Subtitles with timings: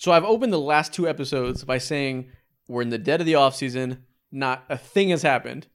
[0.00, 2.30] So I've opened the last two episodes by saying
[2.66, 4.06] we're in the dead of the off season.
[4.32, 5.66] Not a thing has happened.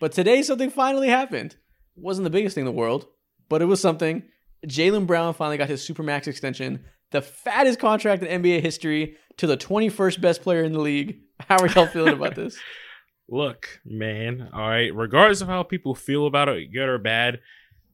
[0.00, 1.56] But today something finally happened.
[1.94, 3.06] wasn't the biggest thing in the world,
[3.50, 4.22] but it was something.
[4.66, 9.58] Jaylen Brown finally got his supermax extension, the fattest contract in NBA history, to the
[9.58, 11.20] 21st best player in the league.
[11.40, 12.56] How are y'all feeling about this?
[13.28, 17.40] Look, man, all right, regardless of how people feel about it, good or bad,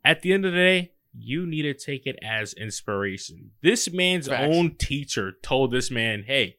[0.05, 3.51] at the end of the day, you need to take it as inspiration.
[3.63, 4.55] This man's Facts.
[4.55, 6.57] own teacher told this man, hey,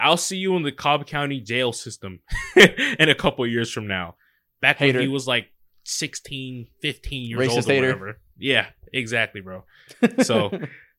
[0.00, 2.20] I'll see you in the Cobb County jail system
[2.56, 4.16] in a couple years from now.
[4.60, 4.98] Back Hater.
[4.98, 5.46] when he was like
[5.84, 7.86] 16, 15 years Racist old or hater.
[7.86, 8.20] whatever.
[8.38, 9.64] Yeah, exactly, bro.
[10.22, 10.50] So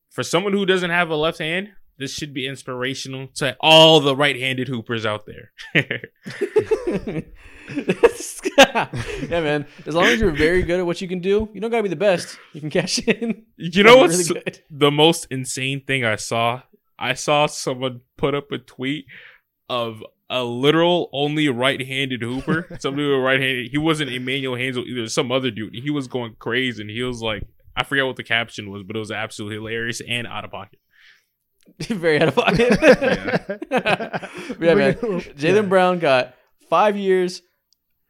[0.10, 4.16] for someone who doesn't have a left hand, this should be inspirational to all the
[4.16, 5.52] right-handed hoopers out there.
[5.76, 7.22] yeah,
[9.30, 9.66] man.
[9.86, 11.90] As long as you're very good at what you can do, you don't gotta be
[11.90, 12.38] the best.
[12.54, 13.46] You can cash in.
[13.58, 16.62] you know what's really the most insane thing I saw?
[17.00, 19.06] I saw someone put up a tweet
[19.70, 22.68] of a literal only right-handed hooper.
[22.80, 23.72] Somebody with right-handed.
[23.72, 25.08] He wasn't Emmanuel Hansel either.
[25.08, 25.76] Some other dude.
[25.76, 27.44] He was going crazy, and he was like,
[27.76, 30.80] I forget what the caption was, but it was absolutely hilarious and out of pocket.
[31.80, 32.78] very out of pocket.
[33.72, 34.96] yeah, man.
[34.96, 36.36] Jaylen Brown got
[36.70, 37.42] five years,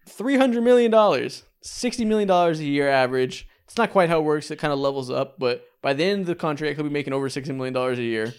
[0.07, 3.47] three hundred million dollars, sixty million dollars a year average.
[3.65, 4.49] It's not quite how it works.
[4.51, 7.13] It kind of levels up, but by the end of the contract, he'll be making
[7.13, 8.33] over sixty million dollars a year.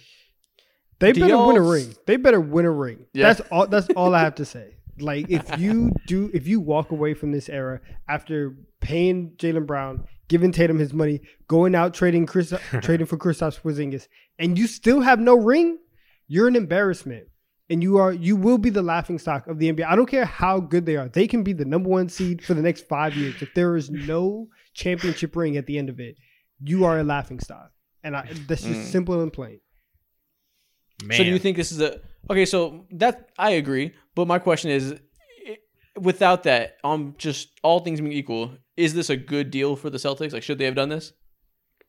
[1.00, 1.94] They Do better win a ring.
[2.06, 3.06] They better win a ring.
[3.12, 3.28] Yeah.
[3.28, 3.66] That's all.
[3.66, 4.76] That's all I have to say.
[4.98, 10.04] Like if you do, if you walk away from this era after paying Jaylen Brown,
[10.28, 15.00] giving Tatum his money, going out trading Chris, trading for Kristaps Porzingis, and you still
[15.00, 15.78] have no ring,
[16.26, 17.28] you're an embarrassment.
[17.70, 19.84] And you are you will be the laughing stock of the NBA.
[19.86, 21.06] I don't care how good they are.
[21.10, 23.42] They can be the number one seed for the next five years.
[23.42, 26.16] If there is no championship ring at the end of it,
[26.64, 27.70] you are a laughing stock.
[28.02, 28.92] And I, that's just Mm.
[28.92, 29.60] simple and plain.
[31.04, 32.46] Man, So do you think this is a okay?
[32.46, 34.98] So that I agree, but my question is, i-
[36.00, 39.98] without that, um, just all things being equal, is this a good deal for the
[39.98, 40.32] Celtics?
[40.32, 41.12] Like, should they have done this?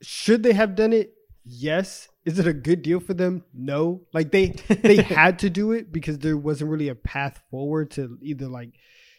[0.01, 1.13] should they have done it?
[1.43, 2.07] Yes.
[2.25, 3.43] Is it a good deal for them?
[3.53, 4.01] No.
[4.13, 8.17] Like they they had to do it because there wasn't really a path forward to
[8.21, 8.73] either like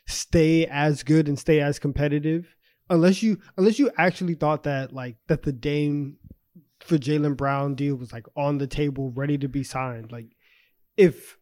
[0.06, 2.54] stay as good and stay as competitive.
[2.88, 6.16] Unless you unless you actually thought that like that the Dame
[6.80, 10.12] for Jaylen Brown deal was like on the table ready to be signed.
[10.12, 10.36] Like
[10.96, 11.36] if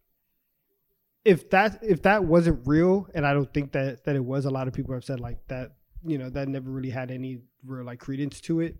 [1.29, 4.51] if that if that wasn't real and I don't think that that it was a
[4.51, 5.73] lot of people have said like that
[6.05, 8.77] you know that never really had any real like credence to it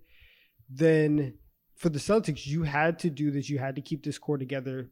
[0.71, 1.35] then
[1.79, 3.49] for the Celtics, you had to do this.
[3.49, 4.91] You had to keep this core together.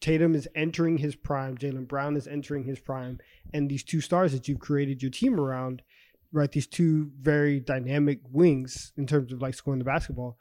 [0.00, 1.56] Tatum is entering his prime.
[1.56, 3.20] Jaylen Brown is entering his prime.
[3.52, 5.82] And these two stars that you've created your team around,
[6.32, 6.50] right?
[6.50, 10.38] These two very dynamic wings in terms of like scoring the basketball.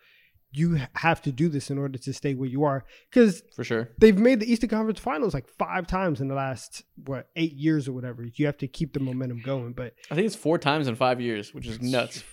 [0.53, 3.89] You have to do this in order to stay where you are because For sure.
[3.99, 7.87] they've made the Eastern Conference Finals like five times in the last what eight years
[7.87, 8.25] or whatever.
[8.35, 9.71] You have to keep the momentum going.
[9.73, 12.23] But I think it's four times in five years, which is nuts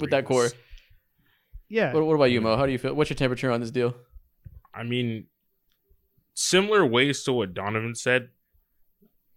[0.00, 0.48] with that core.
[1.68, 2.56] yeah, What, what about you, Mo?
[2.56, 2.94] How do you feel?
[2.94, 3.94] What's your temperature on this deal?
[4.74, 5.26] I mean,
[6.34, 8.28] similar ways to what Donovan said.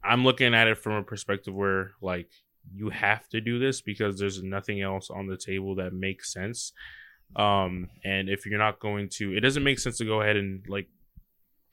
[0.04, 2.30] I'm looking at it from a perspective where, like,
[2.74, 6.72] you have to do this because there's nothing else on the table that makes sense.
[7.36, 10.64] Um, and if you're not going to, it doesn't make sense to go ahead and
[10.68, 10.88] like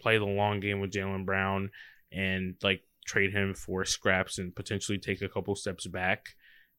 [0.01, 1.71] play the long game with Jaylen Brown
[2.13, 6.27] and like trade him for scraps and potentially take a couple steps back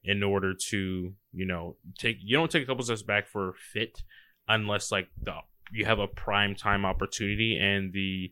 [0.03, 4.03] in order to, you know, take you don't take a couple steps back for fit
[4.47, 5.33] unless like the
[5.71, 8.31] you have a prime time opportunity and the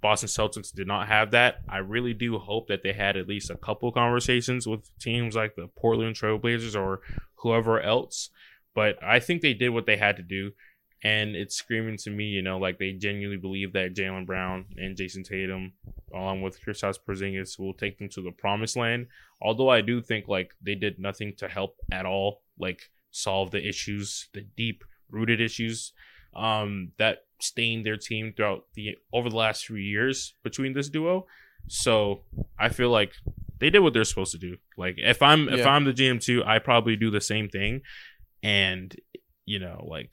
[0.00, 1.58] Boston Celtics did not have that.
[1.68, 5.54] I really do hope that they had at least a couple conversations with teams like
[5.54, 7.00] the Portland Trailblazers or
[7.36, 8.30] whoever else.
[8.74, 10.52] But I think they did what they had to do.
[11.04, 14.96] And it's screaming to me, you know, like they genuinely believe that Jaylen Brown and
[14.96, 15.72] Jayson Tatum,
[16.14, 19.08] along with Kristaps Porzingis, will take them to the promised land.
[19.40, 23.66] Although I do think like they did nothing to help at all, like solve the
[23.66, 25.92] issues, the deep rooted issues
[26.34, 31.26] um, that stained their team throughout the over the last few years between this duo.
[31.68, 32.22] So
[32.58, 33.12] I feel like
[33.58, 34.56] they did what they're supposed to do.
[34.76, 37.82] Like if I'm if I'm the GM too, I probably do the same thing.
[38.42, 38.94] And
[39.46, 40.10] you know, like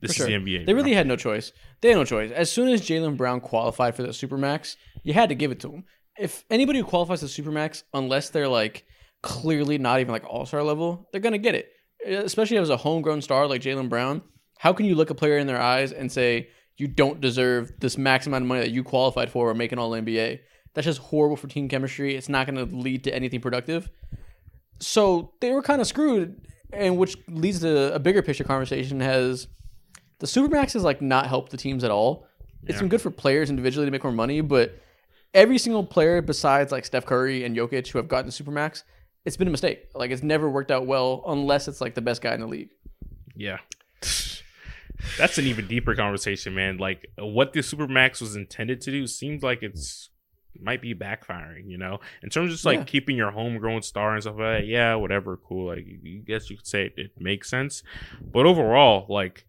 [0.00, 0.38] this For is sure.
[0.38, 0.66] the NBA.
[0.66, 0.82] They bro.
[0.82, 1.52] really had no choice.
[1.80, 2.30] They had no choice.
[2.32, 5.70] As soon as Jaylen Brown qualified for the Supermax, you had to give it to
[5.70, 5.84] him.
[6.18, 8.84] If anybody who qualifies the Supermax, unless they're like
[9.22, 11.68] clearly not even like all star level, they're gonna get it.
[12.06, 14.22] Especially as a homegrown star like Jaylen Brown,
[14.58, 17.98] how can you look a player in their eyes and say you don't deserve this
[17.98, 20.40] max amount of money that you qualified for or make an All NBA?
[20.74, 22.16] That's just horrible for team chemistry.
[22.16, 23.90] It's not going to lead to anything productive.
[24.80, 29.00] So they were kind of screwed, and which leads to a bigger picture conversation.
[29.00, 29.48] Has
[30.18, 32.26] the supermax has like not helped the teams at all.
[32.64, 32.80] It's Yeah.
[32.80, 34.78] been good for players individually to make more money, but
[35.34, 38.84] every single player besides like Steph Curry and Jokic who have gotten Supermax,
[39.24, 39.88] it's been a mistake.
[39.94, 42.70] Like it's never worked out well unless it's like the best guy in the league.
[43.34, 43.58] Yeah.
[45.18, 46.78] That's an even deeper conversation, man.
[46.78, 50.10] Like what the Supermax was intended to do seems like it's
[50.60, 52.00] might be backfiring, you know?
[52.22, 52.84] In terms of just like Yeah.
[52.84, 55.68] keeping your homegrown star and stuff like that, yeah, whatever, cool.
[55.68, 57.82] Like you guess you could say it, it makes sense.
[58.20, 59.44] But overall, like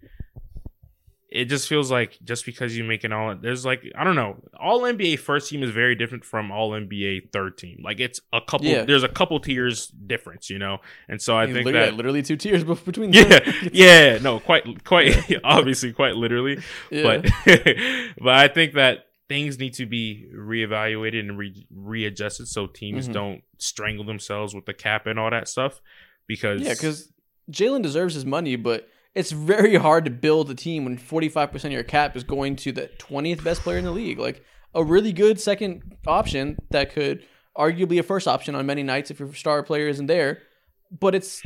[1.29, 4.35] it just feels like just because you make an all there's like I don't know,
[4.59, 7.81] all NBA first team is very different from all NBA third team.
[7.83, 8.83] Like it's a couple Yeah.
[8.83, 10.77] there's a couple tiers difference, you know?
[11.09, 13.13] And so I mean, think literally, that literally two tiers between.
[13.13, 13.53] yeah, them.
[13.73, 16.59] yeah, no, quite, quite, obviously, quite literally,
[16.91, 17.01] Yeah.
[17.23, 17.31] but,
[18.19, 23.13] but I think that things need to be reevaluated and re- readjusted so teams Mhm.
[23.13, 25.81] don't strangle themselves with the cap and all that stuff.
[26.27, 27.11] Because Yeah, because
[27.51, 31.71] Jaylen deserves his money, but it's very hard to build a team when 45% of
[31.71, 34.19] your cap is going to the 20th best player in the league.
[34.19, 34.43] Like
[34.75, 37.25] a really good second option that could
[37.57, 40.43] arguably a first option on many nights if your star player isn't there.
[40.91, 41.41] But it's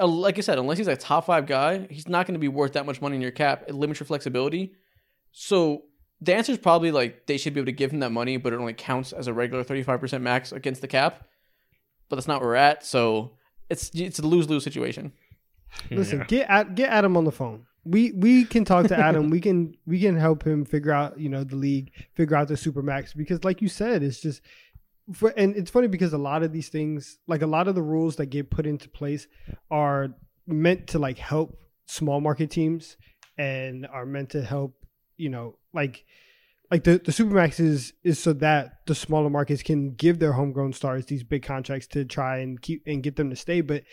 [0.00, 2.48] uh, like I said, unless he's a top five guy, he's not going to be
[2.48, 3.64] worth that much money in your cap.
[3.68, 4.72] It limits your flexibility.
[5.32, 5.82] So
[6.22, 8.52] the answer is probably like they should be able to give him that money, but
[8.52, 11.26] it only counts as a regular 35% max against the cap.
[12.08, 12.84] But that's not where we're at.
[12.86, 13.32] So
[13.68, 15.12] it's it's a lose lose situation.
[15.88, 15.96] Hmm.
[15.96, 16.24] Listen, Yeah.
[16.26, 17.66] get at, get Adam on the phone.
[17.84, 19.30] We we can talk to Adam.
[19.30, 22.56] we can we can help him figure out you know the league, figure out the
[22.56, 24.42] super max because like you said, it's just
[25.12, 27.82] for and it's funny because a lot of these things, like a lot of the
[27.82, 29.26] rules that get put into place,
[29.70, 30.14] are
[30.46, 32.96] meant to like help small market teams
[33.38, 34.74] and are meant to help
[35.16, 36.04] you know like
[36.70, 40.72] like the the supermax is is so that the smaller markets can give their homegrown
[40.72, 43.60] stars these big contracts to try and keep and get them to stay.
[43.60, 43.84] But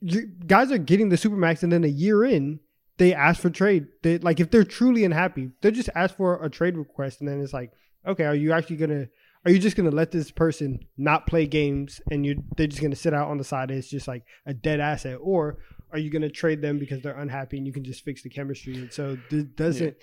[0.00, 2.60] you, guys are getting the supermax and then a year in
[2.98, 3.86] they ask for trade.
[4.02, 7.40] They like if they're truly unhappy they just ask for a trade request and then
[7.40, 7.72] it's like
[8.06, 9.08] okay are you actually gonna
[9.46, 12.96] are you just gonna let this person not play games and you they're just gonna
[12.96, 15.18] sit out on the side and it's just like a dead asset?
[15.22, 15.58] Or
[15.92, 18.74] are you gonna trade them because they're unhappy and you can just fix the chemistry?
[18.74, 19.96] And so this doesn't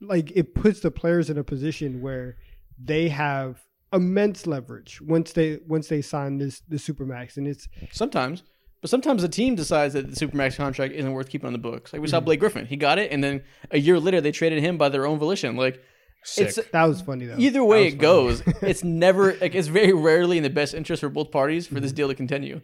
[0.00, 2.36] like it puts the players in a position where
[2.82, 3.60] they have
[3.92, 8.42] immense leverage once they once they sign this the supermax and it's Sometimes.
[8.80, 11.92] But sometimes the team decides that the Supermax contract isn't worth keeping on the books.
[11.92, 12.10] Like we Mm-hmm.
[12.12, 12.64] saw Blake Griffin.
[12.64, 13.42] He got it, and then
[13.72, 15.56] a year later they traded him by their own volition.
[15.56, 15.82] Like
[16.22, 16.46] Sick.
[16.56, 18.00] it's that was funny though either way it funny.
[18.00, 21.74] goes, it's never like it's very rarely in the best interest for both parties for
[21.74, 21.82] Mm-hmm.
[21.82, 22.60] this deal to continue.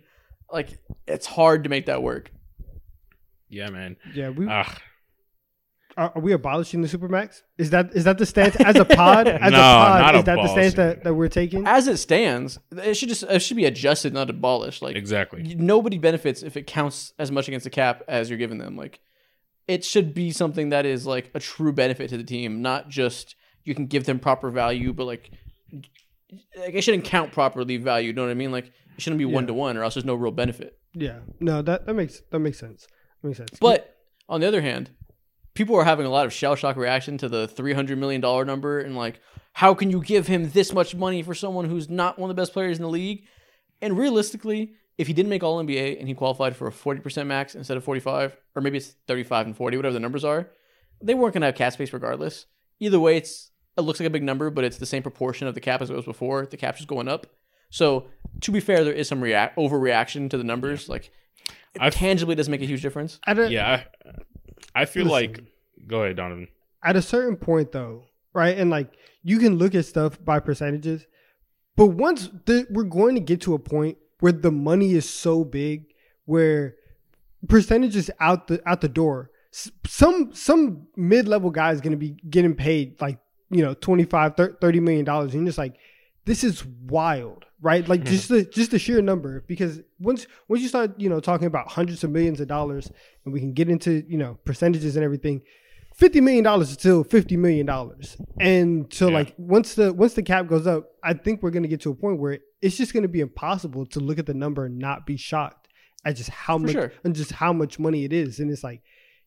[0.52, 0.78] Like
[1.08, 2.30] it's hard to make that work.
[3.48, 3.96] yeah, man.
[4.14, 4.72] yeah we Ah,
[5.96, 9.28] are, are we abolishing the supermax is that is that the stance as a pod
[9.28, 11.98] as No, a pod not is that the stance that, that we're taking As it
[11.98, 14.82] stands, it should just it should be adjusted, not abolished.
[14.82, 15.54] Like exactly.
[15.56, 18.76] nobody benefits if it counts as much against the cap as you're giving them.
[18.76, 19.00] Like
[19.66, 23.36] it should be something that is like a true benefit to the team, not just
[23.64, 25.30] you can give them proper value, but like
[26.56, 28.08] like it shouldn't count properly value.
[28.08, 28.52] You know what I mean?
[28.52, 30.78] Like it shouldn't be one to one, or else there's no real benefit.
[30.94, 32.86] yeah no that that makes that makes sense
[33.22, 33.96] that makes sense But
[34.28, 34.90] on the other hand,
[35.54, 38.44] people are having a lot of shell shock reaction to the three hundred million dollar
[38.44, 39.20] number and like,
[39.52, 42.40] how can you give him this much money for someone who's not one of the
[42.40, 43.24] best players in the league?
[43.80, 47.28] And realistically, if he didn't make All NBA and he qualified for a forty percent
[47.28, 50.24] max instead of forty five, or maybe it's thirty five and forty, whatever the numbers
[50.24, 50.50] are,
[51.02, 52.46] they weren't gonna have cap space regardless.
[52.80, 55.54] Either way, it's it looks like a big number, but it's the same proportion of
[55.54, 56.46] the cap as it was before.
[56.46, 57.26] The cap's just going up.
[57.70, 58.06] So
[58.42, 60.88] to be fair, there is some react overreaction to the numbers.
[60.88, 61.10] Like
[61.74, 63.18] it I've- tangibly doesn't make a huge difference.
[63.26, 64.10] at a, Yeah, I,
[64.74, 65.12] I feel Listen.
[65.12, 65.44] like.
[65.86, 66.48] Go ahead, Donovan.
[66.82, 68.90] at a certain point though right and like
[69.22, 71.06] you can look at stuff by percentages
[71.76, 75.44] but once the, we're going to get to a point where the money is so
[75.44, 75.86] big
[76.24, 76.74] where
[77.48, 79.30] percentages out the out the door
[79.86, 83.18] some some mid-level guy is going to be getting paid like
[83.50, 85.76] you know 25 30 million dollars and you're just like
[86.26, 90.68] this is wild right like just the just the sheer number because once once you
[90.68, 92.90] start you know talking about hundreds of millions of dollars
[93.24, 95.40] and we can get into you know percentages and everything
[95.94, 99.14] fifty million dollars is still fifty million dollars, and so Yeah.
[99.14, 101.94] like once the once the cap goes up, I think we're gonna get to a
[101.94, 105.16] point where it's just gonna be impossible to look at the number and not be
[105.16, 105.68] shocked
[106.04, 106.92] at just how much sure.
[107.04, 108.82] and just how much money it is, and it's like,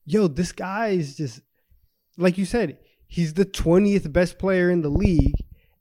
[0.06, 1.40] yo, this guy is just
[2.18, 2.78] like you said,
[3.08, 5.36] he's the twentieth best player in the league,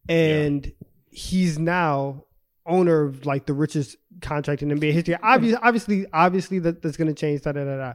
[0.08, 0.70] and
[1.16, 2.24] he's now
[2.66, 5.16] owner of like the richest contract in NBA history.
[5.22, 7.42] Obviously, obviously, obviously that that's gonna change.
[7.42, 7.92] Da da da da.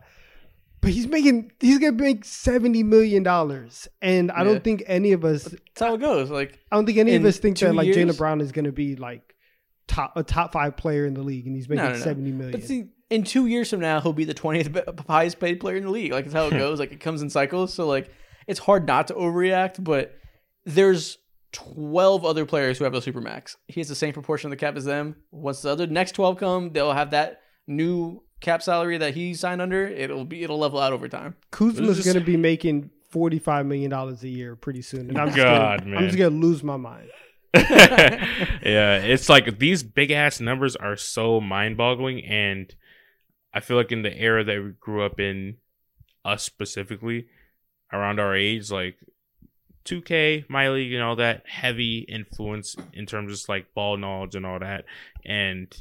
[0.82, 4.44] But he's making he's gonna make seventy million dollars, and I Yeah.
[4.46, 6.32] don't think any of us, That's how it goes.
[6.32, 8.72] Like I don't think any of us think that like years- Jaylen Brown is gonna
[8.72, 9.22] be like
[9.88, 12.04] top a top five player in the league, and he's making no, no, no.
[12.04, 12.52] seventy million.
[12.60, 14.76] But see, in two years from now, he'll be the twentieth
[15.08, 16.12] highest paid player in the league.
[16.14, 16.80] Like it's how it goes.
[16.80, 17.72] Like it comes in cycles.
[17.74, 18.10] So like
[18.48, 20.16] it's hard not to overreact, but
[20.66, 21.18] there's
[21.52, 23.56] 12 other players who have a supermax.
[23.68, 25.16] He has the same proportion of the cap as them.
[25.32, 29.62] Once the other next 12 come, they'll have that new cap salary that he signed
[29.62, 29.88] under.
[29.88, 31.36] It'll be it'll level out over time.
[31.52, 35.18] Kuzma's This going to be making forty five million dollars a year pretty soon, and
[35.18, 36.00] I'm just God, gonna, man.
[36.00, 37.10] I'm just going to lose my mind.
[37.54, 42.74] yeah, it's like these big ass numbers are so mind boggling, and
[43.54, 45.58] I feel like in the era that we grew up in,
[46.24, 47.28] us specifically,
[47.92, 48.96] around our age, like
[49.86, 54.46] 2K, my league, and all that heavy influence in terms of like ball knowledge and
[54.46, 54.86] all that,
[55.26, 55.76] and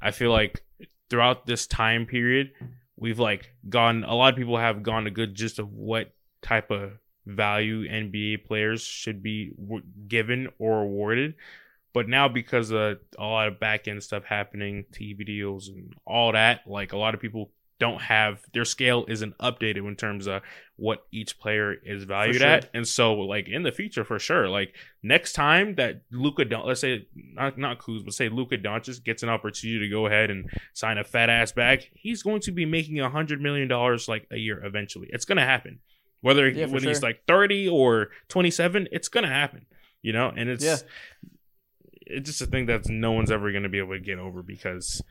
[0.00, 0.64] I feel like
[1.10, 2.52] throughout this time period,
[2.96, 4.04] we've like gone.
[4.04, 6.92] A lot of people have gone a good gist of what type of
[7.26, 11.34] value NBA players should be w- given or awarded.
[11.92, 16.32] But now, because of a lot of back end stuff happening, TV deals and all
[16.32, 17.50] that, like a lot of people
[17.84, 20.40] don't have their scale isn't updated in terms of
[20.76, 22.46] what each player is valued sure.
[22.46, 22.70] at.
[22.72, 26.80] And so, like in the future, for sure, like next time that Luka, Don- let's
[26.80, 30.50] say not not Kuz, but say Luka Doncic gets an opportunity to go ahead and
[30.72, 34.26] sign a fat ass bag, he's going to be making a hundred million dollars like
[34.32, 35.08] a year eventually.
[35.12, 35.80] It's gonna happen.
[36.22, 39.66] Whether Yeah, when he's like 30 or 27, it's gonna happen.
[40.00, 40.76] You know, and it's Yeah.
[42.06, 45.02] it's just a thing that no one's ever gonna be able to get over because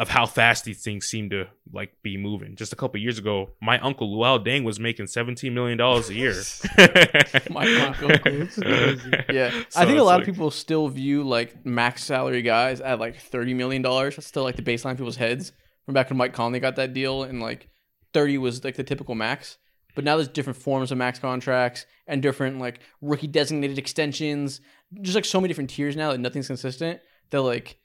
[0.00, 2.56] of how fast these things seem to like be moving.
[2.56, 6.14] Just a couple years ago, my uncle Luol Deng was making 17 million dollars a
[6.14, 6.34] year.
[7.50, 8.08] My uncle.
[8.24, 9.10] This crazy.
[9.30, 12.80] Yeah, So I think a lot like- of people still view like max salary guys
[12.80, 14.16] at like thirty million dollars.
[14.16, 15.52] That's still like the baseline people's heads
[15.84, 17.68] from back when Mike Conley got that deal, and like
[18.14, 19.58] thirty was like the typical max.
[19.94, 24.60] But now there's different forms of max contracts and different like rookie designated extensions.
[25.02, 27.00] Just like so many different tiers now that nothing's consistent.
[27.30, 27.76] They're like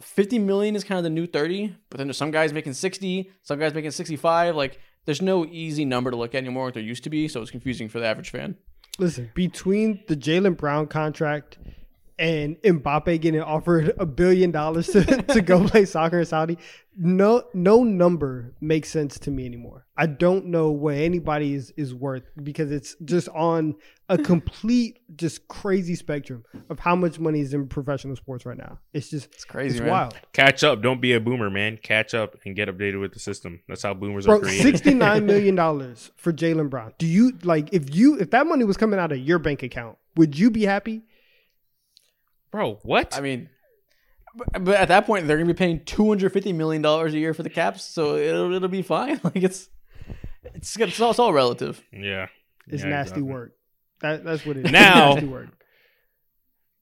[0.00, 3.30] fifty million is kind of the new thirty, but then there's some guys making sixty,
[3.42, 4.56] some guys making sixty-five.
[4.56, 7.42] Like there's no easy number to look at anymore like there used to be, so
[7.42, 8.56] it's confusing for the average fan.
[8.98, 11.58] Listen, between the Jaylen Brown contract
[12.18, 16.58] and Mbappe getting offered a billion dollars to, to go play soccer in Saudi,
[16.96, 19.84] no no number makes sense to me anymore.
[19.96, 23.74] I don't know what anybody is, is worth because it's just on
[24.08, 28.78] a complete, just crazy spectrum of how much money is in professional sports right now.
[28.92, 29.90] It's just It's crazy, it's man.
[29.90, 30.14] wild.
[30.32, 30.82] Catch up.
[30.82, 31.78] Don't be a boomer, man.
[31.82, 33.60] Catch up and get updated with the system.
[33.66, 34.62] That's how boomers Bro, are created.
[34.62, 36.92] sixty nine million dollars for Jaylen Brown.
[36.98, 39.98] Do you like if you if that money was coming out of your bank account,
[40.16, 41.02] would you be happy?
[42.54, 43.16] Bro, what?
[43.16, 43.48] I mean,
[44.36, 47.18] but, but at that point, they're gonna be paying two hundred fifty million dollars a
[47.18, 49.20] year for the caps, so it'll it'll be fine.
[49.24, 49.68] Like it's
[50.54, 51.82] it's it's all, it's all relative.
[51.92, 52.28] yeah.
[52.68, 53.22] It's Yeah, nasty exactly.
[53.22, 53.52] work.
[54.02, 54.70] That that's what it is.
[54.70, 55.48] Now- nasty work.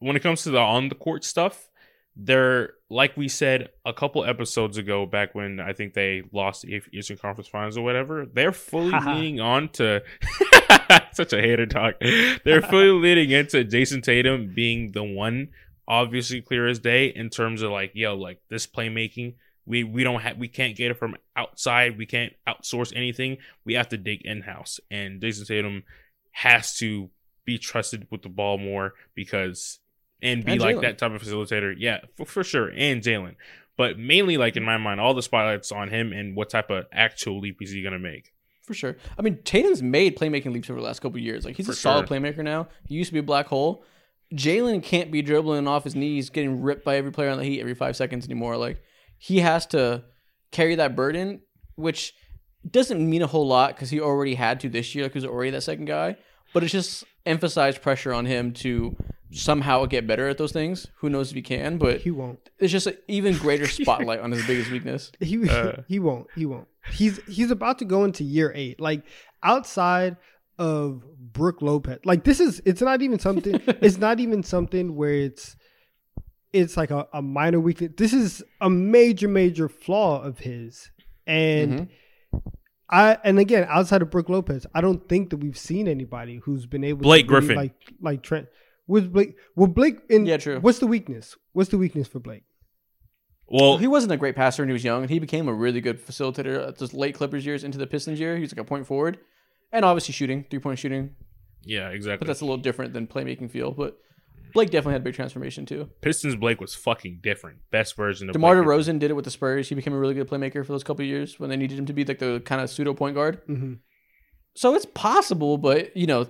[0.00, 1.70] when it comes to the on the court stuff,
[2.16, 6.82] they're like we said a couple episodes ago, back when I think they lost the
[6.92, 8.26] Eastern Conference Finals or whatever.
[8.30, 10.02] They're fully leaning on to
[11.16, 11.94] such a hater talk.
[12.44, 15.48] They're fully leading into Jayson Tatum being the one,
[15.86, 19.34] obviously clear as day in terms of like, yo, like this playmaking.
[19.64, 21.96] We we don't have we can't get it from outside.
[21.96, 23.36] We can't outsource anything.
[23.64, 25.84] We have to dig in house, and Jayson Tatum
[26.32, 27.10] has to
[27.44, 29.78] be trusted with the ball more because
[30.22, 31.74] and be And like that type of facilitator.
[31.76, 32.72] Yeah, for, for sure.
[32.74, 33.34] And Jaylen.
[33.76, 36.86] But mainly like in my mind, all the spotlights on him and what type of
[36.92, 38.32] actual leap is he gonna make.
[38.62, 38.96] For sure.
[39.18, 41.44] I mean, Tatum's made playmaking leaps over the last couple of years.
[41.44, 42.16] Like he's For a solid sure.
[42.18, 42.68] playmaker now.
[42.86, 43.84] He used to be a black hole.
[44.34, 47.60] Jaylen can't be dribbling off his knees, getting ripped by every player on the Heat
[47.60, 48.56] every five seconds anymore.
[48.56, 48.80] Like
[49.18, 50.04] he has to
[50.52, 51.40] carry that burden,
[51.74, 52.14] which
[52.70, 55.04] doesn't mean a whole lot because he already had to this year.
[55.04, 56.16] Like he was already that second guy.
[56.54, 58.96] But it's just emphasized pressure on him to
[59.32, 60.86] somehow get better at those things.
[60.98, 61.78] Who knows if he can?
[61.78, 62.50] But He won't.
[62.58, 65.10] it's just an even greater spotlight on his biggest weakness.
[65.20, 65.82] He Uh.
[65.88, 66.26] he won't.
[66.36, 66.68] He won't.
[66.90, 68.80] He's he's about to go into year eight.
[68.80, 69.02] Like
[69.42, 70.16] outside
[70.58, 73.60] of Brook Lopez, like this is it's not even something.
[73.66, 75.56] it's not even something where it's
[76.52, 77.92] it's like a, a minor weakness.
[77.96, 80.90] This is a major major flaw of his,
[81.26, 81.72] and.
[81.80, 81.88] Mhm.
[82.90, 86.66] I and again outside of Brook Lopez, I don't think that we've seen anybody who's
[86.66, 87.56] been able Blake to Griffin.
[87.56, 87.72] like
[88.02, 88.48] like Trent
[88.86, 89.34] with Blake.
[89.56, 90.60] Well, Blake in Yeah, true.
[90.60, 91.34] What's the weakness?
[91.52, 92.42] What's the weakness for Blake?
[93.48, 95.80] Well, he wasn't a great passer when he was young, and he became a really
[95.80, 98.36] good facilitator at those late Clippers years into the Pistons year.
[98.36, 99.18] He was like a point forward,
[99.72, 101.14] and obviously shooting, three point shooting,
[101.64, 102.24] yeah, exactly.
[102.24, 103.70] but that's a little different than playmaking feel.
[103.72, 103.98] But
[104.54, 105.90] Blake definitely had a big transformation too.
[106.00, 107.58] Pistons Blake was fucking different.
[107.70, 108.66] Best version of DeMar Blake.
[108.66, 109.68] DeRozan did it with the Spurs.
[109.68, 111.86] He became a really good playmaker for those couple of years when they needed him
[111.86, 113.40] to be like the kind of pseudo point guard.
[113.46, 113.74] hmm
[114.54, 116.26] So it's possible, but you know,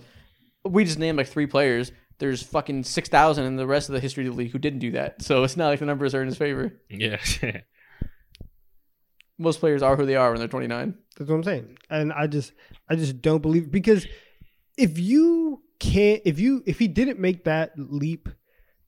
[0.64, 1.92] we just named like three players.
[2.23, 4.79] There's fucking six thousand in the rest of the history of the league who didn't
[4.79, 5.23] do that.
[5.23, 6.73] So it's not like the numbers are in his favor.
[6.88, 7.19] Yeah.
[9.38, 10.95] Most players are who they are when they're 29.
[11.19, 11.79] That's what I'm saying.
[11.91, 12.52] And I just
[12.88, 14.07] I just don't believe because
[14.79, 18.29] if you can't if you if he didn't make that leap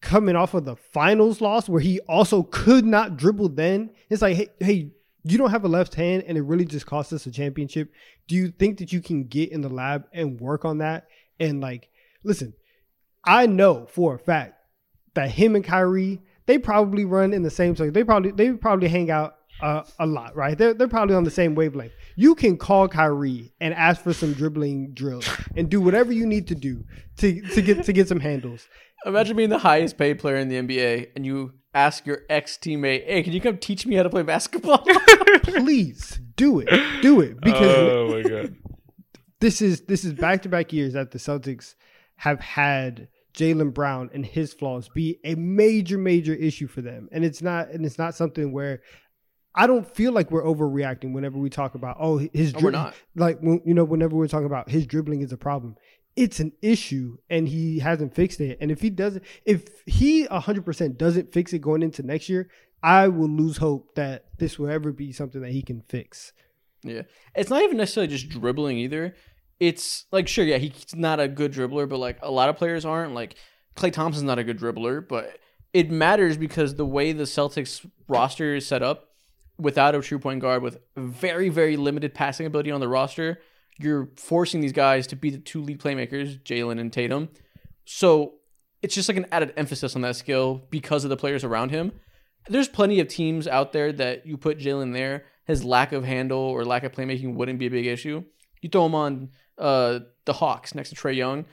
[0.00, 4.36] coming off of the finals loss where he also could not dribble then it's like
[4.36, 4.92] hey, hey
[5.24, 7.90] you don't have a left hand and it really just cost us a championship
[8.28, 11.08] do you think that you can get in the lab and work on that
[11.40, 11.88] and like
[12.22, 12.54] listen
[13.26, 14.54] i know for a fact
[15.14, 17.92] that him and Kyrie they probably run in the same circle.
[17.92, 20.58] They probably they probably hang out uh, a lot right?
[20.58, 21.92] They're, they're probably on the same wavelength.
[22.16, 26.48] You can call Kyrie and ask for some dribbling drills and do whatever you need
[26.48, 26.84] to do
[27.18, 28.68] to, to get to get some handles.
[29.06, 33.06] Imagine being the highest paid player in the NBA and you ask your ex teammate,
[33.06, 34.84] "Hey, can you come teach me how to play basketball?"
[35.42, 37.02] please do it.
[37.02, 38.56] Do it because oh my god.
[39.40, 41.74] this is this is back to back years that the Celtics
[42.16, 47.24] have had Jaylen Brown and his flaws be a major major issue for them, and
[47.24, 48.80] it's not and it's not something where
[49.54, 52.94] I don't feel like we're overreacting whenever we talk about oh his No, we're not.
[53.14, 55.76] like when, you know whenever we're talking about his dribbling is a problem.
[56.16, 58.58] It's an issue and he hasn't fixed it.
[58.60, 62.48] And if he doesn't, if he 100% doesn't fix it going into next year,
[62.84, 66.32] I will lose hope that this will ever be something that he can fix.
[66.84, 67.02] Yeah.
[67.34, 69.16] It's not even necessarily just dribbling either.
[69.60, 72.84] It's like sure, yeah, he's not a good dribbler, but like a lot of players
[72.84, 73.14] aren't.
[73.14, 73.36] Like
[73.76, 75.38] Klay Thompson's not a good dribbler, but
[75.72, 79.10] it matters because the way the Celtics roster is set up,
[79.58, 83.40] without a true point guard with very, very limited passing ability on the roster,
[83.78, 87.28] you're forcing these guys to be the two lead playmakers, Jaylen and Tatum.
[87.84, 88.34] So
[88.82, 91.92] it's just like an added emphasis on that skill because of the players around him.
[92.48, 96.38] There's plenty of teams out there that you put Jaylen there, his lack of handle
[96.38, 98.24] or lack of playmaking wouldn't be a big issue.
[98.60, 101.44] You throw him on uh, the Hawks next to Trae Young,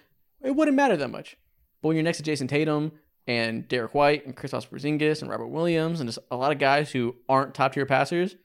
[0.44, 1.38] it wouldn't matter that much.
[1.82, 2.92] But when you're next to Jayson Tatum
[3.28, 6.92] and Derrick White and Kristaps Porzingis and Robert Williams and just a lot of guys
[6.92, 8.36] who aren't top tier passers,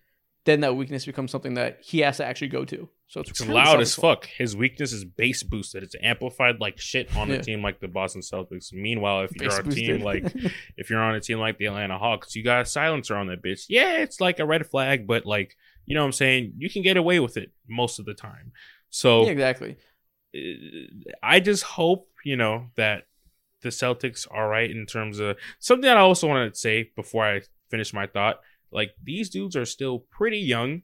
[0.45, 2.89] then that weakness becomes something that he has to actually go to.
[3.09, 4.27] So it's, It's loud as fuck.
[4.27, 5.83] His weakness is bass boosted.
[5.85, 7.37] It's amplified like shit on Yeah.
[7.37, 8.73] a team like the Boston Celtics.
[8.73, 10.03] Meanwhile, if you're on a team boosted.
[10.03, 13.29] like if you're on a team like the Atlanta Hawks, you got a silencer on
[13.29, 13.67] that bitch.
[13.69, 16.83] Yeah, it's like a red flag, but like you know what I'm saying, you can
[16.83, 18.51] get away with it most of the time.
[18.91, 19.77] So yeah, exactly.
[20.35, 20.39] uh,
[21.23, 23.05] I just hope, you know, that
[23.63, 27.25] the Celtics are right in terms of something that I also want to say before
[27.25, 28.41] I finish my thought.
[28.71, 30.83] Like these dudes are still pretty young,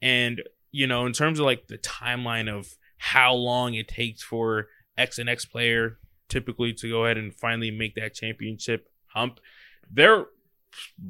[0.00, 4.68] and you know, in terms of like the timeline of how long it takes for
[4.96, 9.40] X and X player typically to go ahead and finally make that championship hump,
[9.90, 10.26] they're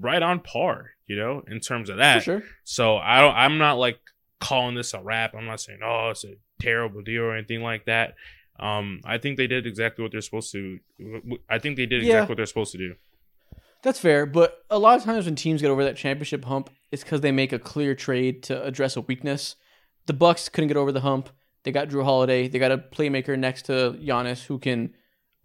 [0.01, 2.23] right on par, you know, in terms of For that.
[2.23, 2.43] sure.
[2.65, 3.35] So I don't.
[3.35, 3.99] I'm not like
[4.41, 5.35] calling this a wrap.
[5.35, 8.15] I'm not saying oh it's a terrible deal or anything like that.
[8.59, 10.79] Um, I think they did exactly what they're supposed to.
[11.51, 12.09] I think they did Yeah.
[12.09, 12.95] exactly what they're supposed to do.
[13.83, 17.03] That's fair, but a lot of times when teams get over that championship hump, it's
[17.05, 19.57] because they make a clear trade to address a weakness.
[20.07, 21.29] The Bucks couldn't get over the hump.
[21.65, 22.49] They got Jrue Holiday.
[22.49, 24.95] They got a playmaker next to Giannis who can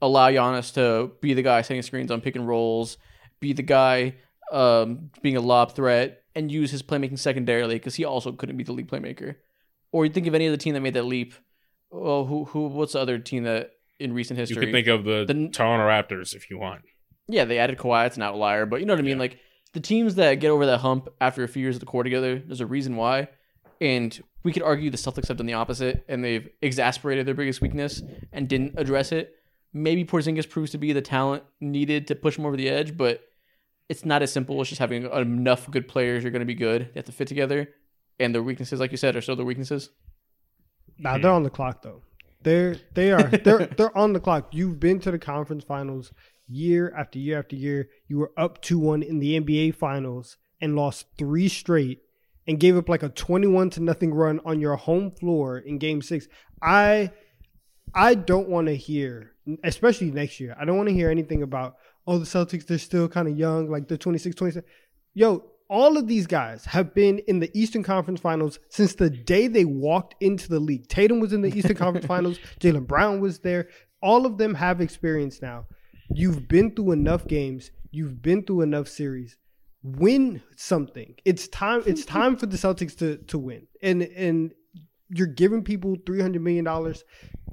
[0.01, 2.97] allow Giannis to be the guy setting screens on pick and rolls,
[3.41, 4.15] be the guy
[4.51, 8.63] um, being a lob threat, and use his playmaking secondarily because he also couldn't be
[8.63, 9.35] the lead playmaker.
[9.91, 11.33] Or you think of any other team that made that leap?
[11.91, 12.67] Oh, who who?
[12.67, 14.55] What's the other team that in recent history?
[14.55, 16.81] You could think of the, The- Toronto Raptors if you want.
[17.27, 18.05] yeah, they added Kawhi.
[18.07, 19.17] It's an outlier, but you know what I mean.
[19.17, 19.21] Yeah.
[19.21, 19.39] Like
[19.73, 22.39] the teams that get over that hump after a few years of the core together,
[22.39, 23.27] there's a reason why.
[23.81, 27.61] And we could argue the Celtics have done the opposite, and they've exasperated their biggest
[27.61, 29.35] weakness and didn't address it.
[29.73, 33.21] Maybe Porzingis proves to be the talent needed to push them over the edge, but
[33.89, 36.23] it's not as simple as just having enough good players.
[36.23, 36.89] You're going to be good.
[36.93, 37.69] They have to fit together,
[38.19, 39.89] and their weaknesses, like you said, are still their weaknesses.
[40.99, 42.03] Nah, they're on the clock though.
[42.43, 44.49] They're they are they're they're on the clock.
[44.53, 46.13] You've been to the conference finals
[46.47, 47.89] year after year after year.
[48.07, 52.01] You were up two one in the NBA finals and lost three straight
[52.47, 55.79] and gave up like a twenty one to nothing run on your home floor in
[55.79, 56.27] game six.
[56.61, 57.11] I
[57.95, 59.31] I don't want to hear,
[59.63, 60.55] especially next year.
[60.59, 61.75] I don't want to hear anything about
[62.07, 64.67] oh the Celtics they're still kind of young, like they're 26, 27.
[65.13, 69.47] Yo, all of these guys have been in the Eastern Conference Finals since the day
[69.47, 70.87] they walked into the league.
[70.87, 72.39] Tatum was in the Eastern Conference Finals.
[72.59, 73.69] Jalen Brown was there.
[74.01, 75.67] All of them have experience now.
[76.09, 77.69] You've been through enough games.
[77.91, 79.37] You've been through enough series.
[79.83, 81.15] Win something.
[81.23, 81.83] It's time.
[81.85, 83.67] It's time for the Celtics to to win.
[83.81, 84.53] And and
[85.09, 87.03] you're giving people three hundred million dollars.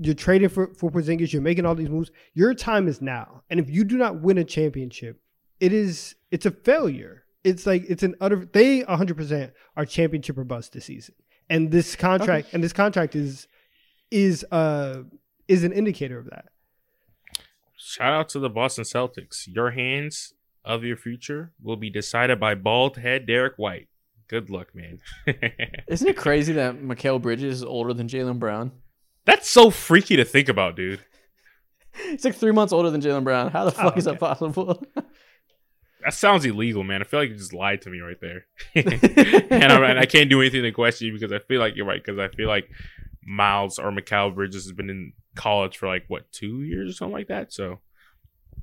[0.01, 1.33] You're trading for for Porzingis.
[1.33, 2.11] You're making all these moves.
[2.35, 3.43] Your time is now.
[3.51, 5.21] And if you do not win a championship,
[5.61, 7.25] it is it's a failure.
[7.45, 8.49] It's like it's an utter.
[8.53, 11.15] They 100 percent are championship or bust this season.
[11.49, 13.47] And this contract and this contract is
[14.11, 15.03] is uh
[15.49, 16.47] is an indicator of that.
[17.77, 19.47] Shout out to the Boston Celtics.
[19.47, 23.89] Your hands of your future will be decided by bald head Derrick White.
[24.29, 25.01] Good luck, man.
[25.89, 28.73] Isn't it crazy that Mikal Bridges is older than Jaylen Brown?
[29.25, 31.01] That's so freaky to think about, dude.
[31.93, 33.51] He's like three months older than Jaylen Brown.
[33.51, 34.85] How the fuck Oh, is that possible?
[36.05, 37.01] That sounds illegal, man.
[37.01, 40.31] I feel like you just lied to me right there, and, I, and I can't
[40.31, 42.01] do anything to question you because I feel like you're right.
[42.01, 42.69] Because I feel like
[43.25, 47.13] Miles or Mikal Bridges has been in college for like what two years or something
[47.13, 47.53] like that.
[47.53, 47.81] So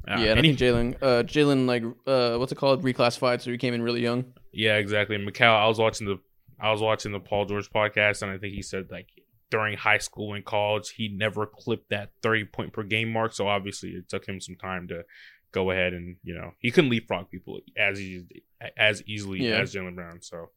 [0.07, 2.81] uh, yeah, and I think Jaylen, uh, Jaylen, like, uh, what's it called?
[2.81, 4.25] Reclassified, so he came in really young.
[4.53, 5.17] Yeah, exactly.
[5.17, 6.17] Mikal, I was watching the
[6.59, 9.07] I was watching the Paul George podcast, and I think he said like
[9.49, 13.33] during high school and college, he never clipped that thirty point per game mark.
[13.33, 15.03] So obviously, it took him some time to
[15.51, 18.43] go ahead and you know he couldn't leapfrog people as easy,
[18.77, 19.57] as easily Yeah.
[19.59, 20.21] as Jaylen Brown.
[20.21, 20.49] So.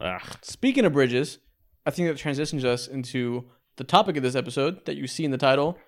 [0.00, 1.38] Uh, Speaking of bridges,
[1.84, 3.44] I think that transitions us into
[3.76, 5.78] the topic of this episode that you see in the title.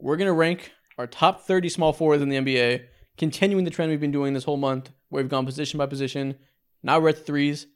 [0.00, 2.84] We're gonna rank our top 30 small forwards in the NBA,
[3.16, 6.36] continuing the trend we've been doing this whole month, where we've gone position by position.
[6.82, 7.66] Now we're at the threes.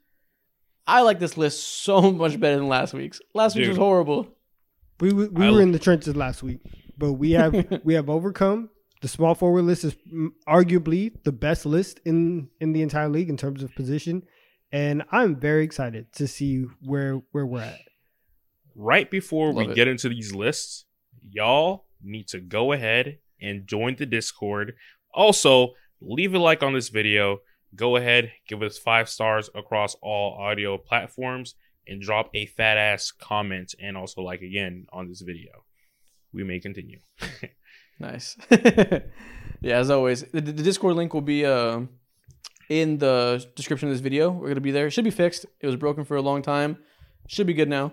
[0.87, 3.21] I like this list so much better than last week's.
[3.35, 4.29] Last week's was horrible.
[5.01, 6.61] We we we I- were in the trenches last week,
[6.97, 8.71] but we have we have overcome.
[9.03, 9.95] The small forward list is
[10.49, 14.23] arguably the best list in in the entire league in terms of position,
[14.73, 17.79] and I'm very excited to see where where we're at.
[18.75, 19.75] right before we it.
[19.75, 20.87] get into these lists,
[21.31, 24.75] y'all need to go ahead and join the Discord.
[25.13, 27.39] Also, leave a like on this video.
[27.77, 31.55] Go ahead, give us five stars across all audio platforms,
[31.87, 35.65] and drop a fat ass comment and also like again on this video.
[36.33, 37.01] We may continue.
[37.99, 38.37] Nice.
[38.51, 39.01] yeah,
[39.63, 41.81] as always, the, the Discord link will be uh,
[42.69, 44.31] in the description of this video.
[44.31, 44.87] We're gonna be there.
[44.87, 45.47] It should be fixed.
[45.61, 46.79] It was broken for a long time.
[47.29, 47.93] Should be good now.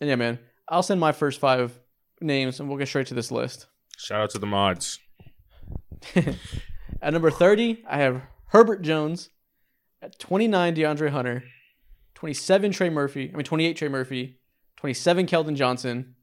[0.00, 0.38] And yeah, man,
[0.68, 1.78] I'll send my first five
[2.20, 3.66] names, and we'll get straight to this list.
[3.96, 4.98] Shout out to the mods.
[7.02, 9.30] At number thirty, I have Herbert Jones.
[10.00, 11.44] At twenty-nine, DeAndre Hunter.
[12.14, 13.30] Twenty-seven, Trey Murphy.
[13.32, 14.38] I mean, twenty-eight, Trey Murphy.
[14.76, 16.14] Twenty-seven, Keldon Johnson.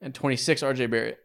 [0.00, 1.18] And twenty-six, RJ Barrett.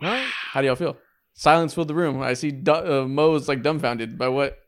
[0.00, 0.96] How do y'all feel?
[1.34, 2.20] Silence filled the room.
[2.20, 4.58] I see du- uh, Mo's like dumbfounded by what.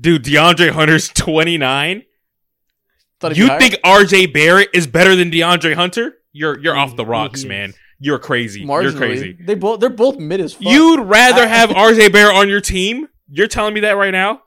[0.00, 2.04] Dude, DeAndre Hunter's 29.
[3.20, 6.14] Thought it'd be You think RJ Barrett is better than DeAndre Hunter?
[6.32, 7.74] You're you're off the rocks, man.
[7.98, 8.60] You're crazy.
[8.60, 8.96] You're marginally?
[8.96, 9.36] crazy.
[9.38, 10.62] They both they're both mid as fuck.
[10.72, 13.08] You'd rather I- have RJ Barrett on your team?
[13.30, 14.42] You're telling me that right now?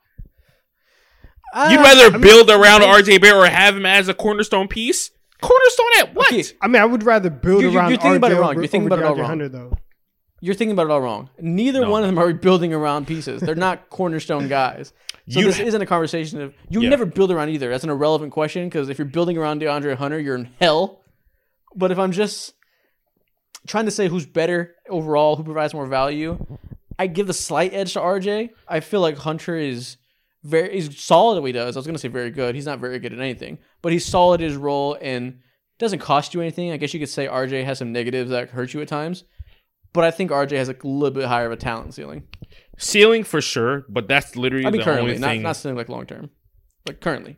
[1.53, 4.13] Ah, You'd rather I mean, build around I- RJ Barrett or have him as a
[4.13, 5.11] cornerstone piece?
[5.41, 6.31] Cornerstone at what?
[6.31, 8.55] Okay, I mean, I would rather build You're- you're- around you're thinking about it wrong.
[8.55, 9.25] You're thinking about it all wrong.
[9.27, 9.77] Hunter, though.
[10.41, 11.29] You're thinking about it all wrong.
[11.39, 11.89] Neither No.
[11.91, 13.41] one of them are building around pieces.
[13.41, 14.93] They're not cornerstone guys.
[15.29, 16.89] So You- this isn't a conversation of you Yeah.
[16.89, 17.69] never build around either.
[17.69, 21.01] That's an irrelevant question because if you're building around DeAndre Hunter, you're in hell.
[21.75, 22.53] But if I'm just
[23.67, 26.45] trying to say who's better overall, who provides more value,
[26.99, 28.49] I give the slight edge to RJ.
[28.67, 29.97] I feel like Hunter is
[30.43, 31.75] very he's solid at what he does.
[31.75, 32.55] I was gonna say very good.
[32.55, 35.39] He's not very good at anything, but he's solid at his role and
[35.79, 36.71] doesn't cost you anything.
[36.71, 39.23] I guess you could say RJ has some negatives that hurt you at times.
[39.93, 42.23] But I think RJ has a little bit higher of a talent ceiling.
[42.77, 45.41] Ceiling for sure, but that's literally I mean, the currently, only not thing.
[45.43, 46.31] not saying like long term,
[46.87, 47.37] like currently.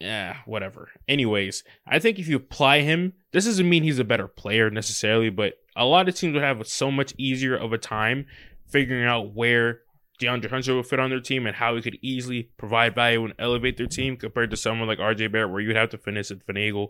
[0.00, 0.88] yeah, whatever.
[1.06, 5.30] Anyways, I think if you apply him, this doesn't mean he's a better player necessarily,
[5.30, 8.26] but a lot of teams would have so much easier of a time
[8.72, 9.82] figuring out where
[10.20, 13.34] DeAndre Hunter would fit on their team and how he could easily provide value and
[13.38, 16.44] elevate their team compared to someone like RJ Barrett, where you'd have to finish and
[16.44, 16.88] finagle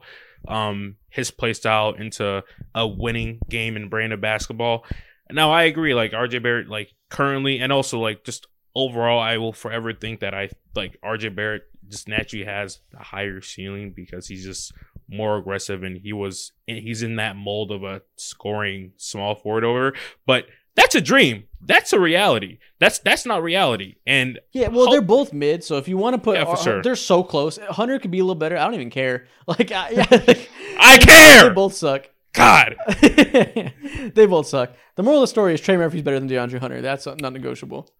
[0.48, 2.42] um, his play style into
[2.74, 4.84] a winning game and brand of basketball.
[5.30, 9.52] Now, I agree, like RJ Barrett, like currently, and also like just overall, I will
[9.52, 14.44] forever think that I like RJ Barrett just naturally has a higher ceiling because he's
[14.44, 14.72] just
[15.08, 19.94] more aggressive and he was he's in that mold of a scoring small forward over.
[20.26, 21.44] But that's a dream.
[21.64, 22.58] That's a reality.
[22.80, 23.94] That's that's not reality.
[24.06, 26.56] And Yeah, well, they're both mid, so if you want to put, Yeah, for uh,
[26.56, 26.82] sure.
[26.82, 27.56] they're so close.
[27.58, 28.56] Hunter could be a little better.
[28.58, 29.26] I don't even care.
[29.46, 31.52] Like, I, yeah, like, I They care.
[31.54, 32.08] both suck.
[32.32, 34.72] God, they both suck.
[34.96, 36.80] The moral of the story is Trey Murphy's better than DeAndre Hunter.
[36.80, 37.90] That's not negotiable.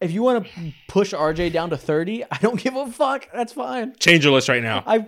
[0.00, 3.28] If you want to push RJ down to 30, I don't give a fuck.
[3.32, 3.94] That's fine.
[3.98, 4.82] change your list right now.
[4.86, 5.06] I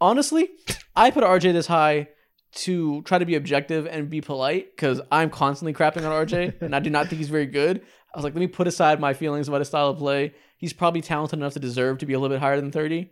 [0.00, 0.50] honestly,
[0.94, 2.08] I put RJ this high
[2.52, 6.74] to try to be objective and be polite because I'm constantly crapping on RJ and
[6.74, 7.82] I do not think he's very good.
[8.12, 10.34] I was like, let me put aside my feelings about his style of play.
[10.58, 13.10] He's probably talented enough to deserve to be a little bit higher than 30.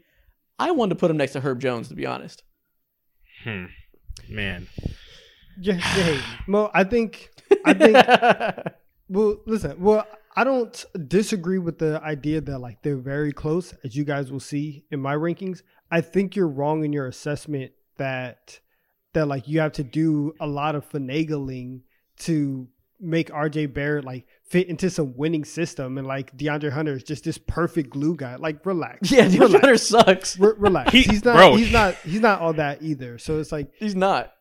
[0.59, 2.43] I wanted to put him next to Herb Jones, to be honest.
[3.45, 3.67] Hmm.
[4.29, 4.67] Man,
[5.61, 6.21] Yeah, yeah.
[6.47, 7.31] Mo, I think
[7.65, 7.97] I think
[9.09, 9.81] Well, listen.
[9.81, 14.31] Well, I don't disagree with the idea that like they're very close, as you guys
[14.31, 15.63] will see in my rankings.
[15.91, 18.61] I think you're wrong in your assessment that
[19.15, 21.81] that like you have to do a lot of finagling
[22.21, 22.69] to
[23.01, 27.25] make RJ Barrett like fit into some winning system, and like DeAndre Hunter is just
[27.25, 28.37] this perfect glue guy.
[28.37, 29.11] Like, relax.
[29.11, 29.53] yeah, DeAndre relax.
[29.61, 30.39] Hunter sucks.
[30.39, 30.93] Re- relax.
[30.93, 31.37] He- he's not.
[31.37, 31.95] bro, he's not.
[31.97, 33.19] He's not all that either.
[33.19, 34.33] So it's like He's not.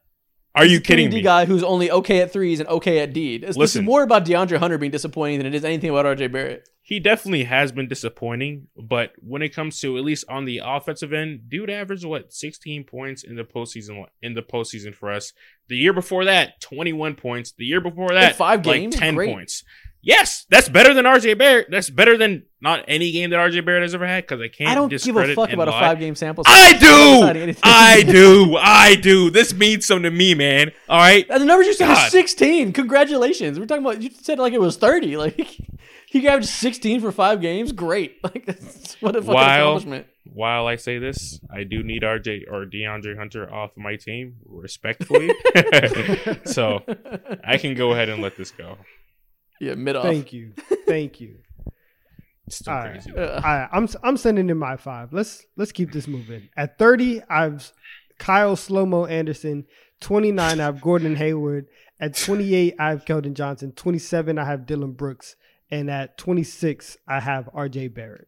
[0.57, 1.21] Are you kidding 3D me?
[1.21, 3.35] guy who's only okay at threes and okay at D.
[3.35, 6.31] It's, this is more about DeAndre Hunter being disappointing than it is anything about RJ
[6.31, 6.67] Barrett.
[6.81, 11.11] He definitely has been disappointing, but when it comes to at least on the offensive
[11.11, 15.33] end, dude averaged what 16 points in the postseason in the postseason for us.
[15.67, 17.51] The year before that, 21 points.
[17.51, 18.95] The year before that, five like games?
[18.95, 19.33] 10 Great.
[19.33, 19.63] points.
[20.01, 21.67] Yes, that's better than RJ Barrett.
[21.69, 24.69] That's better than not any game that RJ Barrett has ever had because I can't
[24.69, 26.43] I don't give a fuck about a five game sample.
[26.47, 26.83] I size.
[26.83, 27.61] I'm not deciding do.
[27.63, 28.57] I do.
[28.57, 29.29] I do.
[29.29, 30.71] This means something to me, man.
[30.87, 31.25] All right.
[31.29, 32.03] And the numbers you said God.
[32.03, 32.73] was 16.
[32.73, 33.59] Congratulations.
[33.59, 35.17] We're talking about, you said like it was 30.
[35.27, 35.57] Like,
[36.05, 37.71] he averaged 16 for five games.
[37.71, 38.17] Great.
[38.23, 40.07] Like, that's what a fucking While- accomplishment.
[40.33, 45.31] While I say this, I do need RJ or DeAndre Hunter off my team, respectfully.
[46.45, 46.83] so
[47.43, 48.77] I can go ahead and let this go.
[49.59, 50.03] Yeah, mid off.
[50.03, 50.53] Thank you,
[50.87, 51.39] thank you.
[52.49, 52.91] Still All right.
[52.93, 53.11] crazy.
[53.11, 55.11] All right, I'm I'm sending in my five.
[55.11, 56.47] Let's let's keep this moving.
[56.55, 57.71] At 30, I've
[58.19, 59.65] Kyle Slomo Anderson.
[59.99, 61.67] 29, I have Gordon Hayward.
[61.99, 63.71] At 28, I have Keldon Johnson.
[63.71, 65.35] 27, I have Dillon Brooks.
[65.71, 68.27] And at 26, I have RJ Barrett.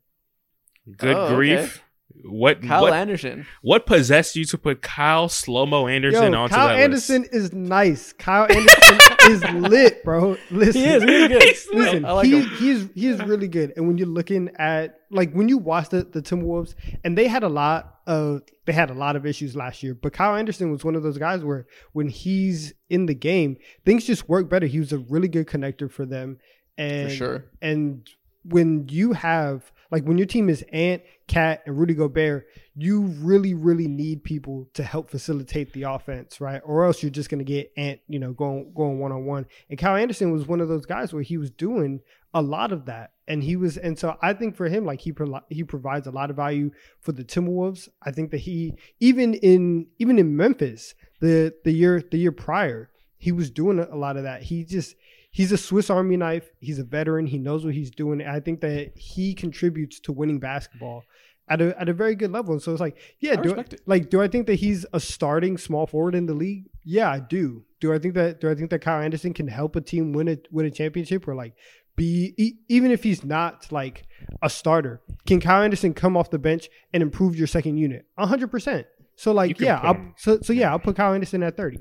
[0.97, 1.35] Good Oh, okay.
[1.35, 1.83] grief.
[2.25, 3.45] What Kyle what, Anderson.
[3.61, 7.33] what possessed you to put Kyle Slomo Anderson Yo, onto Kyle that Anderson list?
[7.33, 8.13] is nice.
[8.13, 8.97] Kyle Anderson
[9.31, 10.35] is lit, bro.
[10.51, 11.03] Listen, He is.
[11.03, 11.43] He's good.
[11.43, 11.67] He's.
[11.73, 12.49] Listen, I like he, him.
[12.57, 13.73] he's he is really good.
[13.77, 17.43] And when you're looking at like when you watch the, the Timberwolves, and they had
[17.43, 19.93] a lot of they had a lot of issues last year.
[19.93, 24.05] But Kyle Anderson was one of those guys where when he's in the game, things
[24.05, 24.65] just work better.
[24.65, 26.37] He was a really good connector for them.
[26.77, 27.45] And For sure.
[27.61, 28.09] and
[28.43, 33.53] when you have like when your team is Ant, KAT, and Rudy Gobert, you really,
[33.53, 36.61] really need people to help facilitate the offense, right?
[36.63, 39.45] Or else you're just gonna get Ant, you know, going going one on one.
[39.69, 42.01] And Kyle Anderson was one of those guys where he was doing
[42.33, 45.11] a lot of that, and he was, and so I think for him, like he
[45.11, 46.71] pro- he provides a lot of value
[47.01, 47.89] for the Timberwolves.
[48.03, 52.91] I think that he even in even in Memphis the the year the year prior,
[53.17, 54.43] he was doing a lot of that.
[54.43, 54.95] He just
[55.31, 56.49] he's a Swiss Army knife.
[56.59, 57.27] He's a veteran.
[57.27, 58.21] He knows what he's doing.
[58.25, 61.03] I think that he contributes to winning basketball
[61.49, 62.53] at a at a very good level.
[62.53, 63.81] And so it's like, yeah, I do respect it.
[63.85, 66.69] like do I think that he's a starting small forward in the league?
[66.83, 67.65] Yeah, I do.
[67.79, 70.27] Do I think that do I think that Kyle Anderson can help a team win
[70.27, 71.53] a win a championship or like
[71.95, 74.03] be e- even if he's not like
[74.41, 78.05] a starter, can Kyle Anderson come off the bench and improve your second unit?
[78.17, 78.87] hundred percent.
[79.15, 81.79] So like yeah, I'll, so so yeah, I'll put Kyle Anderson at thirty.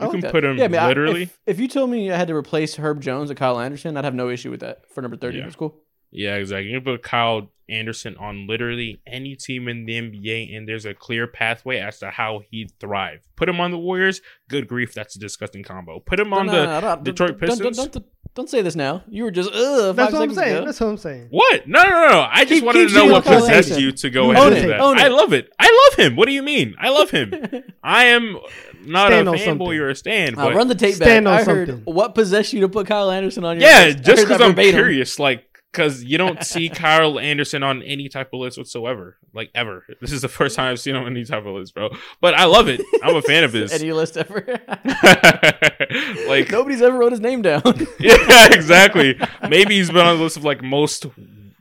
[0.00, 0.32] I You like can that.
[0.32, 1.22] put him I mean, I- literally.
[1.24, 4.04] if, if you told me I had to replace Herb Jones and Kyle Anderson, I'd
[4.04, 5.38] have no issue with that for number 30.
[5.38, 5.44] Yeah.
[5.44, 5.76] That's cool.
[6.10, 6.70] Yeah, exactly.
[6.70, 10.94] You can put Kyle Anderson on literally any team in the NBA, and there's a
[10.94, 13.20] clear pathway as to how he'd thrive.
[13.36, 16.00] Put him on the Warriors, good grief, that's a disgusting combo.
[16.00, 17.76] Put him on No, the no, no, no, Detroit don't- don't- Pistons.
[17.76, 19.02] Don't, don't, don't say this now.
[19.08, 20.56] You were just, ugh, That's what I'm saying.
[20.58, 20.64] ago.
[20.66, 21.26] That's what I'm saying.
[21.30, 21.68] What?
[21.68, 22.26] No, no, no, no.
[22.30, 23.82] I just Keep- wanted keep to know what Kyle possessed Anderson.
[23.82, 24.80] you to go You ahead and do that.
[24.80, 25.02] own it.
[25.02, 25.50] I love it.
[25.58, 26.16] I love him.
[26.16, 26.74] What do you mean?
[26.80, 27.34] I love him.
[27.82, 28.38] I am
[28.88, 29.68] not Stand a on fanboy something.
[29.78, 31.32] or a stand, Uh, but run the tape Stand back.
[31.34, 31.94] on I heard something.
[31.94, 33.98] what possessed you to put Kyle Anderson on your yeah, list.
[33.98, 34.72] I just because I'm verbatim.
[34.74, 39.50] curious, like, because you don't see Kyle Anderson on any type of list whatsoever, like
[39.54, 39.84] ever.
[40.00, 41.90] This is the first time I've seen him on any type of list, bro.
[42.20, 42.80] But I love it.
[43.02, 43.72] I'm a fan of his.
[43.72, 44.44] Any list ever.
[46.26, 47.62] like, Nobody's ever wrote his name down.
[47.98, 49.18] yeah, exactly.
[49.48, 51.06] Maybe he's been on the list of like most,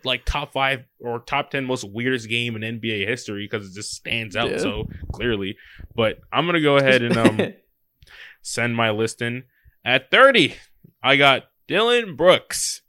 [0.04, 3.94] like top five or top ten most weirdest game in NBA history because it just
[3.94, 4.58] stands out Yeah.
[4.58, 5.58] so clearly.
[5.96, 7.54] But I'm gonna go ahead and um
[8.42, 9.44] send my list in
[9.84, 10.56] at 30.
[11.04, 12.82] I got Dillon Brooks.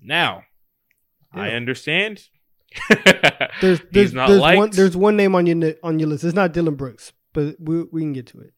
[0.00, 0.44] Now,
[1.32, 2.22] I understand.
[3.60, 6.24] There's there's not there's one there's one name on your on your list.
[6.24, 8.52] It's not Dillon Brooks, but we we can get to it.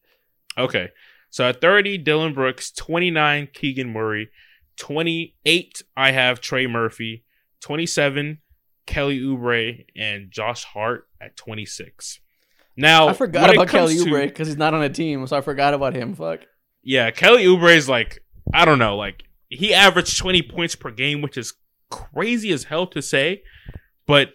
[0.57, 0.89] Okay.
[1.31, 2.71] So at 30, Dillon Brooks.
[2.71, 4.29] 29, Keegan Murray.
[4.77, 7.23] 28, I have Trey Murphy.
[7.63, 8.37] 27,
[8.85, 9.85] Kelly Oubre.
[9.95, 12.19] And Josh Hart at 26.
[12.77, 15.73] Now, I forgot about Kelly Oubre because he's not on a team, so I forgot
[15.73, 16.15] about him.
[16.15, 16.41] Fuck.
[16.83, 18.23] Yeah, Kelly Oubre is like,
[18.53, 21.53] I don't know, like, he averaged 20 points per game, which is
[21.89, 23.43] crazy as hell to say.
[24.07, 24.29] But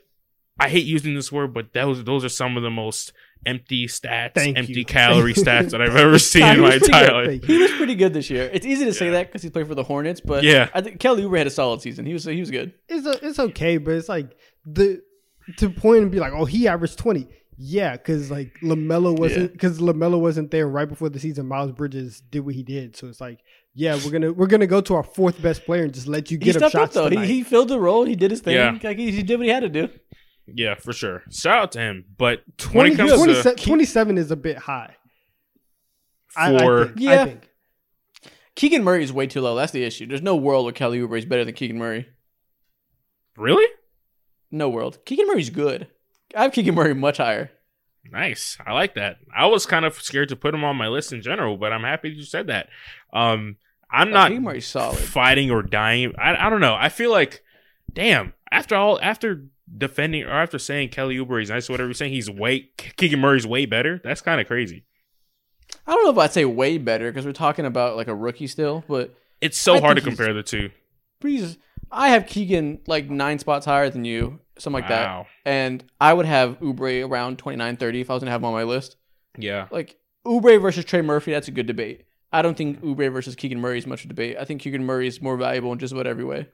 [0.59, 3.13] I hate using this word, but those those are some of the most
[3.47, 4.85] empty stats, Thank empty you.
[4.85, 7.45] calorie stats that I've ever seen in my was entire life.
[7.45, 8.51] He was pretty good this year.
[8.53, 9.13] It's easy to say Yeah.
[9.13, 10.69] that because he played for the Hornets, but Yeah.
[10.75, 12.05] I think Kelly Oubre had a solid season.
[12.07, 12.73] He was he was good.
[12.89, 15.03] It's a, it's okay, but it's like the
[15.57, 17.29] to point and be like, oh, he averaged twenty.
[17.61, 21.49] Yeah, because like Lamelo wasn't because Lamelo wasn't there right before the season.
[21.49, 23.41] Miles Bridges did what he did, so it's like,
[23.75, 26.39] yeah, we're gonna we're gonna go to our fourth best player and just let you
[26.39, 27.09] get him stepped up shots though.
[27.09, 28.05] He, he filled the role.
[28.05, 28.55] He did his thing.
[28.55, 28.79] Yeah.
[28.81, 29.89] Like, he, he did what he had to do.
[30.55, 31.23] Yeah, for sure.
[31.31, 32.05] Shout out to him.
[32.17, 34.97] But 20, when it comes 27, to 27 is a bit high.
[36.37, 37.23] I- I think, Yeah.
[37.23, 37.51] I think.
[38.55, 39.55] Keegan Murray is way too low.
[39.57, 40.07] That's the issue.
[40.07, 42.09] There's no world where Kelly Oubre is better than Keegan Murray.
[43.37, 43.67] really,
[44.51, 44.99] No world.
[45.05, 45.87] Keegan Murray's good.
[46.35, 47.51] I have Keegan Murray much higher.
[48.11, 48.57] Nice.
[48.67, 49.19] I like that.
[49.37, 51.83] I was kind of scared to put him on my list in general, but I'm
[51.83, 52.69] happy you said that.
[53.13, 53.57] Um,
[53.91, 54.99] I'm not Keegan Murray's solid.
[54.99, 56.15] fighting or dying.
[56.19, 56.75] I, I don't know.
[56.75, 57.43] I feel like,
[57.93, 59.45] damn, after all, after
[59.77, 63.21] defending or after saying Kelly Oubre is nice or whatever, you're saying he's way, Keegan
[63.21, 64.01] Murray's way better.
[64.03, 64.85] That's kind of crazy.
[65.87, 68.47] I don't know if I'd say way better because we're talking about like a rookie
[68.47, 70.71] still, but It's so I hard to compare the two.
[71.21, 71.59] please,
[71.91, 76.27] I have Keegan like nine spots higher than you, something like that, and I would
[76.27, 78.97] have Oubre around 29, 30 if I was gonna have him on my list.
[79.37, 79.69] Yeah.
[79.71, 82.05] Like Oubre versus Trey Murphy, that's a good debate.
[82.33, 84.37] I don't think Oubre versus Keegan Murray is much of a debate.
[84.39, 86.49] I think Keegan Murray is more valuable in just about every way.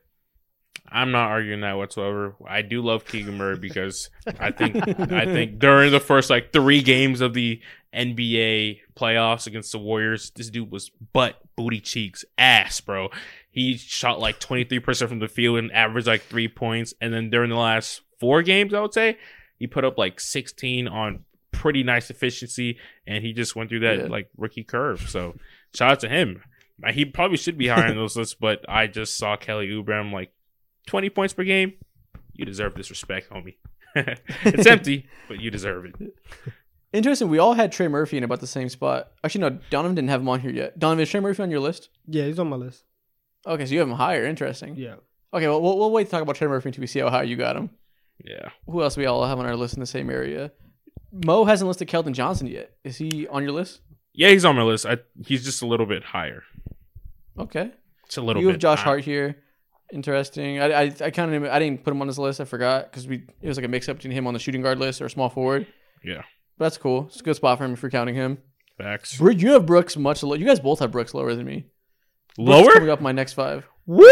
[0.91, 2.37] I'm not arguing that whatsoever.
[2.47, 4.77] I do love Keegan Murray because I think
[5.13, 7.61] I think during the first like three games of the
[7.95, 13.09] NBA playoffs against the Warriors, this dude was butt booty cheeks ass, bro.
[13.51, 16.93] He shot like 23% from the field and averaged like three points.
[17.01, 19.17] And then during the last four games, I would say
[19.59, 23.99] he put up like 16 on pretty nice efficiency, and he just went through that
[23.99, 24.05] Yeah.
[24.07, 25.09] like rookie curve.
[25.09, 25.37] So
[25.73, 26.43] shout out to him.
[26.93, 29.93] He probably should be higher on those lists, but I just saw Kelly Oubre.
[29.99, 30.33] I'm like,
[30.87, 31.75] 20 points per game.
[32.33, 33.57] You deserve this respect, homie.
[33.95, 35.95] it's empty, but you deserve it.
[36.93, 37.29] Interesting.
[37.29, 39.13] We all had Trey Murphy in about the same spot.
[39.25, 40.79] Actually, no, Donovan didn't have him on here yet.
[40.79, 41.89] Donovan, is Trey Murphy on your list?
[42.07, 42.85] Yeah, he's on my list.
[43.47, 44.25] Okay, so you have him higher.
[44.25, 44.77] Interesting.
[44.77, 44.97] Yeah.
[45.33, 47.25] Okay, well, we'll, we'll wait to talk about Trey Murphy until we see how high
[47.25, 47.71] you got him.
[48.25, 48.51] Yeah.
[48.67, 50.53] Who else we all have on our list in the same area?
[51.13, 52.73] Mo hasn't listed Keldon Johnson yet.
[52.85, 53.81] Is he on your list?
[54.13, 54.87] Yeah, he's on my list.
[54.87, 56.45] I, he's just a little bit higher.
[57.39, 57.73] Okay.
[58.07, 58.55] It's a little you bit.
[58.55, 58.85] have Josh higher.
[58.85, 59.43] Hart here.
[59.93, 60.61] Interesting.
[60.61, 62.41] I, I, I kind of I didn't put him on this list.
[62.41, 64.63] I forgot because we it was like a mix up between him on the shooting
[64.63, 65.67] guard list or small forward.
[66.03, 66.23] Yeah.
[66.59, 67.07] But that's cool.
[67.07, 68.39] It's a good spot for him if you're counting him.
[68.79, 69.19] Facts.
[69.19, 70.37] Bro, You have Brooks much lower.
[70.37, 71.67] You guys both have Brooks lower than me.
[72.37, 72.73] Brooks Lower?
[72.73, 73.67] coming up my next five.
[73.87, 74.05] Woo!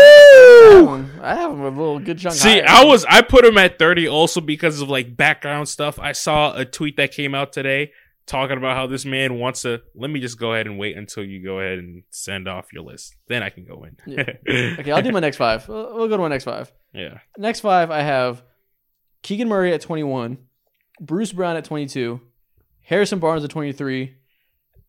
[1.20, 2.34] I have him a little good chunk.
[2.34, 2.64] See, higher.
[2.68, 5.98] I was I put him at 30 also because of like background stuff.
[5.98, 7.92] I saw a tweet that came out today
[8.26, 11.24] talking about how this man wants to let me just go ahead and wait until
[11.24, 13.16] you go ahead and send off your list.
[13.28, 13.96] Then I can go in.
[14.06, 14.24] Yeah.
[14.80, 15.68] Okay, I'll do my next five.
[15.68, 16.72] We'll we'll go to my next five.
[16.92, 17.18] yeah.
[17.38, 18.42] Next five, I have
[19.22, 20.38] Keegan Murray at 21,
[21.00, 22.20] Bruce Brown at 22,
[22.82, 24.14] Harrison Barnes at 23,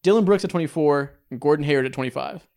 [0.02, 2.48] Dillon Brooks at 24, and Gordon Hayward at 25.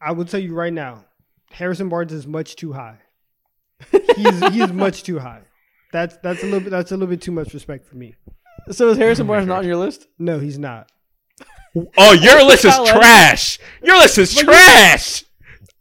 [0.00, 1.04] I will tell you right now,
[1.50, 2.98] Harrison Barnes is much too high.
[4.16, 5.42] He's he is much too high.
[5.92, 8.14] That's that's a little bit that's a little bit too much respect for me.
[8.70, 10.06] So is Harrison Barnes not on your list?
[10.18, 10.90] No, he's not.
[11.98, 13.00] Oh, your list is Kyle Anderson.
[13.00, 13.58] trash.
[13.82, 15.24] Your list is But you- trash.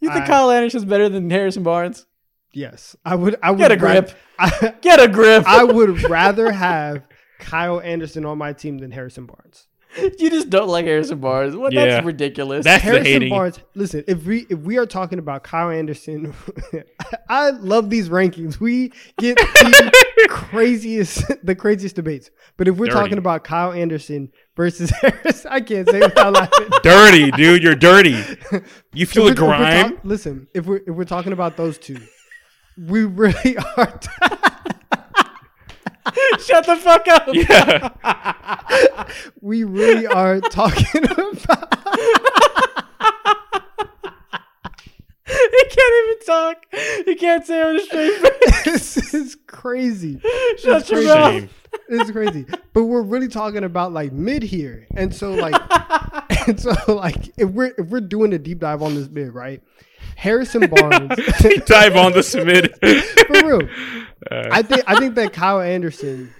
[0.01, 2.05] You think I- Kyle Anderson's better than Harrison Barnes?
[2.51, 3.35] Yes, I would.
[3.41, 4.11] I would Get a ra- grip.
[4.39, 5.43] I, Get a grip.
[5.47, 7.07] I would rather have
[7.39, 9.67] Kyle Anderson on my team than Harrison Barnes.
[10.19, 11.55] you just don't like Harrison Barnes.
[11.55, 11.73] What?
[11.73, 11.85] Yeah.
[11.85, 12.63] That's ridiculous.
[12.65, 13.29] That's Harrison hating.
[13.29, 13.59] Barnes.
[13.75, 16.33] Listen, if we if we are talking about Kyle Anderson,
[17.29, 18.59] I love these rankings.
[18.59, 22.29] We get the craziest the craziest debates.
[22.57, 22.99] But if we're Dirty.
[22.99, 26.67] talking about Kyle Anderson versus Harris, I can't say without laughing.
[26.83, 27.63] dirty, dude.
[27.63, 28.23] You're dirty.
[28.93, 29.89] You feel the If we're- if we're grime.
[29.95, 31.97] talk- listen, if we're if we're talking about those two,
[32.77, 33.99] we really are.
[36.39, 37.27] Shut the fuck up.
[37.31, 39.07] yeah.
[39.41, 41.25] we really are talking about.
[45.25, 46.65] he can't even talk.
[47.05, 48.63] He can't say it with a straight face.
[48.65, 50.21] this is crazy.
[50.59, 51.07] Shut your crazy.
[51.07, 51.33] mouth.
[51.33, 51.49] Shame.
[51.89, 52.45] It's crazy.
[52.73, 54.87] But we're really talking about like mid here.
[54.95, 55.55] And so like
[56.47, 59.61] and so like if we're if we're doing a deep dive on this mid, right?
[60.15, 61.15] Harrison Barnes
[61.65, 62.77] Dive on the submit.
[63.27, 63.69] for real.
[64.31, 66.33] Uh, I think I think that Kyle Anderson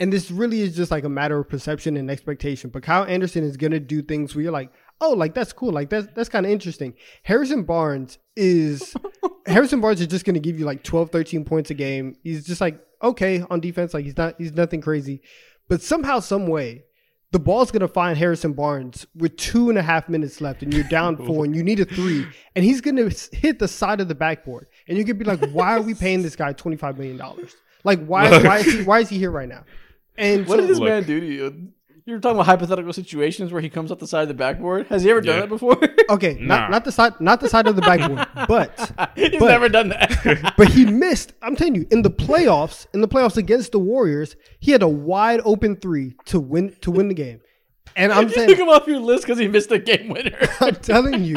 [0.00, 2.70] and this really is just like a matter of perception and expectation.
[2.70, 5.90] But Kyle Anderson is gonna do things where you're like, oh, like that's cool, like
[5.90, 6.94] that's that's kind of interesting.
[7.22, 8.94] Harrison Barnes is
[9.46, 12.16] Harrison Barnes is just gonna give you like 12, 13 points a game.
[12.22, 15.20] He's just like okay on defense, like he's not he's nothing crazy.
[15.68, 16.84] But somehow, some way,
[17.34, 20.84] the ball's gonna find Harrison Barnes with two and a half minutes left, and you're
[20.84, 24.14] down four, and you need a three, and he's gonna hit the side of the
[24.14, 27.16] backboard, and you could be like, why are we paying this guy twenty five million
[27.16, 27.56] dollars?
[27.82, 29.64] Like, why why is he why is he here right now?
[30.16, 30.88] And What so- did this Look.
[30.88, 31.68] man do to you?
[32.06, 34.88] You're talking about hypothetical situations where he comes up the side of the backboard.
[34.88, 35.40] Has he ever done Yeah.
[35.42, 35.78] that before?
[36.10, 36.56] okay, Nah.
[36.68, 38.78] not not the side not the side of the backboard, but
[39.16, 40.52] He's But- never done that.
[40.58, 41.32] but he missed.
[41.40, 44.88] I'm telling you, in the playoffs, in the playoffs against the Warriors, he had a
[44.88, 47.40] wide open three to win to win the game.
[47.96, 50.36] And I'm you saying, took him off your list because he missed a game winner.
[50.60, 51.36] I'm telling you,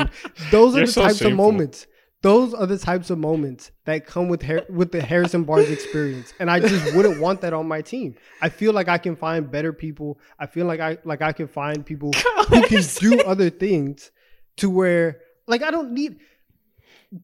[0.51, 1.37] those are You're the so types of shameful.
[1.51, 1.87] moments.
[2.23, 6.33] Those are the types of moments that come with Har- with the Harrison Barnes experience,
[6.39, 8.15] and I just wouldn't want that on my team.
[8.41, 10.19] I feel like I can find better people.
[10.39, 12.11] I feel like I like I can find people
[12.49, 14.11] who can do other things
[14.57, 16.19] to where like I don't need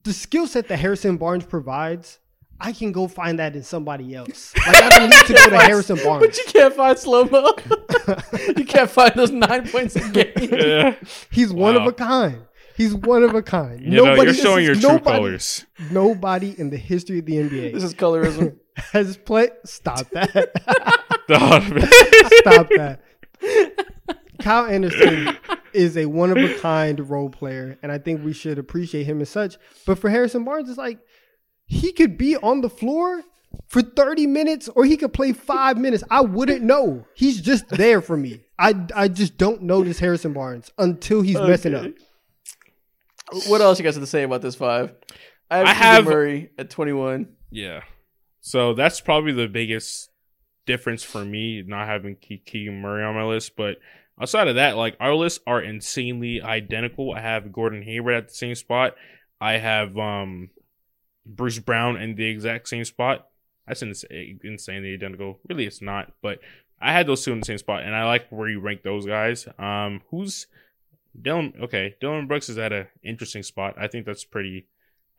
[0.03, 2.19] the skill set that Harrison Barnes provides.
[2.59, 4.53] I can go find that in somebody else.
[4.55, 6.25] Like I don't need to go to Harrison Barnes.
[6.25, 7.51] But you can't find slow mo.
[8.55, 10.31] you can't find those nine points a game.
[10.37, 10.95] Yeah.
[11.31, 12.45] He's one of a kind.
[12.75, 13.81] He's one of a kind.
[13.81, 15.65] You know, you're showing is- your true nobody, colors.
[15.91, 18.57] Nobody in the history of the NBA This is colorism.
[18.91, 19.51] has played.
[19.65, 20.51] Stop that.
[21.27, 21.81] Donovan.
[22.39, 23.01] Stop that.
[24.41, 25.37] Kyle Anderson
[25.73, 29.21] is a one of a kind role player, and I think we should appreciate him
[29.21, 29.57] as such.
[29.85, 30.99] But for Harrison Barnes, it's like
[31.65, 33.23] he could be on the floor
[33.67, 36.03] for 30 minutes or he could play five minutes.
[36.09, 37.05] I wouldn't know.
[37.15, 38.41] He's just there for me.
[38.57, 41.91] I, I just don't notice Harrison Barnes until he's messing up.
[43.47, 44.93] What else you guys have to say about this five?
[45.49, 47.27] I have, I Keegan have- Murray at 21.
[47.51, 47.81] Yeah.
[48.41, 50.09] So that's probably the biggest
[50.65, 53.55] difference for me not having Ke- Keegan Murray on my list.
[53.55, 53.77] But
[54.19, 57.13] outside of that, like our lists are insanely identical.
[57.13, 58.95] I have Gordon Hayward at the same spot.
[59.39, 60.49] I have um
[61.25, 63.27] Bruce Brown in the exact same spot.
[63.67, 64.03] That's ins-
[64.43, 65.39] insanely identical.
[65.47, 66.39] Really, it's not, but
[66.81, 69.05] I had those two in the same spot, and I like where you rank those
[69.05, 69.47] guys.
[69.57, 70.47] Um, who's
[71.21, 71.53] Dillon?
[71.63, 73.75] Okay, Dillon Brooks is at an interesting spot.
[73.77, 74.67] I think that's pretty.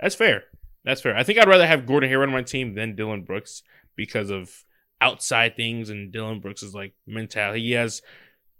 [0.00, 0.44] That's fair.
[0.84, 1.16] That's fair.
[1.16, 3.62] I think I'd rather have Gordon Hayward on my team than Dillon Brooks
[3.96, 4.64] because of
[5.00, 7.60] outside things and Dillon Brooks is like mentality.
[7.62, 8.02] He has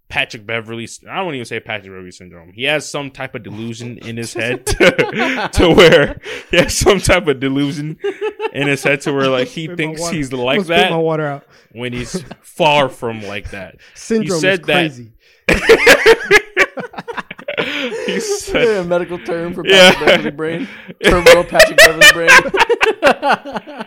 [0.09, 0.89] Patrick Beverley.
[1.09, 2.53] I don't even say Patrick Beverley syndrome.
[2.53, 6.20] He has some type of delusion in his head to, to where
[6.51, 7.99] he has some type of delusion
[8.53, 11.47] in his head to where like he thinks he's like spit my that water out.
[11.72, 13.76] when he's far from like that.
[13.95, 14.66] Syndrome said is
[14.99, 15.11] that-
[18.07, 19.93] he said, a medical term for Yeah.
[19.95, 20.69] Patrick Beverley brain.
[21.03, 22.31] Terminal Patrick Beverley brain.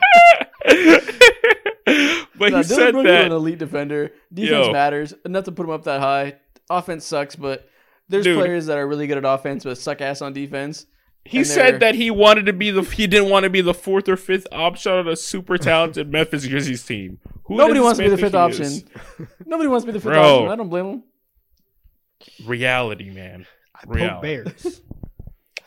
[2.37, 4.11] but Nah, he Dillon said Brooks is an elite defender.
[4.33, 4.71] Defense Yo.
[4.71, 5.13] matters.
[5.25, 6.35] Enough to put him up that high.
[6.69, 7.67] Offense sucks, but
[8.09, 8.37] there's Dude.
[8.37, 10.85] players that are really good at offense but suck ass on defense.
[11.25, 14.07] He said that he wanted to be the he didn't want to be the fourth
[14.07, 17.19] or fifth option on a super talented Memphis Grizzlies team.
[17.45, 18.71] Who Nobody wants to be the fifth option.
[19.45, 20.35] Nobody wants to be the fifth Bro.
[20.35, 20.51] option.
[20.51, 21.03] I don't blame him.
[22.45, 23.45] Reality, man.
[23.81, 24.21] I poke Reality.
[24.27, 24.81] bears.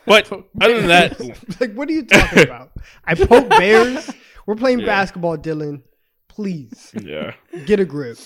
[0.05, 1.19] But other than that,
[1.61, 2.71] like, what are you talking about?
[3.05, 4.09] I poke bears.
[4.47, 4.87] We're playing Yeah.
[4.87, 5.83] basketball, Dillon.
[6.27, 7.33] Please yeah,
[7.67, 8.17] get a grip.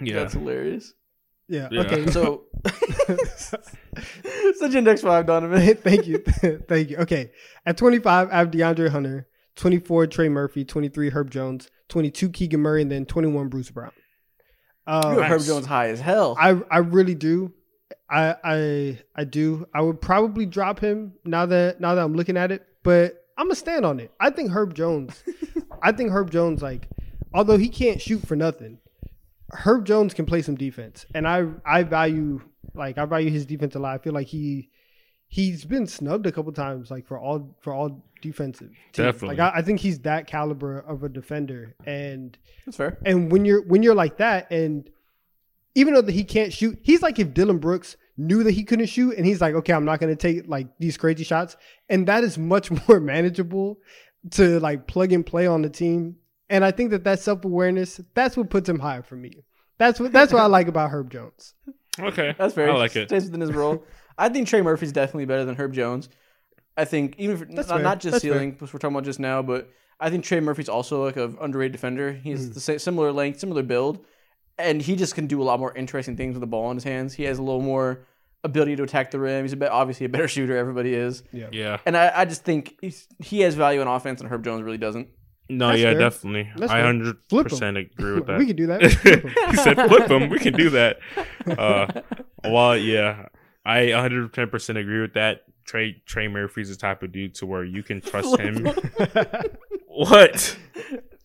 [0.00, 0.14] yeah.
[0.20, 0.94] That's hilarious.
[1.48, 1.68] Yeah.
[1.72, 1.80] Yeah.
[1.80, 2.06] Okay.
[2.12, 2.44] So,
[4.56, 5.76] such your next five, Donovan.
[5.76, 6.18] Thank you.
[6.68, 6.98] Thank you.
[6.98, 7.32] Okay.
[7.66, 9.26] At 25, I have DeAndre Hunter.
[9.56, 10.64] 24, Trey Murphy.
[10.64, 11.70] 23, Herb Jones.
[11.88, 12.82] 22, Keegan Murray.
[12.82, 13.90] And then 21, Bruce Brown.
[14.86, 16.36] You Uh, have Herb Jones high as hell.
[16.38, 17.52] I I really do.
[18.10, 19.66] I I I do.
[19.74, 23.46] I would probably drop him now that now that I'm looking at it, but I'm
[23.46, 24.12] gonna stand on it.
[24.20, 25.22] I think Herb Jones.
[25.82, 26.88] I think Herb Jones like
[27.32, 28.78] although he can't shoot for nothing,
[29.52, 32.40] Herb Jones can play some defense, and I I value
[32.74, 33.94] like I value his defense a lot.
[33.94, 34.70] I feel like he
[35.28, 39.06] he's been snubbed a couple times like for all for all defensive teams.
[39.06, 39.36] Definitely.
[39.36, 42.98] Like I, I think he's that caliber of a defender, and That's fair.
[43.04, 44.88] and when you're when you're like that, and
[45.78, 48.86] even though that he can't shoot, he's like if Dillon Brooks knew that he couldn't
[48.86, 51.56] shoot, and he's like, okay, I'm not going to take like these crazy shots,
[51.88, 53.78] and that is much more manageable
[54.32, 56.16] to like plug and play on the team.
[56.50, 59.32] And I think that that self awareness, that's what puts him higher for me.
[59.78, 61.54] That's what that's what I like about Herb Jones.
[62.00, 62.70] Okay, That's fair.
[62.70, 63.08] I like it.
[63.08, 63.84] Stays within his role.
[64.18, 66.08] I think Trey Murphy's definitely better than Herb Jones.
[66.76, 67.82] I think even if, That's not, fair.
[67.84, 68.32] not just That's fair.
[68.34, 69.68] ceiling, which we're talking about just now, but
[70.00, 72.12] I think Trey Murphy's also like a underrated defender.
[72.12, 72.52] He's Mm-hmm.
[72.54, 74.04] the same, similar length, similar build,
[74.58, 76.84] and he just can do a lot more interesting things with the ball in his
[76.84, 77.14] hands.
[77.14, 78.00] He has a little more
[78.44, 79.44] ability to attack the rim.
[79.44, 80.56] He's a bit, obviously a better shooter.
[80.56, 81.78] Everybody is, Yeah, Yeah.
[81.86, 84.78] and I, I just think he's, he has value in offense, and Herb Jones really
[84.78, 85.08] doesn't.
[85.48, 85.98] no, That's yeah, fair.
[86.00, 86.50] definitely.
[86.56, 86.84] That's I fair.
[86.86, 88.38] hundred Flip percent agree with that.
[88.38, 88.82] We can do that.
[89.50, 90.98] He said, "Flip him." We can do that.
[91.46, 91.86] Uh,
[92.44, 93.26] well, yeah,
[93.64, 95.42] I 110 percent agree with that.
[95.64, 98.66] Trey Trey Murphy's the type of dude to where you can trust him.
[99.86, 100.56] what,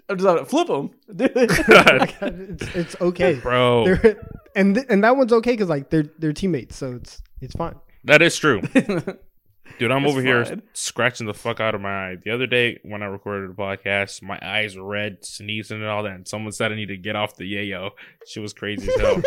[0.09, 0.91] I'm just out flip them.
[1.09, 3.85] it's, it's okay, bro?
[3.85, 4.21] They're-
[4.55, 7.75] and th- and that one's okay because like they're they're teammates, so it's it's fine.
[8.03, 9.91] That is true, dude.
[9.91, 12.17] I'm It's over here scratching the fuck out of my eye.
[12.23, 16.03] The other day when I recorded the podcast, my eyes were red, sneezing and all
[16.03, 16.11] that.
[16.13, 17.91] And someone said I need to get off the yayo.
[18.27, 19.21] She was crazy as hell.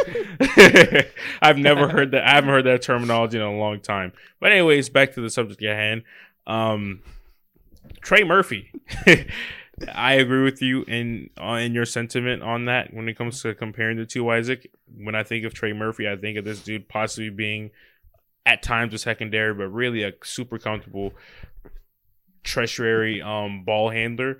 [1.42, 2.24] I've never heard that.
[2.24, 4.12] I haven't heard that terminology in a long time.
[4.40, 6.02] But anyways, back to the subject at hand.
[6.46, 7.00] Um,
[8.02, 8.70] Trey Murphy.
[9.92, 13.54] I agree with you in uh, in your sentiment on that when it comes to
[13.54, 14.30] comparing the two.
[14.30, 17.70] Isaac, when I think of Trey Murphy, I think of this dude possibly being
[18.46, 21.12] at times a secondary, but really a super comfortable
[22.42, 24.38] tertiary um ball handler.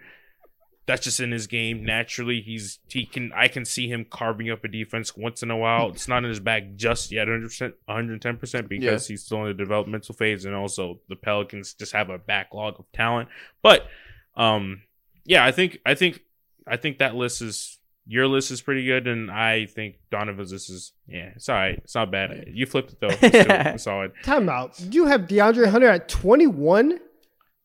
[0.87, 2.41] That's just in his game naturally.
[2.41, 5.91] He's he can I can see him carving up a defense once in a while.
[5.91, 9.49] It's not in his bag just yet, 100 percent, 110 percent, because he's still in
[9.49, 13.29] the developmental phase, and also the Pelicans just have a backlog of talent.
[13.63, 13.89] But
[14.37, 14.83] um,
[15.27, 16.21] yeah, I think I think
[16.67, 20.71] I think that list is your list is pretty good, and I think Donovan's list
[20.71, 21.79] is yeah, it's all right.
[21.79, 22.45] It's not bad.
[22.53, 23.09] You flipped it though.
[23.11, 24.13] It's still solid.
[24.23, 24.79] Time out.
[24.81, 27.01] You have DeAndre Hunter at 21?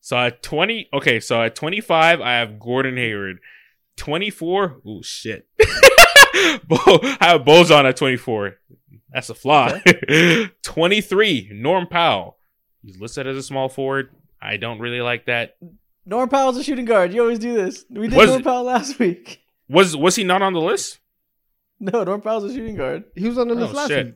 [0.04, 3.38] So at twenty, okay, so at twenty five, I have Gordon Hayward.
[3.96, 5.46] Twenty four, oh shit.
[6.66, 8.56] Bo, I have Bojan at twenty four.
[9.12, 9.78] That's a flaw.
[10.62, 12.36] twenty three, Norm Powell.
[12.84, 14.10] He's listed as a small forward.
[14.40, 15.56] I don't really like that.
[16.04, 17.12] Norm Powell's a shooting guard.
[17.12, 17.84] You always do this.
[17.90, 18.42] We did Was Norm?
[18.42, 19.40] Powell last week.
[19.68, 20.98] Was was he not on the list?
[21.80, 23.04] No, Norm Powell's a shooting guard.
[23.14, 24.06] He was on the oh, list Oh, last shit.
[24.06, 24.14] week.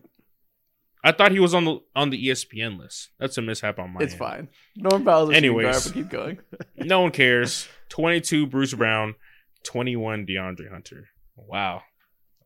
[1.05, 3.11] I thought he was on the on the ESPN list.
[3.21, 4.19] That's a mishap on my it's end.
[4.19, 4.49] fine.
[4.77, 5.85] Norm Powell's a Anyways.
[5.85, 6.87] shooting guard, but keep going.
[6.89, 7.69] No one cares.
[7.91, 9.15] 22 Bruce Brown,
[9.65, 11.09] 21 DeAndre Hunter.
[11.37, 11.83] Wow.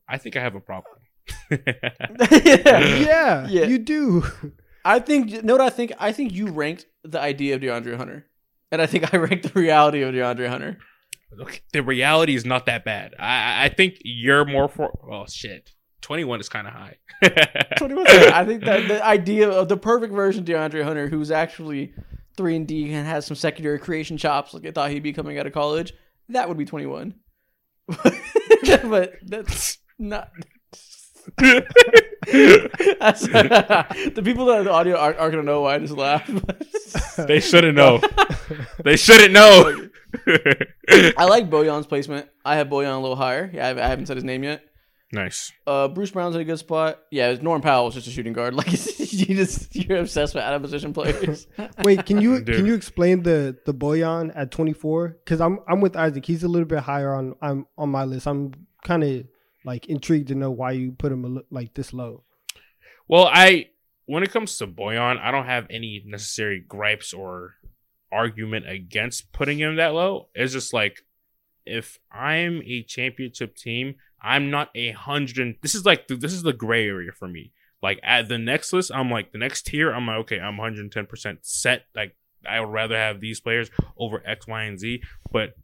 [0.07, 0.97] I think I have a problem.
[1.51, 1.97] yeah.
[2.27, 3.65] Yeah, Yeah.
[3.65, 4.25] you do.
[4.85, 5.93] I think you know what I think?
[5.99, 8.27] I think you ranked the idea of DeAndre Hunter.
[8.73, 10.79] And I think I ranked the reality of DeAndre Hunter.
[11.33, 13.15] Look, the reality is not that bad.
[13.19, 15.71] I I- I think you're more for oh shit.
[16.03, 16.97] 21 is kind of high.
[17.77, 21.93] 21 I think that the idea of the perfect version of DeAndre Hunter, who's actually
[22.37, 25.39] three and D and has some secondary creation chops, like I thought he'd be coming
[25.39, 25.93] out of college,
[26.31, 27.15] that would be 21.
[28.85, 30.31] but that's not.
[31.39, 35.97] That's- the people that are in the audio aren't, aren't gonna know why I just
[35.97, 36.31] laughed.
[37.27, 38.01] they shouldn't know.
[38.85, 39.89] they shouldn't know.
[41.19, 42.29] I like Bojan's placement.
[42.45, 43.51] I have Bojan a little higher.
[43.53, 44.63] Yeah, I haven't, I haven't said his name yet.
[45.13, 45.53] nice.
[45.67, 46.99] Uh, Bruce Brown's in a good spot.
[47.11, 48.55] Yeah, Norm Powell was just a shooting guard.
[48.61, 51.47] Like you just you're obsessed with out of position players.
[51.85, 52.57] Wait, can you Dude.
[52.57, 55.19] can you explain the the Bojan at 24?
[55.25, 56.25] Because I'm I'm with Isaac.
[56.27, 58.27] He's a little bit higher on I'm on my list.
[58.27, 58.53] I'm
[58.85, 59.25] kind of
[59.65, 62.25] like intrigued to know why you put him like this low.
[63.09, 63.71] Well, I
[64.07, 67.55] when it comes to Bojan, I don't have any necessary gripes or
[68.13, 70.29] argument against putting him that low.
[70.35, 71.05] It's just like
[71.67, 75.57] if I'm a championship team, I'm not a hundred.
[75.63, 77.53] This is like this is the gray area for me.
[77.83, 79.93] Like at the next list, I'm like the next tier.
[79.93, 81.85] I'm like okay, I'm 110 percent set.
[81.95, 82.17] Like
[82.49, 85.03] I would rather have these players over X, Y, and Z.
[85.31, 85.55] But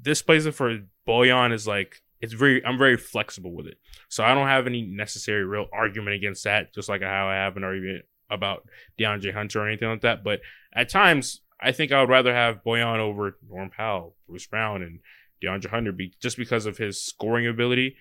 [0.00, 2.64] this placement for Bojan is like it's very.
[2.64, 3.78] I'm very flexible with it.
[4.08, 7.56] So I don't have any necessary real argument against that, just like how I have
[7.56, 8.66] an argument about
[8.98, 10.22] DeAndre Hunter or anything like that.
[10.22, 10.40] But
[10.74, 15.00] at times, I think I would rather have Bojan over Norm Powell, Bruce Brown, and
[15.42, 17.96] DeAndre Hunter be just because of his scoring ability.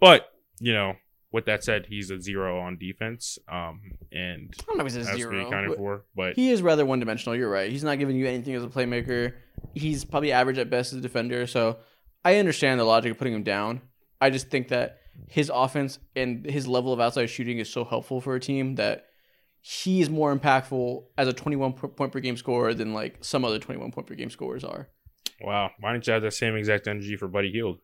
[0.00, 0.28] But,
[0.60, 0.94] you know,
[1.32, 3.38] with that said, he's a zero on defense.
[3.50, 3.80] Um,
[4.12, 5.46] and I don't know if he's a that's to be zero.
[5.48, 6.04] accounted but for.
[6.14, 7.36] But He is rather one dimensional.
[7.36, 7.70] You're right.
[7.70, 9.34] He's not giving you anything as a playmaker.
[9.74, 11.46] He's probably average at best as a defender.
[11.46, 11.78] So
[12.24, 13.82] I understand the logic of putting him down.
[14.20, 14.98] I just think that
[15.28, 19.06] his offense and his level of outside shooting is so helpful for a team that
[19.60, 23.58] he is more impactful as a 21 point per game scorer than like some other
[23.58, 24.88] 21 point per game scorers are.
[25.40, 27.78] wow, why don't you have that same exact energy for Buddy Hield?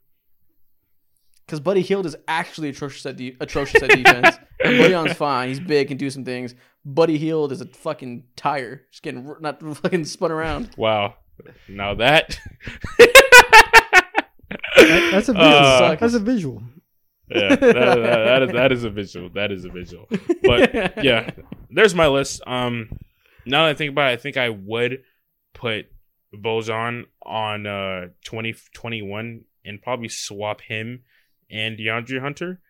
[1.47, 4.37] Because Buddy Hield is actually atrocious at de- atrocious at defense.
[4.65, 5.49] and Bojan's fine.
[5.49, 6.55] He's big, can do some things.
[6.85, 10.71] Buddy Hield is a fucking tire, just getting not fucking spun around.
[10.77, 11.15] Wow.
[11.69, 12.39] Now that.
[14.77, 15.51] That- that's a visual.
[15.61, 16.63] Uh, that's a visual.
[17.29, 19.31] yeah, that, that- that is that is a visual.
[19.35, 20.09] That is a visual.
[20.43, 20.75] But
[21.05, 21.31] yeah,
[21.71, 22.43] there's my list.
[22.47, 22.89] Um,
[23.47, 25.03] now that I think about it, I think I would
[25.55, 25.87] put
[26.35, 31.03] Bojan on uh 20, 21 and probably swap him
[31.51, 32.61] and DeAndre Hunter.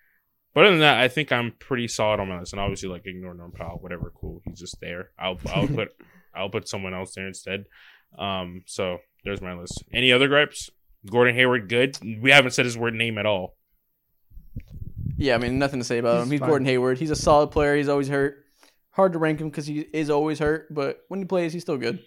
[0.55, 2.53] But other than that, I think I'm pretty solid on my list.
[2.53, 4.43] And obviously, like ignore Norm Powell, whatever, cool.
[4.45, 5.11] He's just there.
[5.18, 5.89] I'll I'll put
[6.35, 7.64] I'll put someone else there instead.
[8.18, 9.85] Um, so there's my list.
[9.93, 10.68] Any other gripes?
[11.09, 11.99] Gordon Hayward, good.
[12.21, 13.57] We haven't said his word name at all.
[15.17, 16.25] Yeah, I mean nothing to say about him.
[16.25, 16.49] He's He's fine.
[16.49, 16.99] Gordon Hayward.
[16.99, 17.77] He's a solid player.
[17.77, 18.45] He's always hurt.
[18.93, 21.77] Hard to rank him because he is always hurt, but when he plays, he's still
[21.77, 22.01] good.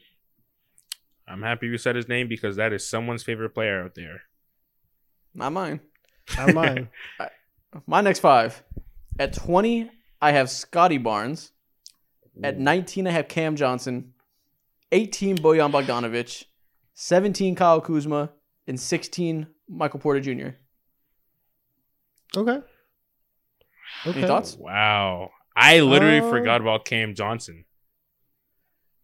[1.27, 4.23] I'm happy you said his name because that is someone's favorite player out there.
[5.33, 5.79] Not mine.
[6.37, 6.89] Not mine.
[7.87, 8.63] My next five.
[9.17, 9.89] At 20,
[10.21, 11.51] I have Scottie Barnes.
[12.43, 14.13] At 19, I have Cam Johnson.
[14.91, 16.45] 18, Bojan Bogdanovic.
[16.93, 18.31] 17, Kyle Kuzma.
[18.67, 20.55] And 16, Michael Porter Jr.
[22.37, 22.59] Okay.
[24.05, 24.55] Any thoughts?
[24.57, 25.31] Wow.
[25.55, 27.65] I literally Uh, forgot about Cam Johnson.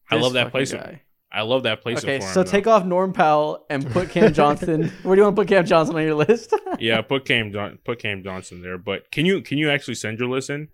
[0.09, 0.71] I love that place.
[0.73, 1.01] guy.
[1.31, 2.33] I love that placement Okay, for him.
[2.33, 2.49] so though.
[2.49, 4.91] take off Norm Powell and put Cam Johnson.
[5.03, 6.51] Where do you want to put Cam Johnson on your list?
[6.79, 8.79] yeah, put Cam John- put Cam Johnson there.
[8.79, 10.69] But can you can you actually send your list in?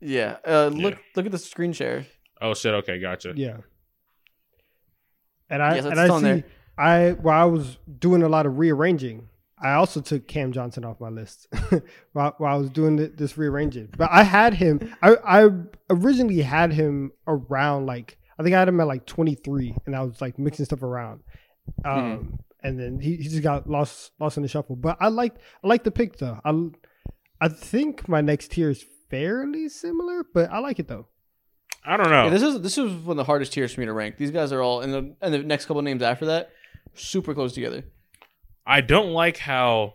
[0.00, 0.36] yeah.
[0.46, 1.00] Uh, look Yeah.
[1.16, 2.06] look at the screen share.
[2.40, 2.72] Oh shit.
[2.74, 3.32] Okay, gotcha.
[3.34, 3.56] Yeah.
[5.50, 6.44] And I Yes, it's and I on see there.
[6.76, 9.28] I while I was doing a lot of rearranging,
[9.60, 11.46] I also took Cam Johnson off my list
[12.12, 13.90] while, while I was doing th- this rearranging.
[13.96, 14.94] But I had him.
[15.02, 15.48] I I
[15.90, 20.02] originally had him around like I think I had him at like 23, and I
[20.02, 21.20] was like mixing stuff around.
[21.84, 24.76] Um, and then he, he just got lost lost in the shuffle.
[24.76, 26.40] But I like I like the pick though.
[26.44, 26.70] I
[27.40, 31.06] I think my next tier is fairly similar, but I like it though.
[31.86, 32.24] I don't know.
[32.24, 34.16] Yeah, this is this is one of the hardest tiers for me to rank.
[34.16, 36.50] These guys are all and the and the next couple names after that,
[36.94, 37.84] super close together.
[38.66, 39.94] I don't like how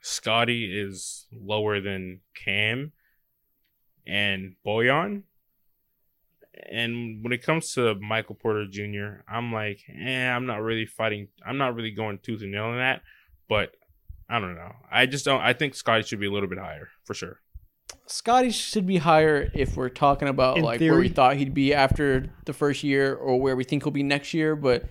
[0.00, 2.92] Scottie is lower than Cam
[4.06, 5.22] and Bojan.
[6.70, 11.28] And when it comes to Michael Porter Jr., I'm like, eh, I'm not really fighting.
[11.46, 13.02] I'm not really going tooth and nail on that.
[13.48, 13.76] But
[14.28, 14.72] I don't know.
[14.90, 15.40] I just don't.
[15.40, 17.40] I think Scottie should be a little bit higher for sure.
[18.06, 21.72] Scottie should be higher if we're talking about In like where we thought he'd be
[21.72, 24.84] after the first year or where we think he'll be next year, but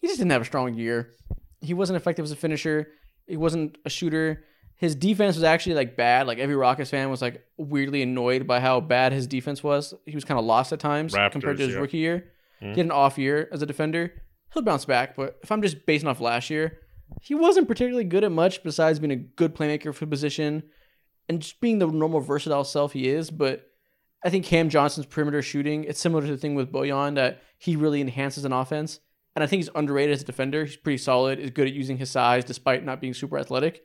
[0.00, 1.14] he just didn't have a strong year.
[1.60, 2.88] He wasn't effective as a finisher.
[3.26, 4.44] He wasn't a shooter.
[4.76, 6.26] His defense was actually like bad.
[6.26, 9.92] Like every Rockets fan was like weirdly annoyed by how bad his defense was.
[10.06, 11.80] He was kind of lost at times compared to his yeah.
[11.80, 12.30] rookie year.
[12.62, 12.74] Mhm.
[12.74, 14.22] He had an off year as a defender.
[14.54, 16.78] He'll bounce back, but if I'm just basing off last year,
[17.22, 20.62] he wasn't particularly good at much besides being a good playmaker for the position
[21.28, 23.30] and just being the normal versatile self he is.
[23.30, 23.66] But
[24.24, 27.76] I think Cam Johnson's perimeter shooting, it's similar to the thing with Bojan that he
[27.76, 29.00] really enhances an offense.
[29.38, 30.64] And I think he's underrated as a defender.
[30.64, 33.84] He's pretty solid, is good at using his size despite not being super athletic.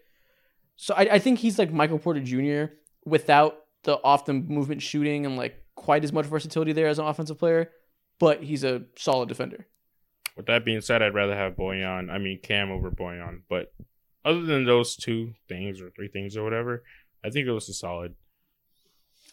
[0.78, 2.74] So I, I think he's like Michael Porter Jr.
[3.06, 7.06] without the off the movement shooting and like quite as much versatility there as an
[7.06, 7.70] offensive player,
[8.20, 9.68] but he's a solid defender.
[10.36, 12.10] With that being said, I'd rather have Bojan.
[12.10, 13.42] I mean Cam over Bojan.
[13.48, 13.72] But
[14.26, 16.84] other than those two things or three things or whatever,
[17.24, 18.16] I think it was a solid.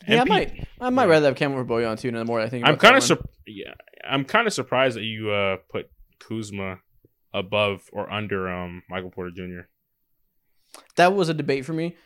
[0.07, 1.11] Yeah, I might I might yeah.
[1.13, 2.11] rather have Cam over Bojan too.
[2.11, 3.73] The more I think, I'm kind of sur- yeah,
[4.07, 5.89] I'm kind of surprised that you uh put
[6.21, 6.79] Kuzma
[7.33, 9.69] above or under um Michael Porter Jr.
[10.97, 11.97] that was a debate for me.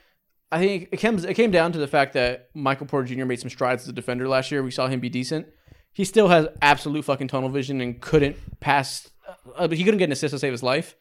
[0.53, 3.25] I think it came it came down to the fact that Michael Porter Jr.
[3.25, 4.63] made some strides as a defender last year.
[4.63, 5.49] We saw him be decent.
[5.93, 9.09] He still has absolute fucking tunnel vision and couldn't pass.
[9.57, 10.97] Uh, he couldn't get an assist to save his life.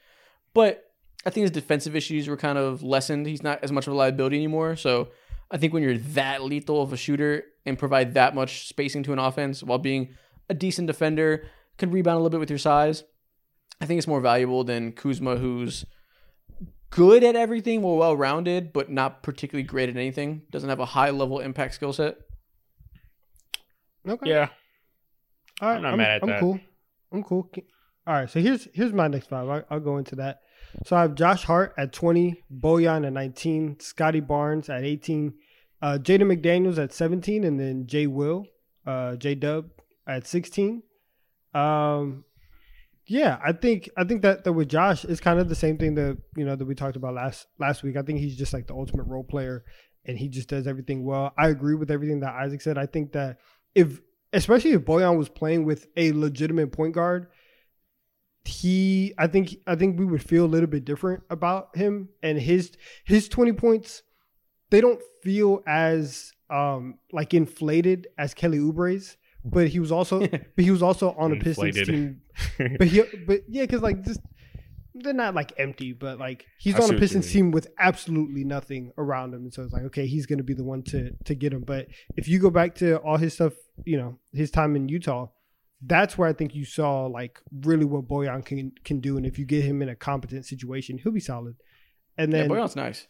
[0.54, 0.84] But
[1.26, 3.26] I think his defensive issues were kind of lessened.
[3.26, 4.76] He's not as much of a liability anymore.
[4.76, 5.10] So
[5.50, 9.14] I think when you're that lethal of a shooter and provide that much spacing to
[9.14, 10.10] an offense while being
[10.50, 11.46] a decent defender,
[11.78, 13.04] can rebound a little bit with your size.
[13.82, 15.86] I think it's more valuable than Kuzma, who's
[16.90, 20.44] good at everything, well well rounded, but not particularly great at anything.
[20.52, 22.18] Doesn't have a high level impact skill set.
[24.08, 24.30] Okay.
[24.30, 24.50] Yeah,
[25.62, 26.40] All right, I'm not mad at I'm that.
[26.40, 26.60] cool.
[27.12, 27.50] I'm cool.
[28.06, 29.48] All right, so here's here's my next five.
[29.48, 30.40] I, I'll go into that.
[30.86, 35.34] So I have Josh Hart at 20, Bojan at 19, Scottie Barnes at 18,
[35.82, 38.48] uh, Jaden McDaniels at 17, and then Jay Will,
[38.86, 39.70] uh, J Dub
[40.08, 40.82] at 16.
[41.54, 42.26] Um,
[43.06, 45.96] yeah, I think I think that, that with Josh it's kind of the same thing
[45.96, 47.98] that you know that we talked about last last week.
[47.98, 49.66] I think he's just like the ultimate role player,
[50.06, 51.34] and he just does everything well.
[51.38, 52.78] I agree with everything that Isaac said.
[52.78, 53.40] I think that
[53.76, 54.00] if
[54.32, 57.28] especially if Bojan was playing with a legitimate point guard,
[58.46, 62.40] he I think I think we would feel a little bit different about him and
[62.40, 62.72] his
[63.06, 64.04] his 20 points
[64.70, 70.42] they don't feel as um like inflated as Kelly Oubre's but he was also but
[70.58, 72.22] he was also on a Pistons team
[72.78, 74.22] but he but yeah cuz like just
[74.96, 78.92] they're not like empty but like he's I on a Pistons team with absolutely nothing
[78.98, 81.36] around him and so it's like okay he's going to be the one to to
[81.36, 83.54] get him but if you go back to all his stuff
[83.86, 85.28] you know his time in Utah
[85.86, 89.38] that's where I think you saw like really what Bojan can can do, and if
[89.38, 91.56] you get him in a competent situation, he'll be solid.
[92.18, 93.08] And Yeah, then Bojan's nice.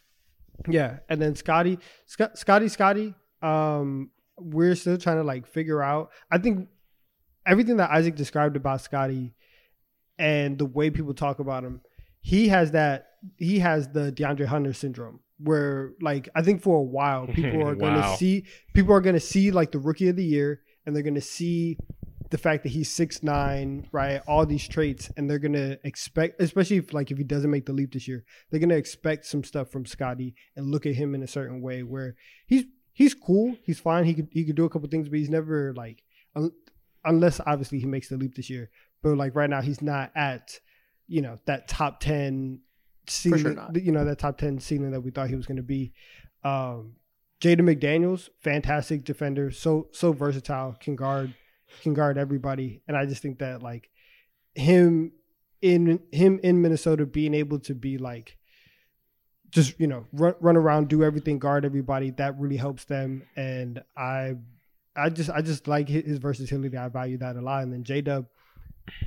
[0.68, 3.14] yeah, and then Scottie, Scott, Scottie, Scottie.
[3.42, 6.10] Um, we're still trying to like figure out.
[6.30, 6.68] I think
[7.46, 9.34] everything that Isaac described about Scottie
[10.18, 11.80] and the way people talk about him,
[12.20, 13.08] he has that.
[13.38, 17.74] He has the DeAndre Hunter syndrome, where like I think for a while people are
[17.74, 20.94] going to see people are going to see like the rookie of the year, and
[20.94, 21.78] they're going to see
[22.30, 24.20] the fact that he's six nine, right?
[24.26, 27.72] All these traits, and they're gonna expect, especially if like if he doesn't make the
[27.72, 31.22] leap this year, they're gonna expect some stuff from Scottie and look at him in
[31.22, 32.16] a certain way where
[32.46, 32.64] he's
[32.94, 35.74] he's cool, he's fine, he could he could do a couple things, but he's never
[35.74, 36.02] like
[36.34, 36.52] un-
[37.04, 38.70] unless obviously he makes the leap this year.
[39.02, 40.58] But like right now, he's not at
[41.06, 42.60] you know that top ten
[43.06, 43.76] ceiling, sure not.
[43.76, 45.92] you know that top ten ceiling that we thought he was gonna be.
[46.42, 46.94] Um,
[47.40, 51.34] Jaden McDaniels, fantastic defender, so so versatile, can guard
[51.82, 53.90] can guard everybody, and I just think that like
[54.54, 55.12] him
[55.60, 58.38] in him in Minnesota being able to be like
[59.54, 63.82] just you know run run around, do everything, guard everybody, that really helps them, and
[63.96, 64.34] I
[64.96, 66.76] I just I just like his, versatility.
[66.76, 68.26] I value that a lot, and then J Dub,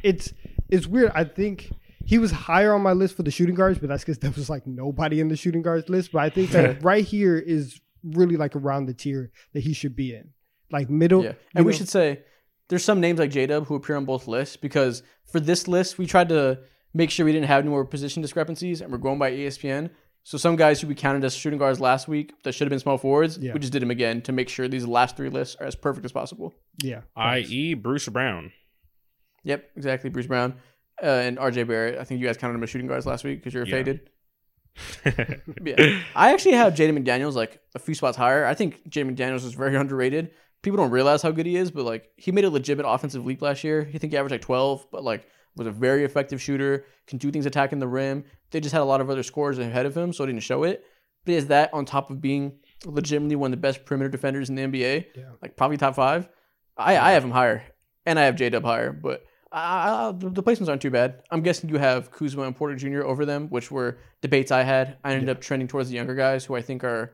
[0.02, 0.34] it's
[0.70, 1.12] it's weird.
[1.14, 1.72] I think.
[2.06, 4.50] He was higher on my list for the shooting guards, but that's because there was
[4.50, 6.14] like nobody in the shooting guards list.
[6.14, 9.94] But I think that right here is really like around the tier that he should
[9.94, 10.30] be in,
[10.72, 11.22] like middle.
[11.22, 12.22] Yeah, and we know- should say
[12.70, 15.98] there's some names like J Dub who appear on both lists because for this list
[15.98, 16.60] we tried to
[16.94, 19.90] make sure we didn't have any more position discrepancies, and we're going by ESPN.
[20.28, 22.80] So some guys who we counted as shooting guards last week that should have been
[22.82, 23.54] small forwards, Yeah.
[23.54, 26.04] we just did them again to make sure these last three lists are as perfect
[26.04, 26.54] as possible.
[26.84, 27.04] Yeah.
[27.16, 28.52] I.e., Bruce Brown.
[29.46, 30.10] Yep, exactly.
[30.10, 30.56] Bruce Brown
[31.02, 31.98] uh, and RJ Barrett.
[31.98, 33.72] I think you guys counted them as shooting guards last week because you're Yeah.
[33.72, 34.10] faded.
[35.64, 36.02] Yeah.
[36.14, 38.46] I actually have Jaden McDaniels like a few spots higher.
[38.46, 40.32] I think Jaden McDaniels is very underrated.
[40.62, 43.42] People don't realize how good he is, but like he made a legitimate offensive leap
[43.42, 43.88] last year.
[43.94, 45.26] You think he averaged like 12, but like
[45.58, 48.24] was a very effective shooter, can do things attacking the rim.
[48.52, 50.64] They just had a lot of other scores ahead of him, so it didn't show
[50.64, 50.86] it.
[51.26, 54.56] But is that on top of being legitimately one of the best perimeter defenders in
[54.56, 55.08] the NBA?
[55.16, 55.24] Yeah.
[55.42, 56.30] Like probably top five.
[56.78, 57.64] I, I have him higher,
[58.06, 61.24] and I have J Dub higher, but I, I, the the placements aren't too bad.
[61.32, 63.04] I'm guessing you have Kuzma and Porter Jr.
[63.04, 64.98] over them, which were debates I had.
[65.04, 67.14] I ended up trending towards the younger guys, who I think are.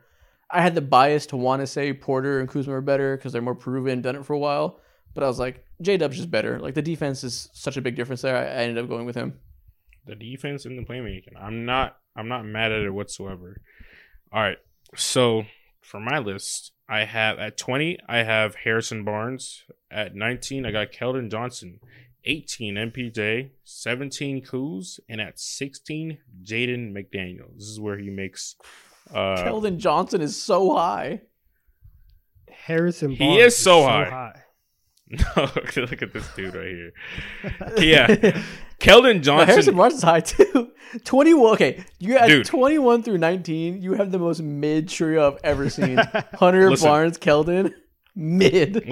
[0.51, 3.41] I had the bias to want to say Porter and Kuzma are better because they're
[3.41, 4.79] more proven, done it for a while.
[5.13, 6.59] But I was like, J Dub's just better.
[6.59, 8.35] Like the defense is such a big difference there.
[8.37, 9.39] I, I ended up going with him.
[10.05, 11.33] the defense and the playmaking.
[11.39, 13.61] I'm not I'm not mad at it whatsoever.
[14.31, 14.57] All right.
[14.95, 15.43] So
[15.81, 19.63] for my list, I have at 20, I have Harrison Barnes.
[19.91, 21.79] At 19, I got Keldon Johnson.
[22.25, 23.49] 18, MPJ.
[23.63, 24.99] 17, Kuz.
[25.09, 27.53] And at 16, Jaden McDaniel.
[27.55, 28.55] This is where he makes
[29.11, 31.21] uh Keldon Johnson is so high.
[32.49, 33.11] Harrison.
[33.11, 34.42] He Barnes is so high.
[35.35, 36.93] No, look at this dude right here.
[37.77, 38.07] Yeah.
[38.79, 39.47] Keldon But Johnson.
[39.47, 40.71] Harrison Barnes is high too.
[41.03, 41.53] 21.
[41.53, 42.45] Okay, you at Dude.
[42.45, 45.97] 21 through 19, you have the most mid trio I've ever seen.
[46.35, 46.87] Hunter, Listen.
[46.87, 47.73] Barnes, Keldon,
[48.15, 48.87] mid.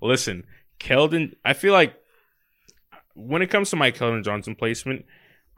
[0.00, 0.44] Listen,
[0.80, 1.94] Keldon, I feel like
[3.14, 5.04] when it comes to my Keldon Johnson placement,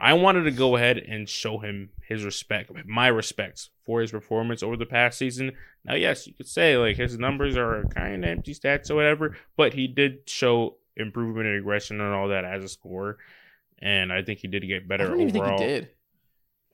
[0.00, 4.62] I wanted to go ahead and show him his respect, my respects for his performance
[4.62, 5.52] over the past season.
[5.84, 9.36] Now, yes, you could say like his numbers are kind of empty stats or whatever,
[9.56, 13.18] but he did show improvement and aggression and all that as a scorer.
[13.80, 15.58] And I think he did get I better don't even overall.
[15.58, 15.88] think he did.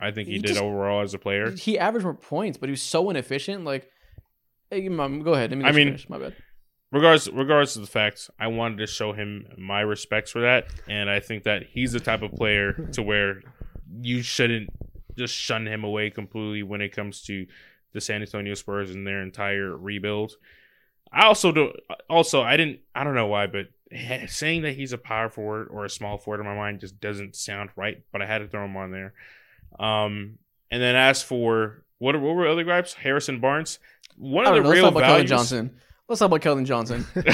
[0.00, 1.50] I think he, He did just- overall as a player.
[1.50, 3.64] He averaged more points, but he was so inefficient.
[3.64, 3.90] Like,
[4.70, 5.50] hey, Mom, go ahead.
[5.50, 6.08] Let me I mean- finish.
[6.08, 6.34] my bad.
[6.92, 11.08] Regardless regardless of the facts, I wanted to show him my respects for that, and
[11.10, 13.42] I think that he's the type of player to where
[14.00, 14.70] you shouldn't
[15.16, 17.46] just shun him away completely when it comes to
[17.92, 20.36] the San Antonio Spurs and their entire rebuild.
[21.12, 21.72] I also do
[22.08, 23.68] also I didn't I don't know why, but
[24.28, 27.36] saying that he's a power forward or a small forward in my mind just doesn't
[27.36, 28.02] sound right.
[28.12, 29.12] But I had to throw him on there.
[29.78, 30.38] Um,
[30.70, 32.94] and then as for what what were other gripes?
[32.94, 33.78] Harrison Barnes.
[34.16, 34.70] One of the know.
[34.70, 35.30] Real talk about Keldon values.
[35.30, 35.80] Johnson.
[36.10, 37.06] Let's talk about Keldon Johnson.
[37.14, 37.24] Real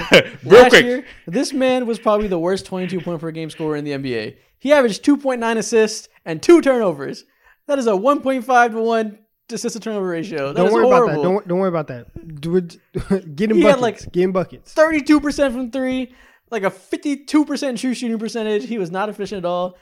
[0.61, 3.87] Last quick, year, this man was probably the worst 22 point per game scorer in
[3.87, 4.37] the NBA.
[4.59, 7.25] He averaged 2.9 assists and two turnovers.
[7.69, 9.19] That is a 1.5 to 1
[9.51, 10.49] assist to turnover ratio.
[10.49, 11.09] That Don't is worry horrible.
[11.09, 11.23] about that.
[11.23, 12.41] Don't, don't worry about that.
[12.43, 12.77] Do it.
[13.35, 14.05] Get him He had, buckets.
[14.05, 14.75] like, Get him buckets.
[14.75, 16.15] 32% from three,
[16.51, 18.67] like a 52% true shooting percentage.
[18.67, 19.79] He was not efficient at all.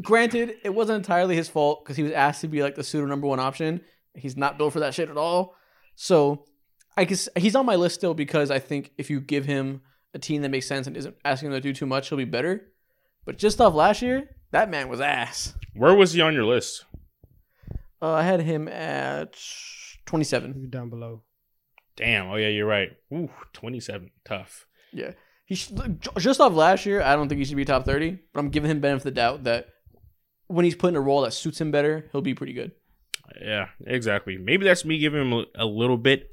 [0.00, 3.06] Granted, it wasn't entirely his fault because he was asked to be like the pseudo
[3.06, 3.80] number one option.
[4.14, 5.56] He's not built for that shit at all.
[5.96, 6.44] So
[6.96, 9.80] I guess he's on my list still because I think if you give him
[10.14, 12.24] a team that makes sense and isn't asking him to do too much, he'll be
[12.24, 12.72] better.
[13.24, 15.54] But just off last year, that man was ass.
[15.74, 16.84] where was he on your list?
[18.02, 19.38] Uh, I had him at
[20.06, 20.68] 27.
[20.70, 21.22] Down below.
[21.96, 22.28] Damn.
[22.28, 22.90] Oh yeah, you're right.
[23.12, 24.10] Ooh, 27.
[24.24, 24.66] Tough.
[24.92, 25.12] Yeah.
[25.44, 28.40] He should, just off last year, I don't think he should be top 30, but
[28.40, 29.66] I'm giving him benefit of the doubt that
[30.46, 32.72] when he's put in a role that suits him better, he'll be pretty good.
[33.40, 34.38] Yeah, exactly.
[34.38, 36.30] Maybe that's me giving him a- a little bit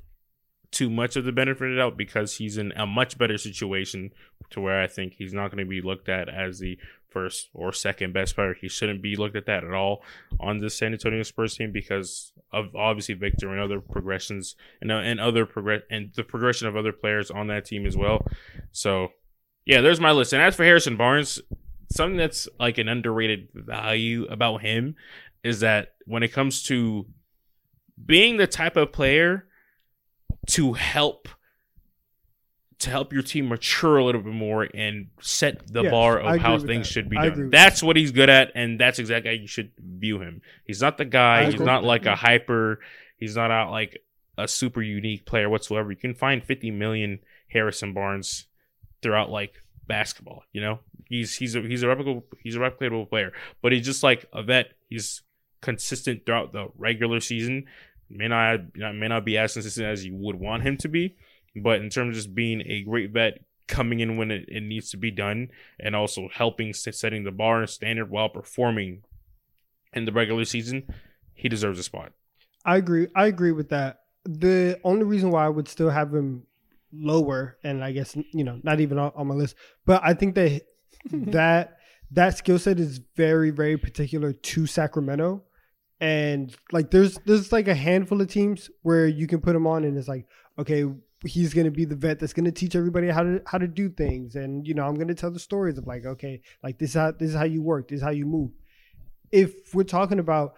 [0.72, 4.11] too much of the benefit of the doubt because he's in a much better situation
[4.49, 6.78] to where I think he's not going to be looked at as the
[7.09, 8.53] first or second best player.
[8.53, 10.03] He shouldn't be looked at that at all
[10.39, 14.95] on the San Antonio Spurs team because of obviously Victor and other progressions and uh,
[14.95, 18.26] and other progress and the progression of other players on that team as well.
[18.72, 19.09] So
[19.65, 20.34] yeah, there's my list.
[20.34, 21.41] And as for Harrison Barnes,
[21.91, 24.95] something that's like an underrated value about him
[25.43, 27.05] is that when it comes to
[28.05, 29.47] being the type of player
[30.48, 31.28] to help
[32.80, 36.39] to help your team mature a little bit more and set the Yes, bar of
[36.39, 36.93] how things that.
[36.93, 37.50] should be done.
[37.50, 40.41] That's what he's good at, and that's exactly how you should view him.
[40.64, 41.41] He's not the guy.
[41.41, 42.80] I He's not like a hyper.
[43.18, 44.04] He's not out like
[44.38, 45.89] a super unique player whatsoever.
[45.89, 47.20] You can find 50 million
[47.50, 48.45] Harrison Barnes
[49.02, 50.43] throughout like basketball.
[50.54, 53.34] You know, he's he's a he's a replicable he's a replicable player,
[53.64, 54.68] but he's just like a vet.
[54.88, 55.24] He's
[55.62, 57.66] consistent throughout the regular season.
[58.10, 61.16] May not may not be as consistent as you would want him to be,
[61.55, 64.89] but in terms of just being a great vet, coming in when it, it needs
[64.91, 65.49] to be done,
[65.80, 69.03] and also helping set- setting the bar and standard while performing
[69.93, 70.84] in the regular season,
[71.34, 72.14] he deserves a spot.
[72.66, 73.08] I agree.
[73.16, 74.01] I agree with that.
[74.26, 76.43] The only reason why I would still have him
[76.93, 79.55] lower, and I guess you know, not even on, on my list,
[79.86, 80.62] but I think that
[81.10, 81.32] mm-hmm.
[81.32, 81.78] that
[82.12, 85.43] that skill set is very very particular to Sacramento,
[86.00, 89.84] and like there's there's like a handful of teams where you can put him on,
[89.84, 90.26] and it's like
[90.60, 90.86] okay,
[91.26, 94.36] he's gonna be the vet that's gonna teach everybody how to how to do things,
[94.36, 97.12] and you know I'm gonna tell the stories of like okay, like this is how
[97.12, 98.52] this is how you work, this is how you move.
[99.32, 100.54] If we're talking about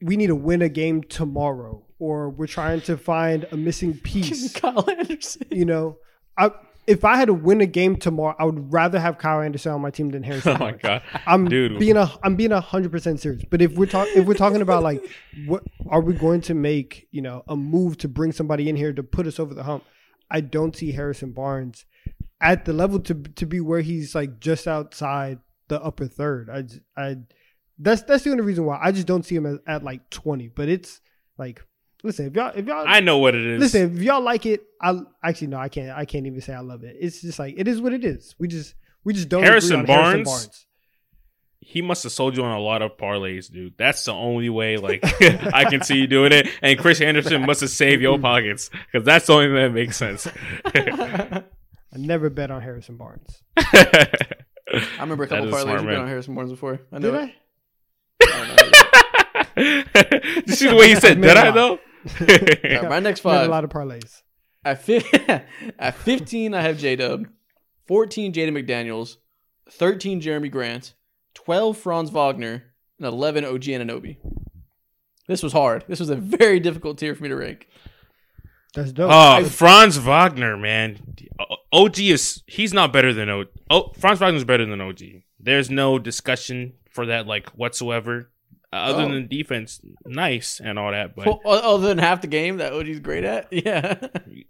[0.00, 4.52] we need to win a game tomorrow, or we're trying to find a missing piece,
[4.52, 5.46] Kyle Anderson.
[5.50, 5.98] you know,
[6.36, 6.50] I
[6.88, 9.82] if I had to win a game tomorrow, I would rather have Kyle Anderson on
[9.82, 10.48] my team than Harrison.
[10.56, 11.02] Oh my god.
[11.26, 11.78] I'm Dude.
[11.78, 13.44] being a I'm being a hundred percent serious.
[13.48, 15.04] But if we're talking if we're talking about like
[15.46, 18.92] what are we going to make you know a move to bring somebody in here
[18.94, 19.84] to put us over the hump?
[20.30, 21.84] I don't see Harrison Barnes
[22.40, 26.48] at the level to to be where he's like just outside the upper third.
[26.48, 26.64] I
[27.00, 27.16] I
[27.78, 30.48] that's that's the only reason why I just don't see him at, at like twenty.
[30.48, 31.00] But it's
[31.36, 31.62] like
[32.02, 33.60] listen if y'all if y'all I know what it is.
[33.60, 35.90] Listen, if y'all like it, I actually no, I can't.
[35.96, 36.96] I can't even say I love it.
[37.00, 38.34] It's just like it is what it is.
[38.38, 38.74] We just
[39.04, 39.42] we just don't.
[39.42, 40.46] Harrison agree on Harrison Barnes?
[40.46, 40.66] Barnes.
[41.60, 43.74] he must have sold you on a lot of parlays, dude.
[43.76, 45.00] That's the only way like
[45.54, 46.48] I can see you doing it.
[46.62, 49.96] And Chris Anderson must have saved your pockets because that's the only thing that makes
[49.96, 50.28] sense.
[50.64, 53.42] I never bet on Harrison Barnes.
[53.56, 54.06] I
[55.00, 56.00] remember a couple parlays smart you've been man.
[56.02, 56.80] on Harrison Barnes before.
[56.92, 57.34] I know Did it.
[58.20, 58.24] I?
[58.24, 59.82] I don't know.
[60.34, 61.54] Did you see the way he said, did a I lot.
[61.54, 61.78] though?
[62.20, 64.22] All right, my next Made a lot of parlays.
[64.64, 65.04] At, fi-
[65.78, 67.26] at 15, I have J Dub.
[67.86, 69.16] 14, Jaden McDaniels.
[69.70, 70.94] 13, Jerami Grant.
[71.34, 72.64] 12, Franz Wagner.
[72.98, 74.16] And 11, OG Anunoby.
[75.28, 75.84] This was hard.
[75.88, 77.68] This was a very difficult tier for me to rank.
[78.74, 79.10] That's dope.
[79.12, 80.98] Oh, Franz Wagner, man.
[81.38, 83.44] O- OG is he's not better than O.
[83.70, 85.00] Oh, Franz Wagner's better than OG.
[85.38, 88.30] There's no discussion for that like whatsoever.
[88.70, 89.12] Uh, other Oh.
[89.12, 93.00] than defense, nice and all that, but Well, other than half the game that OG's
[93.00, 93.48] great at.
[93.52, 93.96] Yeah.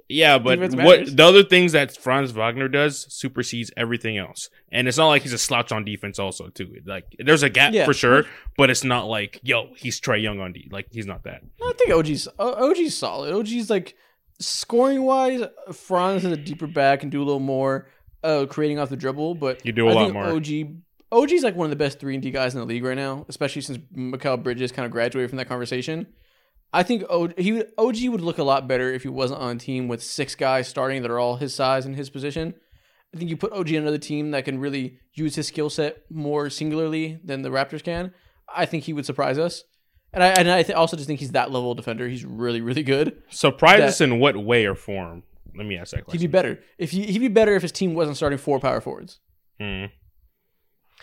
[0.08, 4.50] yeah, but what the other things that Franz Wagner does supersedes everything else.
[4.72, 6.78] And it's not like he's a slouch on defense also too.
[6.84, 7.84] Like there's a gap Yeah.
[7.84, 8.24] for sure,
[8.56, 10.68] but it's not like yo he's Trae Young on D.
[10.72, 11.42] Like he's not that.
[11.62, 13.32] I think OG's OG's solid.
[13.32, 13.94] OG's like
[14.40, 15.42] scoring wise,
[15.72, 17.88] Franz is a deeper back and do a little more
[18.24, 20.24] uh, creating off the dribble, but You do a I lot think more.
[20.26, 22.96] OG OG's like one of the best three and D guys in the league right
[22.96, 26.06] now, especially since Mikal Bridges kind of graduated from that conversation.
[26.72, 29.56] I think o- he would, OG would look a lot better if he wasn't on
[29.56, 32.54] a team with six guys starting that are all his size and his position.
[33.14, 36.02] I think you put OG on another team that can really use his skill set
[36.10, 38.12] more singularly than the Raptors can.
[38.54, 39.64] I think he would surprise us.
[40.12, 42.06] And I, and I th- also just think he's that level of defender.
[42.06, 43.22] He's really, really good.
[43.30, 45.22] Surprise us in what way or form?
[45.56, 46.20] Let me ask that question.
[46.20, 48.80] He'd be better if he, he'd be better if his team wasn't starting four power
[48.82, 49.20] forwards.
[49.58, 49.86] Hmm.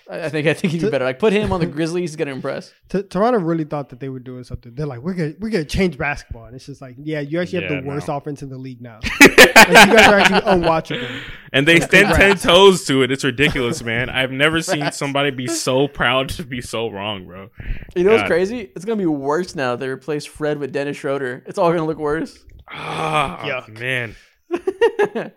[0.09, 1.05] I, I think I think he'd be better.
[1.05, 2.73] Like put him on the Grizzlies, he's gonna impress.
[2.89, 4.73] T- Toronto really thought that they were doing something.
[4.75, 7.63] They're like, we're gonna we're gonna change basketball, and it's just like, yeah, you actually
[7.63, 8.17] Yeah, have the worst no.
[8.17, 8.99] offense in the league now.
[9.19, 11.19] like, you guys are actually unwatchable.
[11.53, 13.11] And they stand ten toes to it.
[13.11, 14.09] It's ridiculous, man.
[14.09, 17.49] I've never seen somebody be so proud to be so wrong, bro.
[17.95, 18.27] You know what's God.
[18.29, 18.71] crazy?
[18.75, 19.75] It's gonna be worse now.
[19.75, 21.43] They replace Fred with Dennis Schroeder.
[21.47, 22.43] It's all gonna look worse.
[22.69, 23.79] Ah, Yuck.
[23.79, 24.15] man.
[24.49, 25.33] but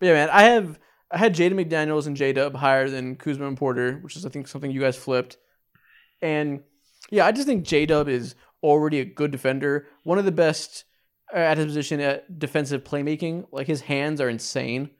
[0.00, 0.78] yeah, man, I have
[1.10, 4.28] I had Jaden McDaniels and J Dub higher than Kuzma and Porter, which is I
[4.28, 5.36] think something you guys flipped.
[6.22, 6.62] And
[7.10, 10.84] yeah, I just think J Dub is already a good defender, one of the best
[11.32, 13.46] uh, at his position at defensive playmaking.
[13.50, 14.90] Like his hands are insane.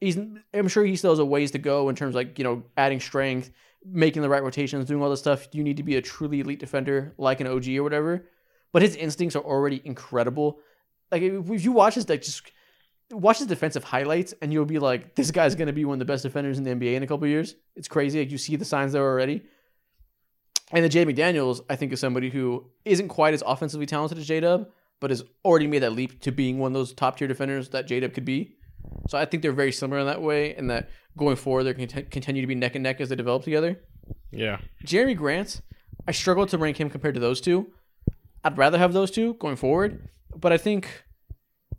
[0.00, 0.18] He's
[0.54, 2.62] I'm sure he still has a ways to go in terms of like you know
[2.76, 3.50] adding strength,
[3.84, 5.48] making the right rotations, doing all this stuff.
[5.52, 8.28] You need to be a truly elite defender like an OG or whatever.
[8.72, 10.60] But his instincts are already incredible.
[11.10, 12.50] Like if you watch his like just
[13.12, 16.04] watch his defensive highlights and you'll be like, this guy's gonna be one of the
[16.04, 17.54] best defenders in the NBA in a couple years.
[17.76, 18.18] It's crazy.
[18.20, 19.42] Like you see the signs there already.
[20.72, 24.26] And then Jay McDaniels, I think, is somebody who isn't quite as offensively talented as
[24.26, 24.68] J Dub,
[25.00, 27.86] but has already made that leap to being one of those top tier defenders that
[27.86, 28.56] J Dub could be.
[29.08, 31.86] So I think they're very similar in that way, and that going forward they can
[31.88, 33.80] cont- continue to be neck and neck as they develop together.
[34.30, 34.58] Yeah.
[34.84, 35.60] Jerami Grant,
[36.08, 37.70] I struggle to rank him compared to those two.
[38.42, 41.04] I'd rather have those two going forward, but I think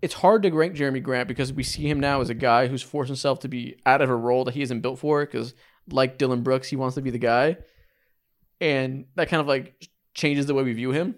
[0.03, 2.83] it's hard to rank Jerami Grant because we see him now as a guy who's
[2.83, 5.53] forced himself to be out of a role that he isn't built for because,
[5.89, 7.55] like Dillon Brooks, he wants to be the guy.
[8.59, 11.15] And that kind of like changes the way we view him.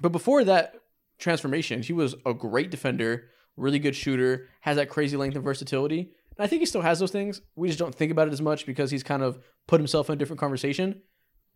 [0.00, 0.76] But before that
[1.18, 3.28] transformation, he was a great defender,
[3.58, 6.10] really good shooter, has that crazy length and versatility.
[6.38, 7.42] And I think he still has those things.
[7.54, 9.38] We just don't think about it as much because he's kind of
[9.68, 11.02] put himself in a different conversation.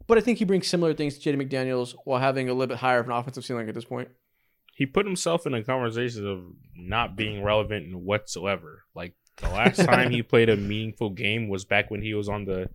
[0.07, 2.76] But I think he brings similar things to Jaden McDaniels while having a little bit
[2.76, 4.09] higher of an offensive ceiling at this point.
[4.77, 6.41] He put himself in a conversation of
[6.77, 8.85] not being relevant in whatsoever.
[8.95, 12.45] Like the last time he played a meaningful game was back when he was on
[12.45, 12.68] the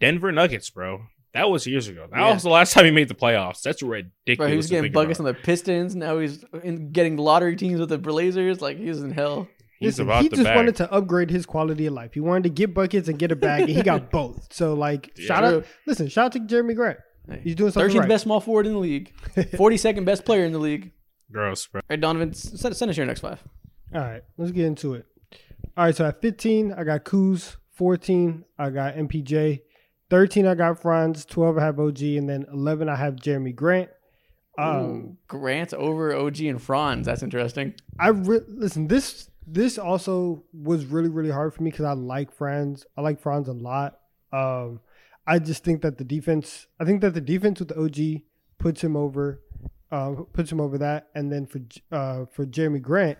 [0.00, 1.02] Denver Nuggets, bro.
[1.34, 2.06] That was years ago.
[2.10, 2.34] That Yeah.
[2.34, 3.62] was the last time he made the playoffs.
[3.62, 4.36] That's ridiculous.
[4.36, 5.96] Bro, he was getting think buckets on the Pistons.
[5.96, 8.60] Now he's in getting lottery teams with the Blazers.
[8.60, 9.48] Like he's in hell.
[9.78, 10.56] He's Listen, about he the just bag.
[10.56, 12.14] wanted to upgrade his quality of life.
[12.14, 14.52] He wanted to get buckets and get a bag, and he got both.
[14.52, 15.26] So like, Yeah.
[15.26, 16.98] shout out, listen, shout out to Jerami Grant.
[17.28, 18.08] Hey, He's doing something 13th right.
[18.08, 20.92] best small forward in the league, 42nd best player in the league.
[21.32, 21.80] Gross, bro.
[21.80, 23.42] All right, Donovan, send, send us your next five.
[23.94, 25.06] All right, let's get into it.
[25.76, 27.56] All right, so at 15, I got Kuz.
[27.72, 29.62] 14, I got MPJ.
[30.10, 31.24] 13, I got Franz.
[31.24, 33.88] 12, I have OG, and then 11, I have Jerami Grant.
[34.58, 37.06] Um, Ooh, Grant over OG and Franz.
[37.06, 37.74] That's interesting.
[37.98, 38.86] I re- listen.
[38.86, 42.84] This this also was really really hard for me because I like Franz.
[42.96, 43.98] I like Franz a lot.
[44.32, 44.80] Um,
[45.26, 46.66] I just think that the defense.
[46.78, 48.22] I think that the defense with OG
[48.58, 49.40] puts him over,
[49.92, 51.08] uh, puts him over that.
[51.14, 51.60] And then for
[51.92, 53.18] uh, for Jerami Grant,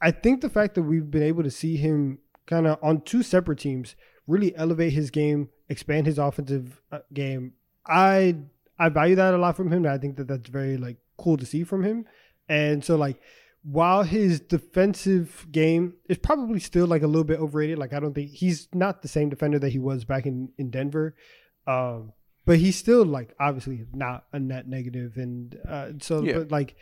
[0.00, 3.22] I think the fact that we've been able to see him kind of on two
[3.22, 3.94] separate teams
[4.26, 7.52] really elevate his game, expand his offensive uh, game.
[7.86, 8.36] I
[8.78, 9.86] I value that a lot from him.
[9.86, 12.06] I think that that's very like cool to see from him.
[12.48, 13.20] And so like
[13.62, 18.14] while his defensive game is probably still like a little bit overrated, like I don't
[18.14, 21.14] think he's not the same defender that he was back in in Denver.
[21.66, 22.12] Um,
[22.50, 26.38] but he's still like obviously not a net negative, and uh, so Yeah.
[26.38, 26.74] but like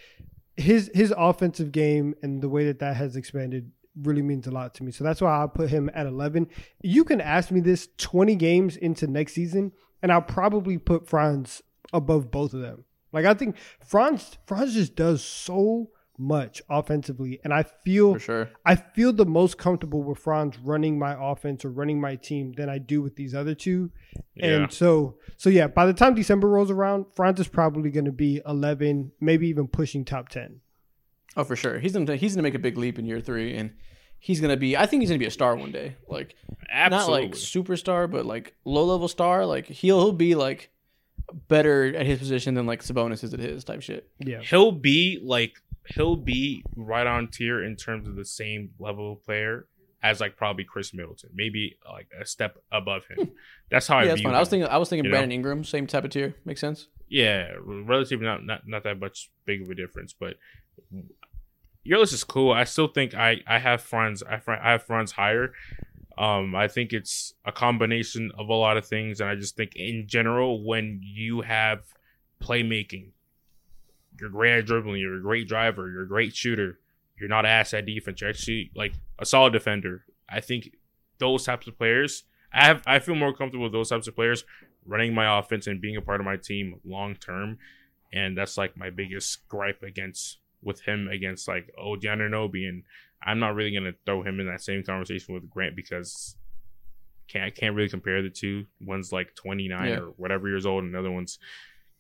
[0.56, 3.70] his his offensive game and the way that that has expanded
[4.02, 4.92] really means a lot to me.
[4.92, 6.46] So that's why I put him at 11.
[6.82, 11.62] You can ask me this 20 games into next season, and I'll probably put Franz
[11.92, 12.84] above both of them.
[13.12, 18.50] Like I think Franz Franz just does so much offensively, and I feel For sure.
[18.66, 22.68] I feel the most comfortable with Franz running my offense or running my team than
[22.68, 23.90] I do with these other two.
[24.34, 24.46] Yeah.
[24.46, 28.12] And so, so yeah, by the time December rolls around, Franz is probably going to
[28.12, 30.60] be 11, maybe even pushing top 10.
[31.36, 31.78] Oh, for sure.
[31.78, 33.70] He's gonna he's gonna make a big leap in year three, and
[34.18, 34.76] he's gonna be.
[34.76, 35.94] I think he's gonna be a star one day.
[36.08, 36.34] Like
[36.68, 37.22] Absolutely.
[37.22, 39.46] not like superstar, but like low level star.
[39.46, 40.70] Like he'll he'll be like
[41.48, 44.10] better at his position than like Sabonis is at his type shit.
[44.18, 44.40] Yeah.
[44.40, 45.62] he'll be like
[45.95, 49.66] he'll be right on tier in terms of the same level of player
[50.03, 53.32] as like probably Khris Middleton, maybe like a step above him.
[53.70, 54.34] That's how I yeah, view fine.
[54.34, 55.16] I was thinking I was thinking you know?
[55.16, 56.34] Brandon Ingram, same type of tier.
[56.45, 56.89] Makes sense.
[57.09, 60.36] Yeah, relatively not not not that much big of a difference, but
[61.82, 62.53] your list is cool.
[62.53, 64.22] I still think I I have friends.
[64.22, 65.53] I I have Franz higher.
[66.16, 69.76] Um, I think it's a combination of a lot of things, and I just think
[69.76, 71.82] in general, when you have
[72.43, 73.11] playmaking,
[74.20, 76.78] you're great at dribbling, you're a great driver, you're a great shooter,
[77.18, 80.04] you're not ass at defense, you're actually like a solid defender.
[80.28, 80.70] I think
[81.18, 84.44] those types of players, I have I feel more comfortable with those types of players
[84.86, 87.58] running my offense and being a part of my team long term.
[88.12, 92.66] And that's like my biggest gripe against with him against like OG Anunoby.
[92.68, 92.84] And
[93.22, 96.36] I'm not really gonna throw him in that same conversation with Grant because
[97.28, 98.64] can't I can't really compare the two.
[98.80, 99.98] One's like 29 Yeah.
[99.98, 101.38] or whatever years old, and another one's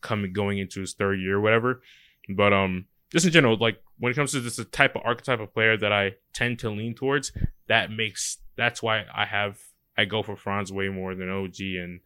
[0.00, 1.82] coming going into his third year or whatever.
[2.28, 5.52] But um just in general, like when it comes to this type of archetype of
[5.54, 7.32] player that I tend to lean towards,
[7.68, 9.58] that makes that's why I have
[9.96, 12.00] I go for Franz way more than OG and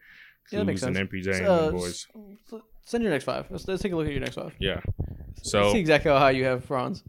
[0.51, 1.09] Yeah, that makes Kuz and sense.
[1.11, 2.07] MPJ and Uh, the boys.
[2.85, 3.47] send your next five.
[3.51, 4.55] Let's, let's take a look at your next five.
[4.59, 4.81] Yeah.
[5.37, 7.03] Let's So see exactly how high you have Franz.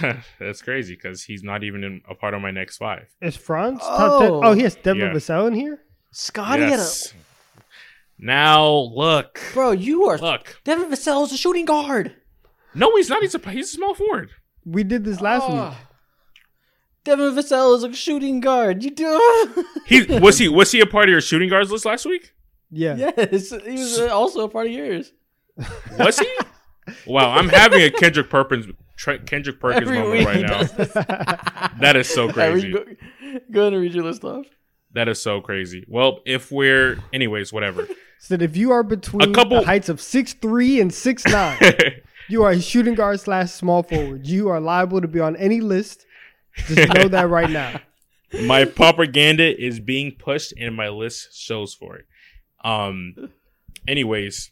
[0.40, 3.06] that's crazy because he's not even in a part of my next five.
[3.20, 4.30] Is Franz top 10?
[4.30, 4.40] Oh.
[4.42, 5.12] Oh, he has Devin Yeah.
[5.12, 5.80] Vassell in here?
[6.10, 7.12] Scottie yes.
[8.18, 9.72] Now look, bro.
[9.72, 10.60] You are look.
[10.64, 12.14] Devin Vassell is a shooting guard.
[12.74, 13.22] No, he's not.
[13.22, 14.30] He's a he's a small forward.
[14.64, 15.70] We did this last Ah.
[15.70, 15.78] week.
[17.04, 18.82] Devin Vassell is a shooting guard.
[18.82, 19.64] You do.
[19.86, 22.32] He was he was he a part of your shooting guards list last week?
[22.70, 22.96] Yeah.
[22.96, 25.12] yes, he was also a part of yours.
[25.98, 26.28] Was he?
[27.06, 31.70] wow, I'm having a Kendrick Perkins Tre- Kendrick Perkins Every moment right now.
[31.80, 32.72] That is so Alright, crazy.
[32.72, 32.84] Go,
[33.50, 34.46] go ahead and read your list off.
[34.94, 35.84] That is so crazy.
[35.88, 37.86] Well, if we're anyways, whatever.
[38.18, 41.58] Said if you are between a couple- the heights of six three and six nine,
[42.28, 44.26] you are a shooting guard slash small forward.
[44.26, 46.06] You are liable to be on any list.
[46.56, 47.80] Just know that right now.
[48.46, 52.06] my propaganda is being pushed and my list shows for it.
[52.64, 53.30] Um
[53.86, 54.50] anyways,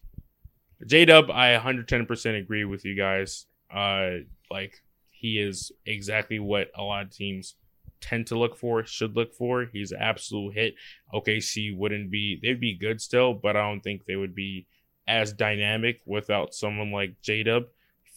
[0.86, 3.47] J Dub, I 110% agree with you guys.
[3.74, 4.18] Uh
[4.51, 7.55] like he is exactly what a lot of teams
[8.03, 9.66] tend to look for, should look for.
[9.72, 10.74] He's an absolute hit.
[11.14, 14.66] OKC wouldn't be they'd be good still, but I don't think they would be
[15.07, 17.64] as dynamic without someone like J Dub.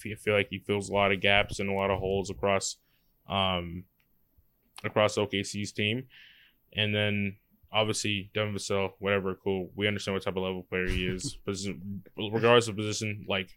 [0.05, 2.77] I feel like he fills a lot of gaps and a lot of holes across
[3.29, 3.85] um
[4.83, 6.03] across OKC's team.
[6.73, 7.37] And then
[7.71, 9.69] obviously Devin Vassell, whatever, cool.
[9.75, 11.37] We understand what type of level player he is.
[11.45, 13.49] Position, regardless of position, like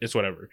[0.00, 0.48] it's whatever.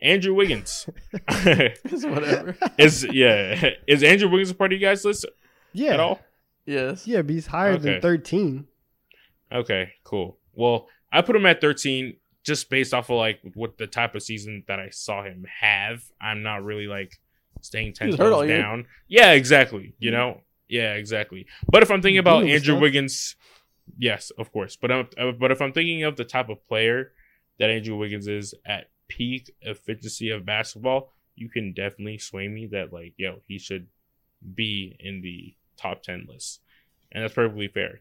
[0.00, 0.88] Andrew Wiggins
[1.28, 2.56] It's whatever.
[2.78, 3.70] is yeah.
[3.86, 5.26] Is Andrew Wiggins a part of you guys' list
[5.72, 5.94] Yeah.
[5.94, 6.20] at all?
[6.66, 7.06] yes.
[7.06, 7.92] Yeah, but he's higher Okay.
[7.92, 8.66] than 13.
[9.52, 10.38] Okay, cool.
[10.54, 14.22] Well, I put him at 13 just based off of like what the type of
[14.22, 16.02] season that I saw him have.
[16.20, 17.18] I'm not really like
[17.60, 18.58] staying ten was hurt toes year.
[18.60, 18.86] down.
[19.08, 19.94] Yeah, exactly.
[19.98, 21.46] You know, yeah, exactly.
[21.70, 22.82] But if I'm thinking about Dealing Andrew stuff.
[22.82, 23.36] Wiggins,
[23.98, 24.76] yes, of course.
[24.76, 27.12] But I'm, uh, but if I'm thinking of the type of player
[27.58, 32.92] that Andrew Wiggins is at peak efficiency of basketball, you can definitely sway me that
[32.92, 33.86] like, yo, he should
[34.54, 36.60] be in the top ten list,
[37.12, 38.00] and that's perfectly fair.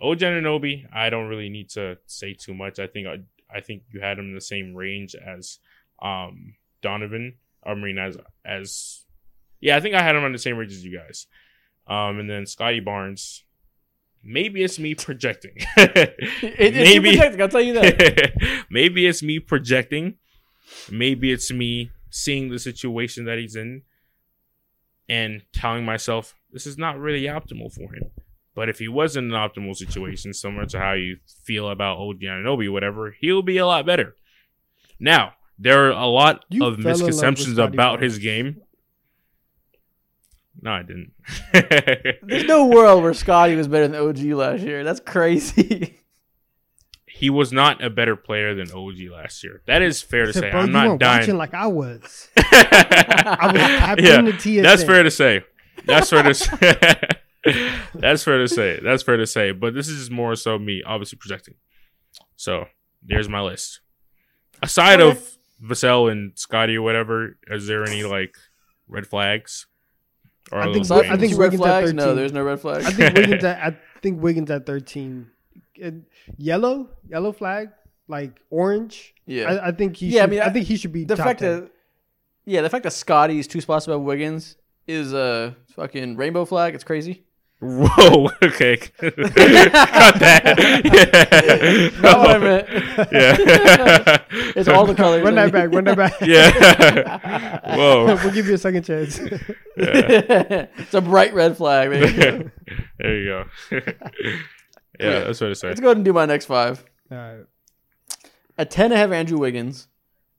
[0.00, 2.78] OG Anunoby, I don't really need to say too much.
[2.78, 3.18] I think I,
[3.54, 5.58] I think you had him in the same range as
[6.02, 7.34] um Donnavan.
[7.64, 9.04] I mean, as as
[9.60, 11.26] yeah, I think I had him on the same range as you guys.
[11.86, 13.44] Um, and then Scottie Barnes.
[14.22, 15.54] Maybe it's me projecting.
[15.76, 17.42] It, it's Maybe- Maybe.
[17.42, 18.66] I'll tell you that.
[18.70, 20.14] Maybe it's me projecting.
[20.90, 23.82] Maybe it's me seeing the situation that he's in
[25.08, 28.10] and telling myself this is not really optimal for him.
[28.54, 32.20] But if he was in an optimal situation, similar to how you feel about OG
[32.20, 34.16] Anunoby or whatever, he'll be a lot better.
[34.98, 38.60] Now, there are a lot You of fell in love with misconceptions about his game.
[40.62, 41.12] No, I didn't.
[42.22, 44.84] There's no world where Scottie was better than OG last year.
[44.84, 45.96] That's crazy.
[47.20, 49.60] he was not a better player than OG last year.
[49.66, 50.50] That is fair to said, say.
[50.52, 51.36] Bro, I'm not dying.
[51.36, 52.30] like I was.
[52.38, 54.62] I was yeah, into TSN.
[54.62, 55.42] That's fair to say.
[55.84, 57.00] That's fair to say.
[57.94, 58.80] that's fair to say.
[58.82, 59.52] That's fair to say.
[59.52, 61.56] But this is more so me, obviously projecting.
[62.36, 62.64] So
[63.02, 63.80] there's my list.
[64.62, 65.18] Aside okay.
[65.18, 68.34] of Vassell and Scottie or whatever, is there any like
[68.88, 69.66] red flags?
[70.50, 71.92] I think, I think, I think red flags.
[71.92, 72.86] No, there's no red flags.
[72.86, 73.44] I think Wiggins.
[73.44, 75.30] At, I think Wiggins at 13
[75.80, 76.04] and
[76.36, 77.70] yellow, yellow flag,
[78.08, 79.14] like orange.
[79.26, 80.08] Yeah, I, I think he.
[80.08, 81.60] Yeah, should, I mean, I, I, think he should be the fact 10.
[81.60, 81.70] that.
[82.44, 84.56] Yeah, the fact that Scottie's two spots above Wiggins
[84.86, 86.74] is a fucking rainbow flag.
[86.74, 87.24] It's crazy.
[87.60, 88.30] Whoa.
[88.42, 88.76] Okay.
[88.78, 89.16] Cut
[90.18, 90.56] that.
[91.92, 92.00] Yeah.
[92.00, 92.68] Not what I meant.
[93.12, 93.36] Yeah.
[94.56, 95.22] it's all the colors.
[95.22, 95.70] Run that back.
[95.70, 96.20] Run that back.
[96.22, 97.76] Yeah.
[97.76, 98.06] Whoa.
[98.16, 99.18] we'll give you a second chance.
[99.18, 100.66] Yeah.
[100.76, 101.90] it's a bright red flag.
[101.90, 103.90] There you go
[105.00, 105.68] yeah, that's what I say.
[105.68, 106.84] Let's go ahead and do my next five.
[107.10, 107.44] All right.
[108.58, 109.88] At ten, I have Andrew Wiggins.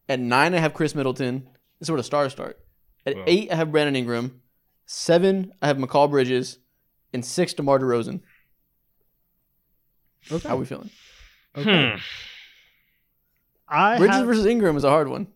[0.09, 1.47] At nine, I have Khris Middleton.
[1.80, 2.59] This is where the stars start.
[3.05, 3.24] At Wow.
[3.28, 4.41] eight, I have Brandon Ingram.
[4.86, 6.59] Seven, I have Mikal Bridges.
[7.14, 8.22] And six, DeMar DeRozan.
[10.32, 10.47] Okay.
[10.47, 10.89] How are we feeling?
[11.57, 11.91] okay.
[11.93, 11.97] Hmm.
[13.68, 15.28] I Bridges have, versus Ingram is a hard one.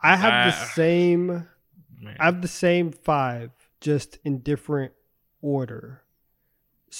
[0.00, 1.26] I have the Uh, same.
[2.00, 2.16] Man.
[2.18, 3.50] I have the same five,
[3.80, 4.92] just in different
[5.42, 6.02] order.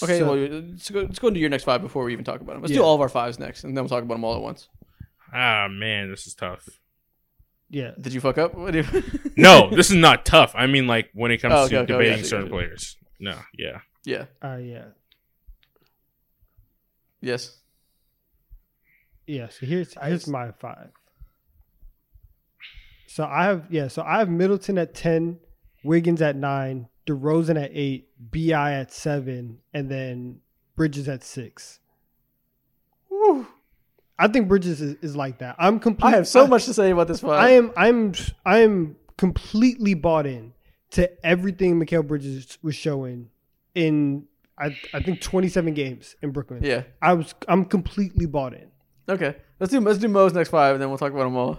[0.02, 2.40] Okay, So- well, let's go, let's go into your next five before we even talk
[2.40, 2.62] about them.
[2.62, 4.42] Let's do all of our fives next, and then we'll talk about them all at
[4.42, 4.68] once.
[5.32, 6.68] Ah man, this is tough.
[7.68, 7.92] yeah.
[8.00, 8.54] Did you fuck up?
[8.54, 8.84] What you-
[9.36, 10.52] No, this is not tough.
[10.54, 12.96] I mean, like when it comes Oh, okay, to okay, debating gotcha, certain players.
[13.18, 13.80] No, yeah.
[14.04, 14.24] yeah.
[14.42, 14.84] Uh, yeah.
[17.20, 17.56] Yes.
[19.26, 20.90] Yeah, so here's here's my five.
[23.06, 25.38] So I have yeah, so I have Middleton at ten,
[25.84, 30.40] Wiggins at nine, DeRozan at eight, Bi at seven, and then
[30.76, 31.80] Bridges at six.
[33.08, 33.46] Whew.
[34.18, 35.56] I think Bridges is, is like that.
[35.58, 36.08] I'm complete.
[36.12, 37.32] I have so I- much to say about this five.
[37.40, 38.12] I am I'm
[38.44, 40.52] I am completely bought in
[40.92, 43.30] to everything Mikal Bridges was showing
[43.74, 44.26] in
[44.58, 46.62] I I think 27 games in Brooklyn.
[46.62, 46.82] yeah.
[47.00, 48.68] I was I'm completely bought in.
[49.08, 49.36] Okay.
[49.58, 51.58] Let's do let's do Mo's next five, and then we'll talk about them all.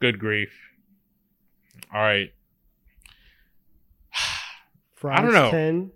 [0.00, 0.52] Good grief.
[1.92, 2.32] All right.
[5.00, 5.50] Franz don't know.
[5.50, 5.90] 10.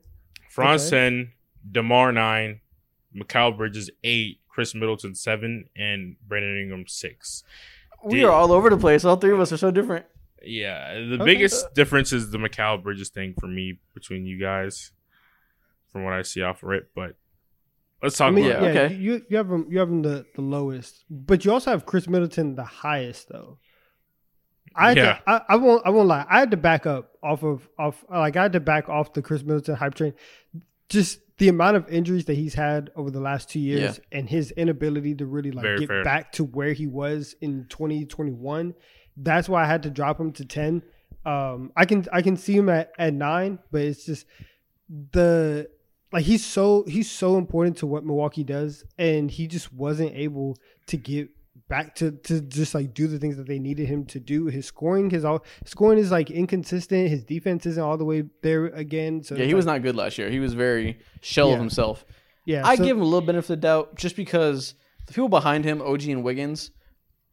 [0.51, 0.91] Franz Okay.
[1.11, 1.33] 10,
[1.73, 2.61] DeMar 9,
[3.17, 7.45] Mikal Bridges 8, Khris Middleton 7, and Brandon Ingram 6.
[8.05, 9.05] We Did- are all over the place.
[9.05, 10.07] All three of us are so different.
[10.45, 11.25] Yeah, the Okay.
[11.25, 14.91] biggest difference is the Mikal Bridges thing for me between you guys,
[15.93, 16.91] from what I see off of it.
[16.97, 17.15] But
[18.03, 18.77] let's talk I mean, about yeah, it.
[18.87, 18.95] okay.
[18.97, 22.09] you you have him you have him the, the lowest, but you also have Khris
[22.09, 23.59] Middleton the highest though.
[24.77, 25.15] I Yeah.
[25.15, 26.25] to, I, I won't I won't lie.
[26.29, 29.23] I had to back up off of off like I had to back off the
[29.23, 30.15] Khris Middleton hype train.
[30.89, 34.51] Just the amount of injuries that he's had over the last two years and his
[34.53, 36.05] inability to really like Very get fair.
[36.05, 38.75] back to where he was in 2021.
[39.17, 40.83] That's why I had to drop him to 10.
[41.25, 44.27] Um I can I can see him at, at nine, but it's just
[45.13, 45.69] the
[46.13, 50.59] like he's so he's so important to what Milwaukee does, and he just wasn't able
[50.89, 51.31] to get
[51.73, 54.47] back to to just like do the things that they needed him to do.
[54.47, 57.09] His scoring, his all scoring is like inconsistent.
[57.09, 59.23] His defense isn't all the way there again.
[59.23, 60.29] So Yeah, he was like- not good last year.
[60.29, 62.05] He was very shell of himself.
[62.45, 64.75] Yeah, I so- give him a little benefit of the doubt just because
[65.07, 66.73] the people behind him, OG and Wiggins,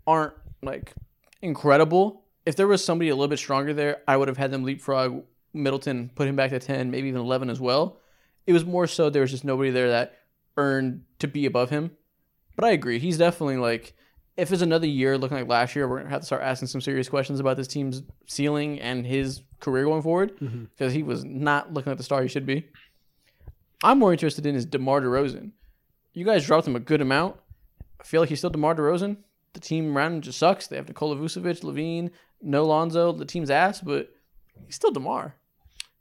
[0.07, 0.33] aren't
[0.63, 0.93] like
[1.41, 2.23] incredible.
[2.45, 5.23] If there was somebody a little bit stronger there, I would have had them leapfrog
[5.53, 7.99] Middleton, put him back to 10, maybe even 11 as well.
[8.47, 10.17] It was more so there was just nobody there that
[10.55, 11.91] earned to be above him.
[12.55, 12.99] But I agree.
[12.99, 13.93] He's definitely like,
[14.39, 16.81] if it's another year looking like last year, we're gonna have to start asking some
[16.81, 20.31] serious questions about this team's ceiling and his career going forward
[20.75, 22.65] because he was not looking like the star he should be.
[23.83, 25.51] I'm more interested in is DeMar DeRozan.
[26.13, 27.37] You guys dropped him a good amount.
[27.99, 29.17] I feel like he's still DeMar DeRozan.
[29.53, 30.67] The team around him just sucks.
[30.67, 32.11] They have Nikola Vucevic, LaVine,
[32.41, 33.11] no Lonzo.
[33.11, 34.09] The team's ass, but
[34.65, 35.35] he's still DeMar.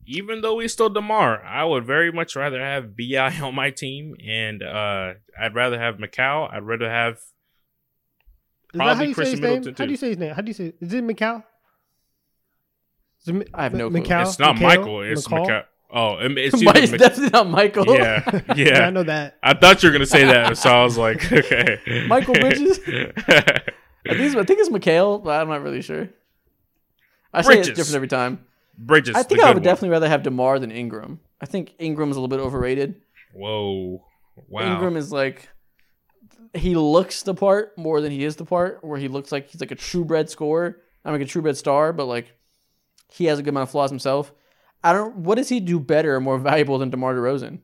[0.06, 4.14] Even though he's still Demar, I would very much rather have Bi on my team,
[4.26, 6.50] and uh, I'd rather have Macau.
[6.52, 7.37] I'd rather have Is that how
[8.74, 9.50] Probably you say Christian his name?
[9.60, 10.34] Middleton, How do you say his name?
[10.34, 10.72] How do you say?
[10.80, 11.42] Is it Macau?
[13.22, 14.08] Is it Mi- I have no Mi- clue.
[14.10, 14.22] Macau?
[14.26, 14.60] it's not Macau?
[14.62, 15.02] Michael.
[15.02, 15.46] It's McCall?
[15.46, 15.64] Macau.
[15.90, 17.86] Oh, it's Mike- it's Mc- definitely not Michael.
[17.96, 18.86] yeah, Yeah, yeah.
[18.86, 19.38] I know that.
[19.42, 21.78] I thought you were gonna say that, so I was like, okay.
[22.06, 22.78] Michael Bridges?
[22.86, 26.08] I think it's, I think it's Mikhail, but I'm not really sure.
[27.32, 28.44] I say it's different every time.
[28.76, 29.16] Bridges.
[29.16, 29.62] I think I would one.
[29.62, 31.20] definitely rather have Demar than Ingram.
[31.40, 32.96] I think Ingram's a little bit overrated.
[33.34, 34.04] Whoa,
[34.48, 34.72] wow.
[34.74, 35.48] Ingram is like
[36.58, 39.60] he looks the part more than he is the part, where he looks like he's
[39.60, 40.80] like a true bred scorer.
[41.04, 42.32] I'm like a true bred star, but like
[43.10, 44.32] he has a good amount of flaws himself.
[44.84, 45.16] I don't.
[45.16, 47.60] What does he do better or more valuable than Demar Derozan?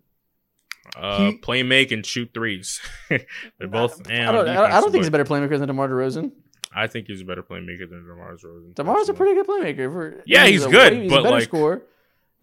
[0.96, 2.80] uh, he- play make and shoot threes.
[3.08, 4.08] They're both.
[4.10, 4.48] I don't.
[4.48, 6.32] I don't, I don't think he's a better playmaker than Demar Derozan.
[6.76, 8.74] I think he's a better playmaker than Demar Derozan.
[8.74, 9.92] Demar's a pretty good playmaker.
[9.92, 11.82] For, Yeah, he's a good, way- he's but, a better like- scorer.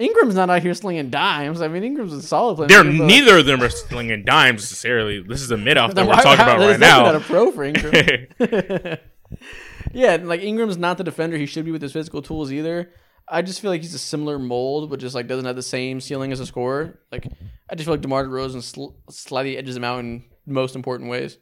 [0.02, 1.62] Ingram's not out here slinging dimes.
[1.62, 2.68] I mean, Ingram's a solid player.
[2.68, 5.22] They're but- neither of them are slinging dimes necessarily.
[5.22, 7.12] This is a mid off that we're talking about that's right definitely now.
[7.12, 8.98] Not a pro for Ingram.
[9.94, 12.92] yeah, like Ingram's not the defender he should be with his physical tools either.
[13.28, 16.02] I just feel like he's a similar mold, but just like doesn't have the same
[16.02, 17.00] ceiling as a scorer.
[17.12, 17.28] Like
[17.70, 21.38] I just feel like Demar Derozan sl- slightly edges him out in most important ways.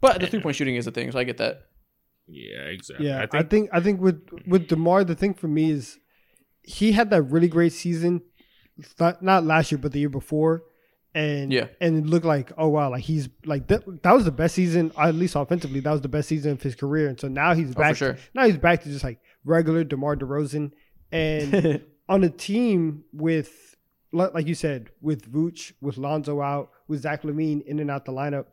[0.00, 1.62] But the three point shooting is the thing, so I get that.
[2.28, 3.06] yeah, exactly.
[3.08, 5.98] Yeah, I I think, think I think with with Demar, the thing for me is
[6.76, 8.20] he had that really great season,
[9.00, 10.62] not, not last year but the year before,
[11.14, 11.68] and Yeah.
[11.80, 14.92] and it looked like oh wow, like he's like that, that was the best season
[14.98, 15.80] at least offensively.
[15.80, 17.96] That was the best season of his career, and so now he's Oh, back.
[18.34, 20.72] Now he's back to just like regular Demar Derozan,
[21.10, 23.50] and on a team with
[24.12, 28.12] like you said with Vooch, with Lonzo out, with Zach LaVine in and out the
[28.12, 28.46] lineup.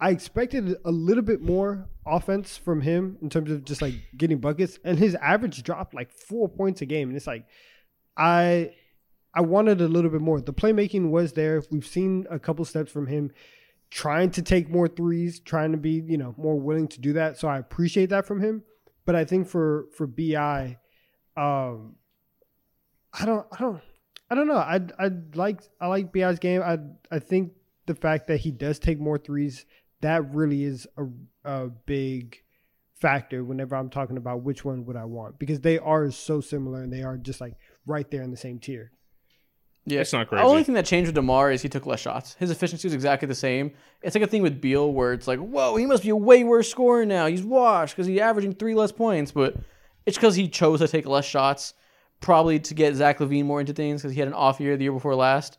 [0.00, 4.38] I expected a little bit more offense from him in terms of just like getting
[4.38, 7.08] buckets, and his average dropped like four points a game.
[7.08, 7.46] And it's like,
[8.16, 8.72] I,
[9.34, 10.40] I wanted a little bit more.
[10.40, 11.62] The playmaking was there.
[11.70, 13.32] We've seen a couple steps from him,
[13.90, 17.38] trying to take more threes, trying to be you know more willing to do that.
[17.38, 18.62] So I appreciate that from him.
[19.04, 20.78] But I think for for Bi,
[21.36, 21.96] um,
[23.12, 23.80] I don't, I don't,
[24.30, 24.58] I don't know.
[24.58, 26.62] I I like I like Bi's game.
[26.62, 26.78] I
[27.10, 27.52] I think
[27.88, 29.66] the fact that he does take more threes
[30.00, 31.06] that really is a,
[31.44, 32.36] a big
[32.94, 36.82] factor whenever I'm talking about which one would I want because they are so similar
[36.82, 37.54] and they are just like
[37.86, 38.92] right there in the same tier.
[39.86, 40.42] Yeah, It's not crazy.
[40.42, 42.36] The only thing that changed with Demar is he took less shots.
[42.38, 43.72] His efficiency was exactly the same.
[44.02, 46.44] It's like a thing with Beal where it's like, whoa, he must be a way
[46.44, 47.26] worse scorer now.
[47.26, 49.56] He's washed because he's averaging three less points, but
[50.04, 51.72] it's because he chose to take less shots,
[52.20, 54.84] probably to get Zach LaVine more into things because he had an off year the
[54.84, 55.56] year before last,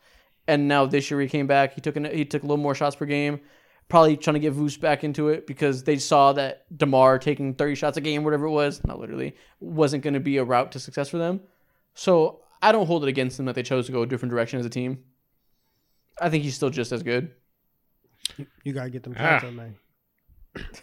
[0.49, 1.73] and now this year he came back.
[1.73, 3.39] He took an, he took a little more shots per game,
[3.87, 7.75] probably trying to get Voos back into it because they saw that Demar taking thirty
[7.75, 10.79] shots a game, whatever it was, not literally, wasn't going to be a route to
[10.79, 11.39] success for them.
[11.93, 14.59] So I don't hold it against them that they chose to go a different direction
[14.59, 14.99] as a team.
[16.21, 17.31] I think he's still just as good.
[18.63, 19.39] You gotta get them Ah.
[19.39, 19.75] shots up, man.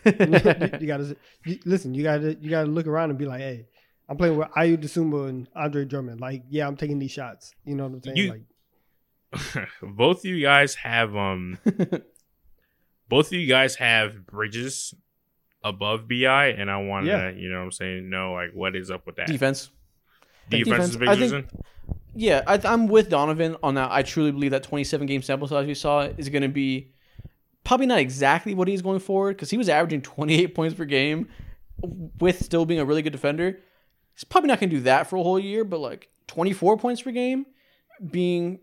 [0.05, 1.94] you, you gotta you, listen.
[1.94, 3.66] You gotta you gotta look around and be like, hey,
[4.09, 6.20] I'm playing with Ayo Dosunmu and Andre Drummond.
[6.20, 7.52] Like, yeah, I'm taking these shots.
[7.64, 8.16] You know what I'm saying?
[8.16, 8.43] You- like,
[9.82, 11.58] both of you guys have um,
[13.08, 14.94] both of you guys have bridges
[15.62, 17.30] above Bi, and I want to, Yeah.
[17.30, 19.70] you know, what I'm saying, know like what is up with that Defense.
[20.48, 21.46] defense, defense, I think-
[22.14, 23.90] Yeah, I, I'm with Donnavan on that.
[23.90, 26.92] I truly believe that 27 game sample size we saw is going to be
[27.64, 31.28] probably not exactly what he's going forward because he was averaging 28 points per game
[32.20, 33.58] with still being a really good defender.
[34.14, 37.02] He's probably not going to do that for a whole year, but like 24 points
[37.02, 37.44] per game,
[38.08, 38.60] being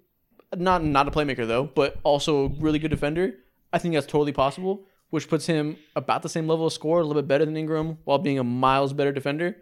[0.59, 3.35] not not a playmaker though, but also a really good defender.
[3.71, 7.03] I think that's totally possible, which puts him about the same level of score, a
[7.03, 9.57] little bit better than Ingram, while being a miles better defender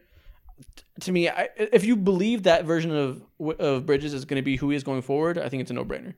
[1.01, 3.21] to me, I, if you believe that version of
[3.59, 5.73] of Bridges is going to be who he is going forward, I think it's a
[5.73, 6.13] no brainer.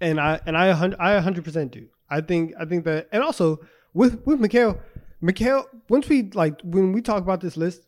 [0.00, 0.68] and I and I
[0.98, 1.86] I 100 percent do.
[2.10, 3.60] I think I think that, and also
[3.94, 4.80] with with Mikhail,
[5.20, 5.66] Mikhail.
[5.88, 7.86] Once we like when we talk about this list,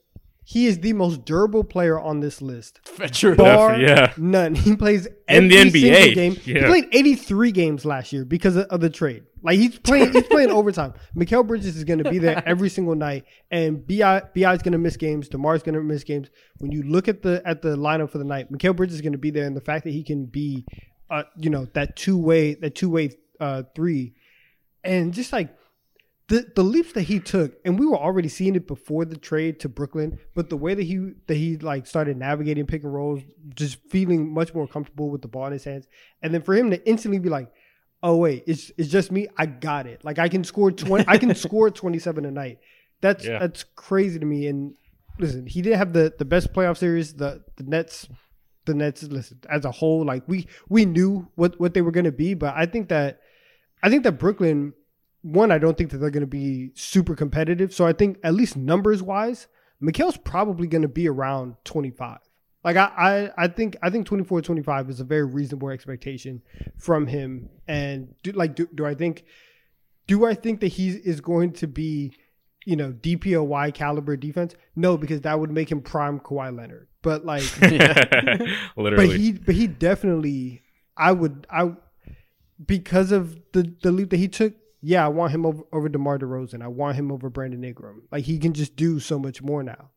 [0.50, 2.80] he is the most durable player on this list.
[3.12, 3.36] True.
[3.36, 4.12] Bar yeah.
[4.16, 4.56] none.
[4.56, 6.34] He plays In the every NBA, single game.
[6.34, 9.22] He played 83 games last year because of, of the trade.
[9.44, 10.94] Like he's playing, he's playing overtime.
[11.16, 14.72] Mikal Bridges is going to be there every single night, and Bi Bi is going
[14.72, 15.28] to miss games.
[15.28, 16.30] Demar's going to miss games.
[16.58, 19.12] When you look at the at the lineup for the night, Mikal Bridges is going
[19.12, 20.66] to be there, and the fact that he can be,
[21.10, 24.14] uh, you know, that two way that two way uh, three,
[24.82, 25.56] and just like
[26.30, 29.60] the the leaps that he took, and we were already seeing it before the trade
[29.60, 33.20] to Brooklyn, but the way that he that he like started navigating pick and rolls,
[33.54, 35.86] just feeling much more comfortable with the ball in his hands,
[36.22, 37.50] and then for him to instantly be like,
[38.02, 39.26] "Oh wait, it's it's just me.
[39.36, 40.04] I got it.
[40.04, 41.04] Like I can score twenty.
[41.08, 42.58] I can score twenty seven a night.
[43.00, 43.38] That's Yeah.
[43.40, 44.46] that's crazy to me.
[44.46, 44.74] And
[45.18, 47.14] listen, he didn't have the the best playoff series.
[47.14, 48.08] The the Nets,
[48.66, 49.02] the Nets.
[49.02, 52.34] Listen, as a whole, like we we knew what what they were going to be,
[52.34, 53.20] but I think that
[53.82, 54.74] I think that Brooklyn.
[55.22, 57.74] One, I don't think that they're going to be super competitive.
[57.74, 59.48] So I think at least numbers wise,
[59.80, 62.18] Mikhail's probably going to be around 25.
[62.62, 62.90] Like I,
[63.36, 66.42] I, I think I think 24 25 is a very reasonable expectation
[66.78, 67.48] from him.
[67.66, 69.24] And do, like do, do I think
[70.06, 72.12] do I think that he is going to be,
[72.66, 74.54] you know, DPOY caliber defense?
[74.76, 76.88] No, because that would make him prime Kawhi Leonard.
[77.00, 77.44] But like
[78.76, 79.06] Literally.
[79.06, 80.60] but he but he definitely
[80.96, 81.72] I would I
[82.64, 84.54] because of the the leap that he took.
[84.82, 86.62] Yeah, I want him over over DeMar DeRozan.
[86.62, 88.02] I want him over Brandon Ingram.
[88.10, 89.90] Like he can just do so much more now,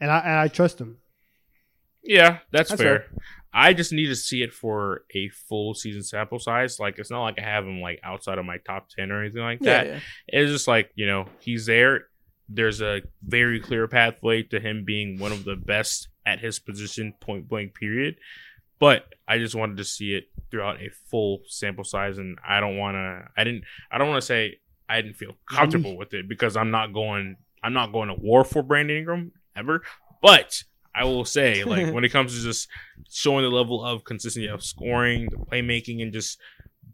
[0.00, 0.98] and I and I trust him.
[2.02, 2.98] Yeah, that's, That's fair.
[3.00, 3.08] fair.
[3.52, 6.78] I just need to see it for a full season sample size.
[6.78, 9.42] Like it's not like I have him like outside of my top ten or anything
[9.42, 9.86] like Yeah, that.
[9.86, 10.00] yeah.
[10.28, 12.06] It's just like you know he's there.
[12.48, 17.14] There's a very clear pathway to him being one of the best at his position,
[17.20, 17.74] point blank.
[17.74, 18.16] Period.
[18.78, 22.76] But I just wanted to see it throughout a full sample size, and I don't
[22.76, 23.24] want to.
[23.36, 23.64] I didn't.
[23.90, 27.36] I don't want to say I didn't feel comfortable with it because I'm not going.
[27.62, 29.82] I'm not going to war for Brandon Ingram ever.
[30.22, 30.62] But
[30.94, 32.68] I will say, like when it comes to just
[33.10, 36.38] showing the level of consistency of scoring, the playmaking, and just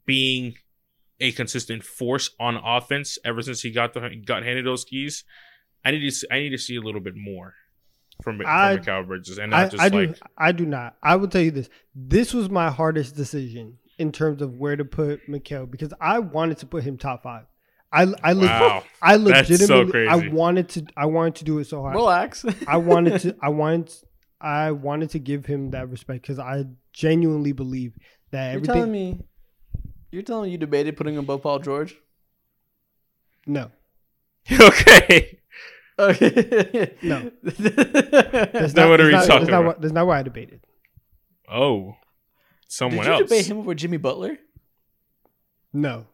[0.06, 0.54] being
[1.20, 5.24] a consistent force on offense ever since he got the got handed those keys.
[5.84, 7.54] I need to I need to see a little bit more
[8.22, 10.96] from from I- Mikal Bridges and I, not just I do I do not.
[11.02, 11.68] I will tell you this.
[11.94, 16.58] This was my hardest decision in terms of where to put Mikhail because I wanted
[16.58, 17.44] to put him top five.
[17.92, 18.84] I I leg- Wow.
[19.00, 21.94] I That's so legitimately I wanted to I wanted to do it so hard.
[21.94, 22.44] Relax.
[22.66, 23.92] I wanted to I wanted
[24.40, 27.96] I wanted to give him that respect because I genuinely believe
[28.30, 29.20] that You're everything telling me.
[30.10, 31.96] You're telling me you debated putting him above Paul George?
[33.46, 33.70] no.
[34.60, 35.38] okay.
[35.98, 36.96] Okay.
[37.02, 37.30] No.
[37.42, 39.64] That's Now what are we that's talking not, that's not about?
[39.66, 40.60] what- that's not why I debated.
[41.50, 41.94] Oh,
[42.68, 43.22] someone Did you else.
[43.22, 44.38] debate him over Jimmy Butler?
[45.72, 46.06] No.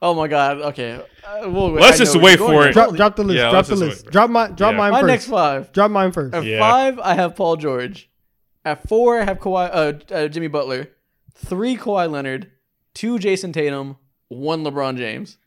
[0.00, 0.58] Oh my God.
[0.60, 0.94] Okay.
[1.24, 2.72] Uh, we'll, Let's just wait for it.
[2.72, 3.36] Drop drop the list.
[3.36, 4.06] Yeah, drop the list.
[4.06, 4.78] Drop my drop Yeah.
[4.78, 5.08] mine My first.
[5.08, 5.72] next five.
[5.72, 6.34] Drop mine first.
[6.34, 6.58] At Yeah.
[6.58, 8.10] five, I have Paul George.
[8.64, 10.88] At four, I have Kawhi, uh, uh, Jimmy Butler.
[11.34, 12.50] Three, Kawhi Leonard.
[12.94, 13.96] Two, Jayson Tatum.
[14.28, 15.38] One, LeBron James.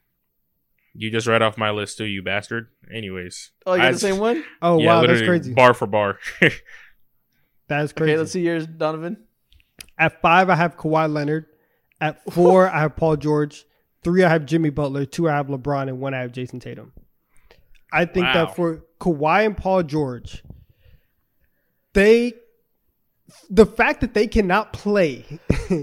[0.98, 2.68] You just read off my list too, you bastard.
[2.94, 4.44] Anyways, Oh, you got I- the same one?
[4.62, 5.54] Oh yeah, wow, that's crazy.
[5.54, 6.20] bar for bar.
[7.68, 8.12] That's crazy.
[8.12, 9.18] Okay, let's see yours, Donnavan.
[9.98, 11.48] At five, I have Kawhi Leonard.
[12.00, 13.66] At four, I have Paul George.
[14.04, 15.06] Three, I have Jimmy Butler.
[15.08, 16.94] Two, I have LeBron, and one, I have Jayson Tatum.
[17.92, 18.34] I think Wow.
[18.46, 20.44] that for Kawhi and Paul George,
[21.94, 22.34] they,
[23.50, 25.26] the fact that they cannot play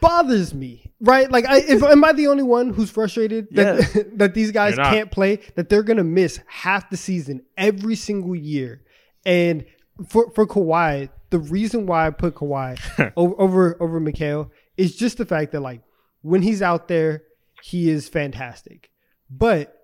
[0.00, 0.92] bothers me.
[1.00, 1.30] Right?
[1.30, 5.10] Like, I, if am I the only one who's frustrated that that these guys can't
[5.10, 5.40] play?
[5.54, 8.82] That they're gonna miss half the season every single year,
[9.24, 9.64] and
[10.08, 15.18] for for Kawhi, the reason why I put Kawhi over over over Mikhail is just
[15.18, 15.82] the fact that like
[16.22, 17.22] when he's out there,
[17.62, 18.90] he is fantastic,
[19.30, 19.76] but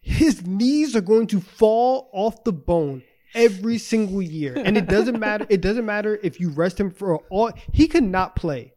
[0.00, 3.02] his knees are going to fall off the bone
[3.34, 5.46] every single year, and it doesn't matter.
[5.50, 7.52] It doesn't matter if you rest him for all.
[7.72, 8.72] He could not play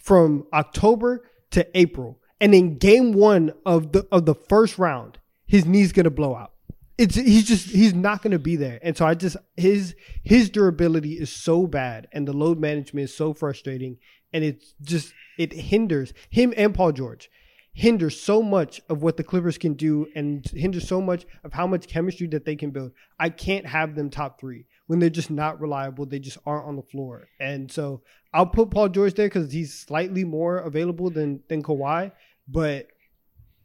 [0.00, 5.64] from October to April, and in game one of the of the first round, his
[5.64, 6.52] knee's gonna blow out.
[6.98, 11.14] It's he's just he's not gonna be there, and so I just his his durability
[11.14, 13.98] is so bad, and the load management is so frustrating,
[14.32, 17.30] and it's just it hinders him and Paul George
[17.72, 21.66] hinders so much of what the Clippers can do and hinders so much of how
[21.66, 22.90] much chemistry that they can build.
[23.18, 26.04] I can't have them top three when they're just not reliable.
[26.04, 27.28] They just aren't on the floor.
[27.38, 28.02] And so
[28.34, 32.10] I'll put Paul George there because he's slightly more available than than Kawhi,
[32.48, 32.88] but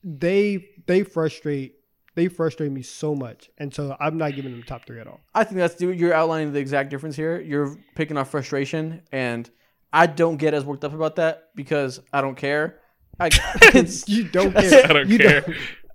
[0.04, 1.78] they they frustrate
[2.14, 5.20] they frustrate me so much, and so I'm not giving them top three at all.
[5.34, 7.42] I think that's you're outlining the exact difference here.
[7.42, 9.50] You're picking off frustration, and
[9.92, 12.82] I don't get as worked up about that because I don't care.
[13.20, 13.30] I,
[13.74, 14.84] it's, You don't care.
[14.86, 15.44] I don't You care.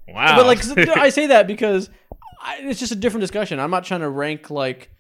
[0.09, 0.39] Wow.
[0.39, 0.59] but like
[0.99, 1.89] I say that because
[2.43, 3.61] I, it's just a different discussion.
[3.61, 4.91] I'm not trying to rank like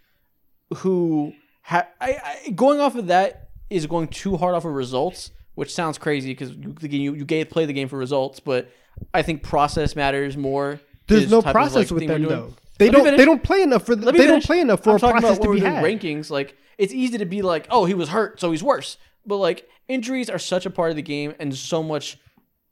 [0.78, 1.32] who
[1.62, 5.72] ha- I, I going off of that is going too hard off of results, which
[5.74, 8.70] sounds crazy because you you you gave, play the game for results, but
[9.14, 10.80] I think process matters more.
[11.06, 12.54] There's no type of, process like, with them though.
[12.78, 13.16] They Let don't.
[13.16, 13.94] They don't play enough for.
[13.94, 15.84] Let They don't play enough for I'm a process about to be had.
[15.84, 16.30] rankings.
[16.30, 18.96] Like it's easy to be like, oh, he was hurt, so he's worse.
[19.26, 22.18] But like injuries are such a part of the game, and so much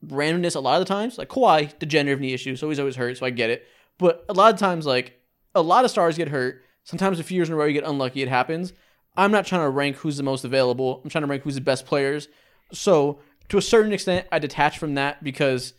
[0.07, 1.19] randomness a lot of the times.
[1.19, 3.67] Like Kawhi, degenerative knee issue, so he's always hurt, so I get it.
[3.99, 5.21] But a lot of times, like
[5.55, 6.63] a lot of stars get hurt.
[6.89, 8.23] Sometimes a few years in a row you get unlucky.
[8.23, 8.73] It happens.
[9.15, 11.03] I'm not trying to rank who's the most available.
[11.05, 12.29] I'm trying to rank who's the best players.
[12.73, 13.19] So
[13.51, 15.75] to a certain extent, I detach from that because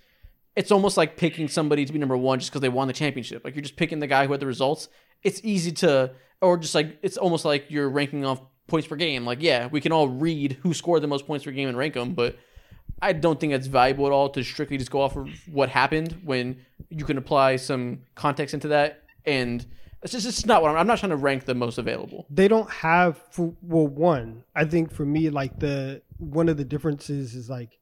[0.56, 3.44] it's almost like picking somebody to be number one just because they won the championship.
[3.44, 4.88] Like you're just picking the guy who had the results.
[5.23, 6.11] It's easy to,
[6.41, 9.26] or just like it's almost like you're ranking off points per game.
[9.26, 11.95] Like yeah, we can all read who scored the most points per game and rank
[11.95, 12.38] them, but
[13.02, 16.22] I don't think it's valuable at all to strictly just go off of what happened
[16.23, 19.65] when you can apply some context into that and
[20.04, 22.26] it's just it's not what I'm, I'm not trying to rank the most available.
[22.30, 26.66] they don't have for well one i think for me like the one of the
[26.66, 27.78] differences is like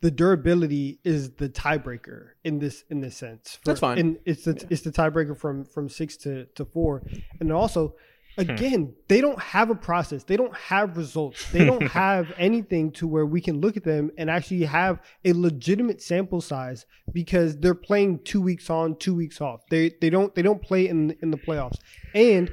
[0.00, 3.98] the durability is the tiebreaker in this in this sense For- That's fine.
[3.98, 7.02] and it's the it's the tiebreaker from from six to to four
[7.40, 7.94] and also
[8.36, 8.50] Hmm.
[8.50, 10.24] again they don't have a process.
[10.24, 11.46] They don't have results.
[11.52, 15.32] They don't have anything to where we can look at them and actually have a
[15.32, 19.62] legitimate sample size because they're playing two weeks on two weeks off.
[19.70, 21.78] They they don't they don't play in in the playoffs.
[22.14, 22.50] And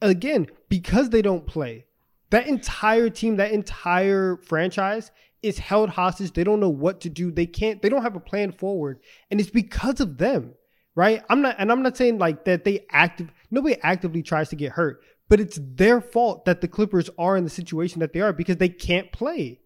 [0.00, 1.84] again because they don't play
[2.30, 5.10] that entire team that entire franchise
[5.42, 6.32] is held hostage.
[6.32, 7.30] They don't know what to do.
[7.30, 9.00] They can't they don't have a plan forward.
[9.30, 10.54] And it's because of them
[10.94, 14.56] right i'm not and i'm not saying like that they active nobody actively tries to
[14.56, 18.20] get hurt but it's their fault that the clippers are in the situation that they
[18.20, 19.58] are because they can't play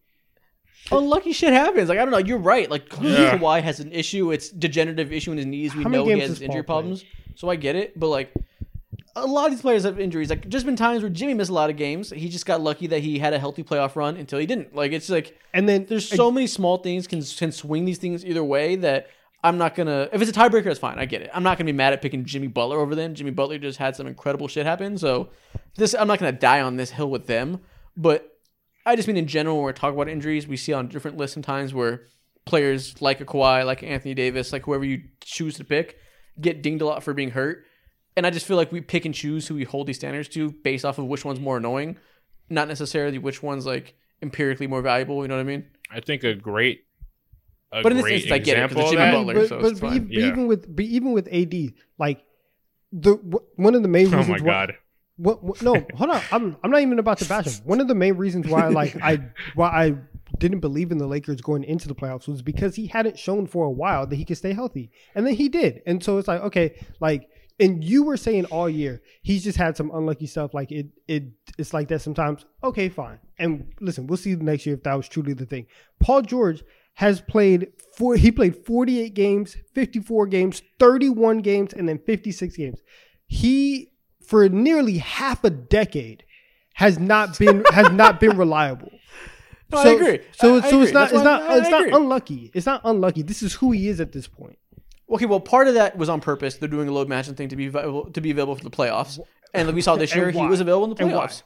[0.92, 1.88] Unlucky shit happens.
[1.88, 2.18] Like I don't know.
[2.18, 2.70] You're right.
[2.70, 3.38] Like clearly Yeah.
[3.38, 4.30] Kawhi has an issue.
[4.30, 5.74] It's degenerative issue in his knees.
[5.74, 6.62] We know he has injury Paul play?
[6.62, 7.04] problems,
[7.34, 7.98] so I get it.
[7.98, 8.32] But like
[9.16, 10.30] a lot of these players have injuries.
[10.30, 12.10] Like just been times where Jimmy missed a lot of games.
[12.10, 14.74] He just got lucky that he had a healthy playoff run until he didn't.
[14.74, 18.24] Like it's like and then there's so many small things can can swing these things
[18.24, 19.08] either way that
[19.46, 20.08] I'm not gonna.
[20.12, 20.98] If it's a tiebreaker, that's fine.
[20.98, 21.30] I get it.
[21.32, 23.14] I'm not gonna be mad at picking Jimmy Butler over them.
[23.14, 24.98] Jimmy Butler just had some incredible shit happen.
[24.98, 25.30] So
[25.76, 27.60] this, I'm not gonna die on this hill with them.
[27.96, 28.38] But
[28.84, 31.34] I just mean in general, when we're talking about injuries, we see on different lists
[31.34, 32.02] sometimes where
[32.44, 35.98] players like a Kawhi, like Anthony Davis, like whoever you choose to pick,
[36.40, 37.64] get dinged a lot for being hurt.
[38.16, 40.50] And I just feel like we pick and choose who we hold these standards to
[40.50, 41.98] based off of which one's more annoying,
[42.50, 45.22] not necessarily which one's like empirically more valuable.
[45.22, 45.66] You know what I mean?
[45.90, 46.85] I think a great,
[47.82, 49.34] But in this great instance, I get it, 'cause example it's of Jimmy Butler.
[49.34, 49.96] but, so but, it's but fine.
[49.96, 50.26] even, Yeah.
[50.26, 52.24] even with but even with AD, like
[52.92, 54.14] the wh- one of the main reasons.
[54.28, 54.74] Oh reasons my why, god!
[55.18, 56.20] What, what, no, hold on.
[56.30, 57.64] I'm I'm not even about to bash him.
[57.64, 59.20] One of the main reasons why like I
[59.54, 59.94] why I
[60.38, 63.64] didn't believe in the Lakers going into the playoffs was because he hadn't shown for
[63.64, 65.80] a while that he could stay healthy, and then he did.
[65.86, 67.28] And so it's like okay, like
[67.58, 70.52] and you were saying all year he's just had some unlucky stuff.
[70.52, 71.24] Like it it
[71.56, 72.44] it's like that sometimes.
[72.62, 73.18] Okay, fine.
[73.38, 75.66] And listen, we'll see next year if that was truly the thing.
[75.98, 76.62] Paul George
[76.96, 78.16] has played four.
[78.16, 82.80] He played 48 games, 54 games, 31 games, and then 56 games.
[83.26, 83.92] He
[84.26, 86.24] for nearly half a decade
[86.74, 88.90] has not been has not been reliable.
[89.72, 90.20] No, I agree.
[90.32, 92.50] So I- I so it's not That's it's not I- it's not unlucky.
[92.54, 93.22] It's not unlucky.
[93.22, 94.58] This is who he is at this point.
[95.08, 96.56] Okay, well, part of that was on purpose.
[96.56, 99.20] They're doing a load matching thing to be available, to be available for the playoffs,
[99.54, 101.42] and we saw this year, he was available in the playoffs.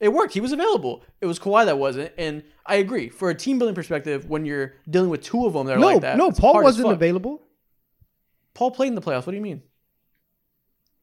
[0.00, 0.32] It worked.
[0.34, 1.02] He was available.
[1.20, 3.08] It was Kawhi that wasn't, and I agree.
[3.08, 5.86] For a team building perspective, when you're dealing with two of them that are No,
[5.88, 7.42] like that, no, it's Paul wasn't available.
[8.54, 9.26] Paul played in the playoffs.
[9.26, 9.62] What do you mean?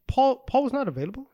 [0.08, 1.30] Paul Paul was not available.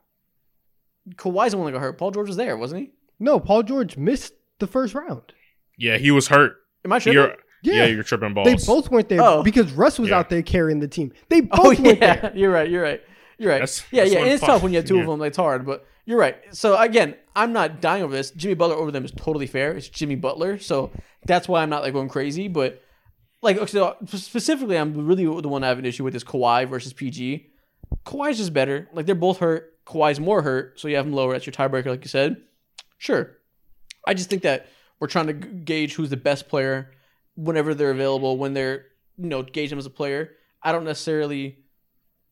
[1.15, 1.97] Kawhi's the one that got hurt.
[1.97, 2.91] Paul George was there, wasn't he?
[3.19, 5.33] No, Paul George missed the first round.
[5.77, 6.57] Yeah, he was hurt.
[6.85, 7.13] Am I sure?
[7.13, 7.73] You're, Yeah.
[7.73, 7.85] yeah.
[7.87, 8.45] you're tripping balls.
[8.47, 9.43] They both weren't there Oh.
[9.43, 10.19] because Russ was Yeah.
[10.19, 11.11] out there carrying the team.
[11.29, 12.31] They oh, both Oh went yeah, there.
[12.35, 12.69] you're right.
[12.69, 13.01] You're right.
[13.37, 13.55] You're right.
[13.59, 14.19] That's- yeah, that's yeah.
[14.21, 15.21] And it's fuck- tough when you have two of them.
[15.23, 16.35] It's hard, but you're right.
[16.53, 18.31] So again, I'm not dying over this.
[18.31, 19.71] Jimmy Butler over them is totally fair.
[19.71, 20.91] It's Jimmy Butler, so
[21.25, 22.49] that's why I'm not like going crazy.
[22.49, 22.83] But
[23.41, 26.91] like so specifically, I'm really the one I have an issue with is Kawhi versus
[26.91, 27.47] PG.
[28.05, 28.89] Kawhi's just better.
[28.91, 29.73] Like they're both hurt.
[29.85, 31.31] Kawhi's more hurt, so you have him lower.
[31.31, 32.41] That's your tiebreaker, like you said.
[32.97, 33.31] Sure.
[34.05, 34.67] I just think that
[34.99, 36.91] we're trying to gauge who's the best player
[37.37, 40.31] whenever they're available, when they're you know gauge them as a player.
[40.61, 41.59] I don't necessarily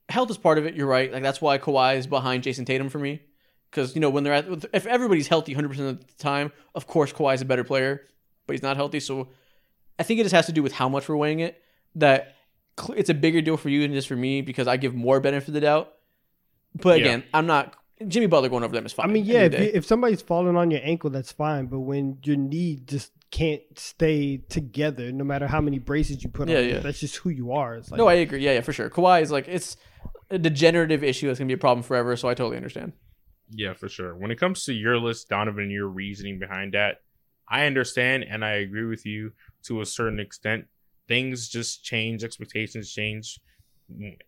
[0.10, 0.76] health is part of it.
[0.76, 1.14] You're right.
[1.14, 3.22] Like that's why Kawhi is behind Jayson Tatum for me.
[3.70, 6.88] Because you know when they're at if everybody's healthy 100 percent of the time, of
[6.88, 8.02] course Kawhi is a better player,
[8.48, 9.00] but he's not healthy.
[9.00, 9.30] So
[10.00, 11.62] I think it just has to do with how much we're weighing it.
[11.96, 12.36] That
[12.96, 15.50] it's a bigger deal for you than just for me because I give more benefit
[15.50, 15.94] of the doubt.
[16.76, 17.06] But Yeah.
[17.06, 17.76] again, I'm not
[18.08, 19.10] Jimmy Butler going over them is fine.
[19.10, 21.32] I mean, yeah, if, end of the you, if somebody's falling on your ankle, that's
[21.34, 21.66] fine.
[21.66, 26.48] But when your knee just can't stay together, no matter how many braces you put
[26.48, 26.76] Yeah, on, yeah.
[26.76, 27.76] it, that's just who you are.
[27.76, 28.40] It's like, no, I agree.
[28.40, 28.90] Yeah, yeah, for sure.
[28.90, 29.76] Kawhi is like it's
[30.30, 32.16] a degenerative issue that's gonna be a problem forever.
[32.16, 32.94] So I totally understand.
[33.52, 34.16] Yeah, for sure.
[34.16, 37.02] When it comes to your list, Donnavan, your reasoning behind that,
[37.48, 39.32] I understand and I agree with you
[39.64, 40.66] to a certain extent.
[41.08, 43.40] Things just change, expectations change,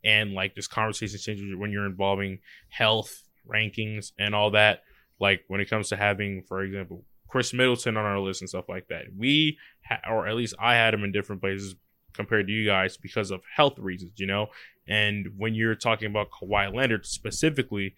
[0.04, 2.40] and like this conversation changes when you're involving
[2.70, 4.82] health rankings and all that.
[5.20, 8.68] Like when it comes to having, for example, Khris Middleton on our list and stuff
[8.68, 9.06] like that.
[9.16, 11.76] We, ha- or at least I had him in different places
[12.14, 14.48] compared to you guys because of health reasons, you know.
[14.88, 17.94] And when you're talking about Kawhi Leonard specifically,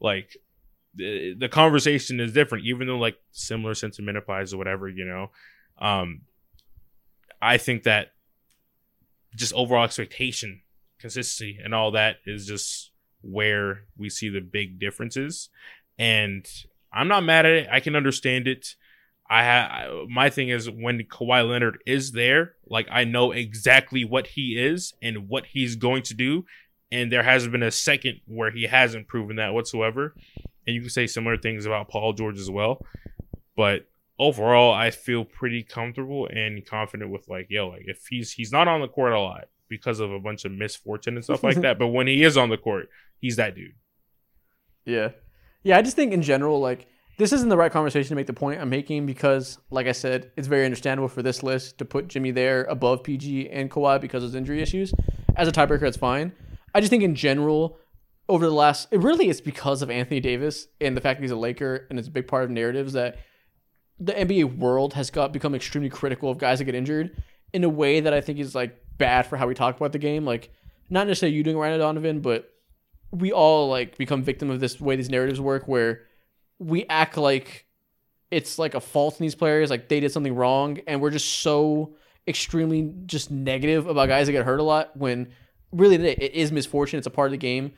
[0.00, 0.36] like
[0.96, 5.30] the, the conversation is different, even though like similar sentiment applies or whatever, you know.
[5.78, 6.22] Um,
[7.40, 8.12] I think that
[9.34, 10.62] just overall expectation,
[10.98, 12.90] consistency, and all that is just
[13.20, 15.50] where we see the big differences.
[15.98, 16.46] And
[16.92, 17.68] I'm not mad at it.
[17.70, 18.74] I can understand it.
[19.28, 24.28] I ha- my thing is when Kawhi Leonard is there, like I know exactly what
[24.28, 26.44] he is and what he's going to do,
[26.92, 30.14] and there hasn't been a second where he hasn't proven that whatsoever.
[30.66, 32.84] And you can say similar things about Paul George as well,
[33.56, 33.86] but
[34.18, 38.68] overall, I feel pretty comfortable and confident with like, yo, like if he's he's not
[38.68, 41.78] on the court a lot because of a bunch of misfortune and stuff like that,
[41.78, 42.88] but when he is on the court,
[43.20, 43.72] he's that dude.
[44.84, 45.10] Yeah.
[45.62, 46.86] Yeah, I just think in general, like,
[47.18, 50.30] this isn't the right conversation to make the point I'm making because, like I said,
[50.36, 54.22] it's very understandable for this list to put Jimmy there above PG and Kawhi because
[54.22, 54.92] of his injury issues.
[55.34, 56.32] As a tiebreaker, that's fine.
[56.74, 57.78] I just think in general,
[58.28, 61.30] over the last, it really is because of Anthony Davis and the fact that he's
[61.30, 63.18] a Laker and it's a big part of narratives that
[63.98, 67.22] the NBA world has got become extremely critical of guys that get injured
[67.52, 69.98] in a way that I think is like bad for how we talk about the
[69.98, 70.24] game.
[70.24, 70.50] Like,
[70.90, 72.52] not necessarily you doing Ryan Donnavan, but
[73.10, 76.02] we all like become victim of this way these narratives work where
[76.58, 77.66] we act like
[78.30, 81.40] it's like a fault in these players, like they did something wrong, and we're just
[81.40, 81.94] so
[82.28, 85.28] extremely just negative about guys that get hurt a lot when
[85.72, 86.98] really it is misfortune.
[86.98, 87.72] It's a part of the game.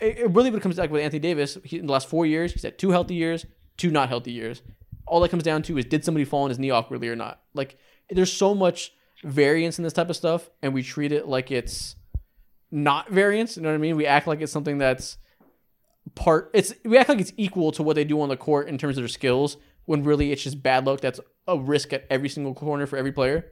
[0.00, 1.58] It, it really comes back with Anthony Davis.
[1.64, 3.46] He, in the last four years, he's had two healthy years,
[3.76, 4.62] two not healthy years.
[5.06, 7.40] All that comes down to is did somebody fall on his knee awkwardly or not?
[7.54, 7.78] Like
[8.10, 8.92] there's so much
[9.24, 11.96] variance in this type of stuff, and we treat it like it's
[12.70, 13.56] not variance.
[13.56, 13.96] You know what I mean?
[13.96, 15.18] We act like it's something that's
[16.14, 16.50] part.
[16.52, 18.96] It's we act like it's equal to what they do on the court in terms
[18.98, 21.00] of their skills, when really it's just bad luck.
[21.00, 23.46] That's a risk at every single corner for every player.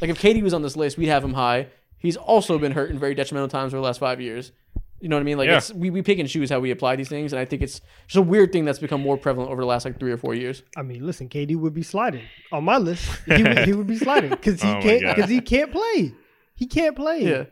[0.00, 1.68] Like if KD was on this list, we'd have him high.
[1.98, 4.52] He's also been hurt in very detrimental times over the last five years.
[5.00, 5.36] You know what I mean?
[5.38, 5.58] Like Yeah.
[5.58, 7.80] it's, we, we pick and choose how we apply these things, and I think it's
[8.06, 10.34] just a weird thing that's become more prevalent over the last like three or four
[10.34, 10.62] years.
[10.76, 12.22] I mean, listen, KD would be sliding
[12.52, 13.04] on my list.
[13.26, 16.12] He would, he would be sliding because he Oh can't because he can't play.
[16.54, 17.22] He can't play.
[17.22, 17.44] Yeah.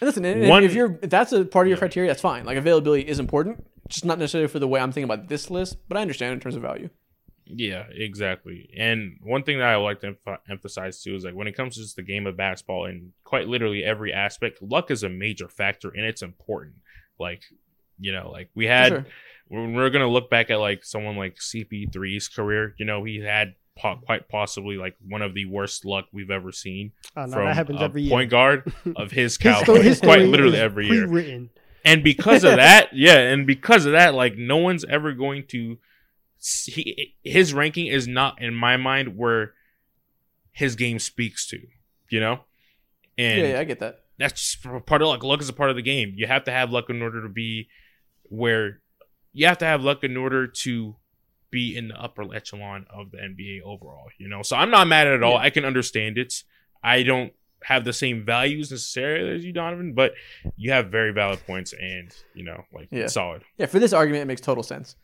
[0.00, 1.80] And listen, if- One- if you're if that's a part of your Yeah.
[1.80, 2.44] criteria, that's fine.
[2.44, 5.78] Like availability is important, just not necessarily for the way I'm thinking about this list,
[5.88, 6.90] but I understand in terms of value.
[7.50, 8.68] Yeah, exactly.
[8.76, 11.74] And one thing that I like to emph- emphasize too is like when it comes
[11.76, 15.48] to just the game of basketball and quite literally every aspect, luck is a major
[15.48, 16.76] factor and it's important.
[17.18, 17.42] Like,
[17.98, 19.06] you know, like we had sure.
[19.48, 23.54] when we're gonna look back at like someone like CP3's career, you know, he had
[23.76, 27.44] po- quite possibly like one of the worst luck we've ever seen Oh, no, from
[27.46, 28.10] that happens every year.
[28.10, 31.48] point guard of his caliber, his quite literally every year
[31.84, 35.78] and because of that, yeah, and because of that, like no one's ever going to
[36.38, 39.54] see his ranking is not in my mind where
[40.52, 41.58] his game speaks to,
[42.10, 42.40] you know,
[43.16, 44.00] and Yeah, yeah, I get that.
[44.18, 44.56] that's
[44.86, 45.22] part of luck.
[45.22, 46.12] Luck is a part of the game.
[46.16, 47.68] You have to have luck in order to be
[48.24, 48.80] where
[49.32, 50.96] you have to have luck in order to
[51.50, 54.08] be in the upper echelon of the NBA overall.
[54.18, 55.32] You know, so I'm not mad at all.
[55.34, 55.38] Yeah.
[55.42, 56.34] I can understand it.
[56.82, 57.32] I don't
[57.64, 60.12] have the same values necessarily as you, Donnavan, but
[60.56, 63.06] you have very valid points, and you know, like Yeah.
[63.08, 63.42] solid.
[63.56, 64.94] Yeah, for this argument, it makes total sense.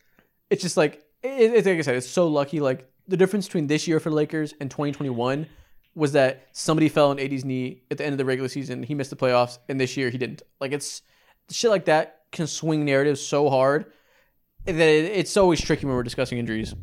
[0.51, 2.61] It's just like it's like I said, it's so lucky.
[2.61, 5.47] Like the difference between this year for the Lakers and 2021
[5.95, 8.83] was that somebody fell on AD's knee at the end of the regular season.
[8.83, 10.43] He missed the playoffs, and this year he didn't.
[10.61, 11.03] Like it's
[11.51, 13.87] shit like that can swing narratives so hard
[14.65, 16.75] that it, it's always tricky when we're discussing injuries.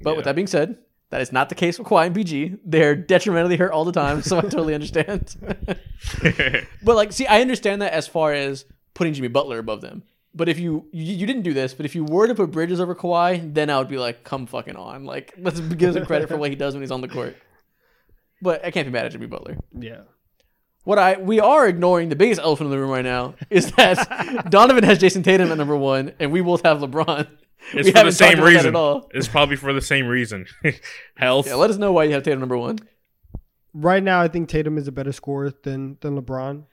[0.00, 0.78] But with that being said,
[1.10, 2.56] that is not the case with Kawhi and PG.
[2.64, 5.34] They're detrimentally hurt all the time, so I totally understand.
[6.82, 8.64] But like, see, I understand that as far as
[8.94, 10.02] putting Jimmy Butler above them.
[10.36, 12.78] But if you, you you didn't do this, but if you were to put Bridges
[12.78, 15.06] over Kawhi, then I would be like, come fucking on.
[15.06, 17.34] Like, let's give him credit for what he does when he's on the court.
[18.42, 19.56] But I can't be mad at Jimmy Butler.
[19.72, 20.02] Yeah.
[20.84, 23.96] What I we are ignoring the biggest elephant in the room right now is that
[24.50, 27.26] Donnavan has Jayson Tatum at number one, and we both have LeBron.
[27.72, 28.66] it's we for the same talked about that reason.
[28.68, 29.10] at all.
[29.14, 30.46] It's probably for the same reason.
[31.16, 31.46] Health.
[31.46, 32.78] Yeah, let us know why you have Tatum number one.
[33.72, 36.64] Right now, I think Tatum is a better scorer than than LeBron.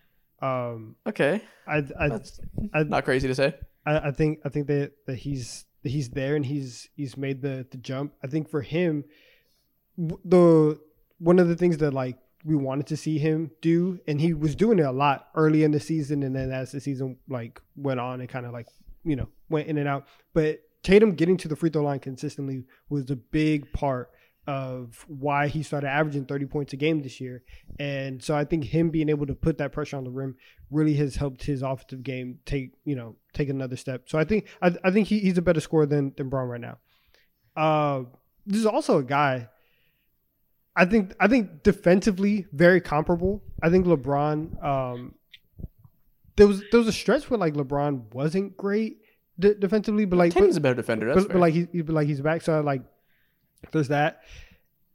[0.44, 2.40] Um, Okay, I I, that's
[2.74, 3.56] I, not crazy to say.
[3.86, 7.42] I, I think I think that, that he's that he's there and he's he's made
[7.42, 8.14] the the jump.
[8.22, 9.06] I think for him,
[9.98, 10.80] the
[11.20, 14.54] one of the things that like we wanted to see him do, and he was
[14.54, 18.02] doing it a lot early in the season, and then as the season like went
[18.02, 18.68] on, it kind of like
[19.06, 20.08] you know went in and out.
[20.34, 24.12] But Tatum getting to the free throw line consistently was a big part
[24.46, 27.44] of why he started averaging 30 points a game this year.
[27.80, 30.36] And so I think him being able to put that pressure on the rim
[30.70, 34.04] really has helped his offensive game take, you know, take another step.
[34.08, 36.62] So I think I, I think he, he's a better scorer than than Bron right
[36.62, 36.78] now.
[37.56, 38.04] Uh
[38.46, 39.48] this is also a guy.
[40.76, 43.44] I think I think defensively very comparable.
[43.62, 44.64] I think LeBron.
[44.64, 45.16] Um,
[46.36, 48.98] there was there was a stretch where like LeBron wasn't great
[49.40, 51.14] de- defensively, but like Tatum's but, a better defender.
[51.14, 52.82] That's but, but like he he- but like he's back, so like
[53.72, 54.22] there's that.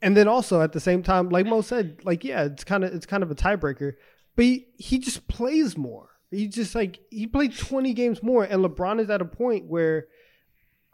[0.00, 2.94] And then also at the same time, like Mo said, like yeah, it's kind of
[2.94, 3.94] it's kind of a tiebreaker,
[4.36, 6.10] but he, he just plays more.
[6.30, 10.06] He just like he played 20 games more, and LeBron is at a point where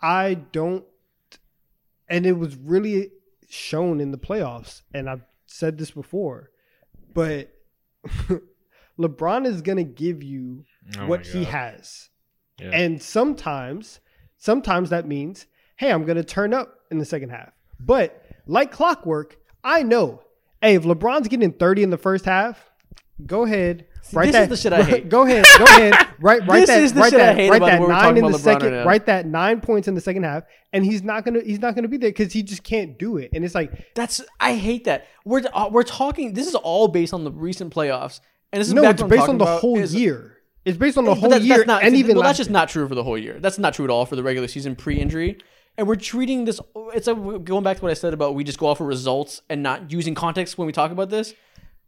[0.01, 0.85] I don't,
[2.09, 3.11] and it was really
[3.49, 4.83] shown in the playoffs.
[4.95, 6.51] And I've said this before,
[7.13, 7.53] but
[8.99, 10.65] LeBron is gonna give you
[10.99, 12.11] Oh what he has.
[12.59, 12.71] Yeah.
[12.71, 14.01] And sometimes,
[14.37, 15.47] sometimes that means,
[15.77, 17.53] hey, I'm going to turn up in the second half.
[17.81, 20.23] But like clockwork, I know,
[20.63, 22.71] hey, if LeBron's getting 30 in the first half,
[23.27, 23.87] go ahead.
[24.13, 25.09] Write this that, is the shit I hate.
[25.09, 25.95] Go ahead, go ahead.
[26.21, 26.83] Write, write This that.
[26.83, 28.71] is the write shit I hate write that nine in the right second.
[28.73, 28.85] now.
[28.85, 30.45] write that nine points in the second half,
[30.75, 31.41] and he's not gonna.
[31.41, 33.31] He's not gonna be there because he just can't do it.
[33.33, 35.07] And it's like, That's I hate that.
[35.25, 36.35] We're uh, we're talking.
[36.35, 38.21] This is all based on the recent playoffs,
[38.53, 40.37] and this is no, it's based on the about whole year.
[40.67, 42.69] It's based on the whole that- year, that's not, and even well, that's just not
[42.69, 43.39] true for the whole year.
[43.41, 45.39] That's not true at all for the regular season pre-injury.
[45.77, 46.61] And we're treating this.
[46.95, 49.43] It's a, going back to what I said about we just go off of results
[49.49, 51.35] and not using context when we talk about this.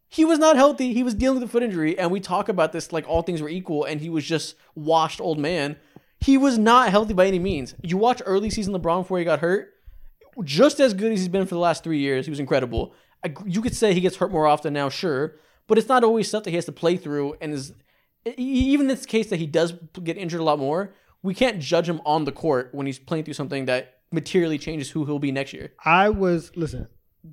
[0.09, 0.93] He was not healthy.
[0.93, 3.43] He was dealing with a foot injury, and we talk about this like all things
[3.43, 5.77] were equal, and he was just washed old man.
[6.21, 7.75] He was not healthy by any means.
[7.83, 9.75] You watch early season LeBron before he got hurt,
[10.45, 12.27] just as good as he's been for the last three years.
[12.27, 12.95] He was incredible.
[13.25, 15.37] I, you could say he gets hurt more often now, sure,
[15.67, 17.37] but it's not always stuff that he has to play through.
[17.41, 17.73] And is
[18.37, 20.95] even in this case that he does get injured a lot more,
[21.27, 24.91] we can't judge him on the court when he's playing through something that materially changes
[24.91, 25.73] who he'll be next year.
[25.85, 26.89] I was listen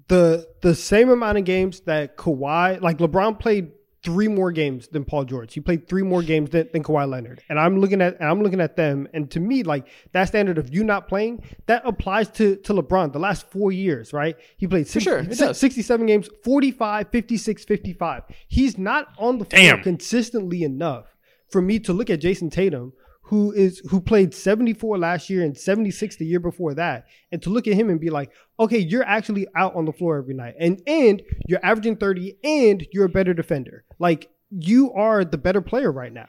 [0.08, 3.72] the the same amount of games that Kawhi like LeBron played
[4.04, 5.54] three more games than Paul George.
[5.54, 7.42] He played three more games than, than Kawhi Leonard.
[7.48, 10.58] And I'm looking at and I'm looking at them and to me like that standard
[10.58, 14.36] of you not playing that applies to to LeBron the last 4 years, right?
[14.58, 15.60] He played six, sure, it six- does.
[15.60, 18.24] 67 games, 45, 56, 55.
[18.48, 21.16] He's not on the floor consistently enough
[21.50, 22.94] for me to look at Jayson Tatum
[23.28, 27.50] who is who played 74 last year and 76 the year before that and to
[27.50, 30.56] look at him and be like okay you're actually out on the floor every night
[30.60, 35.62] and and you're averaging 30 and you're a better defender like you are the better
[35.62, 36.28] player right now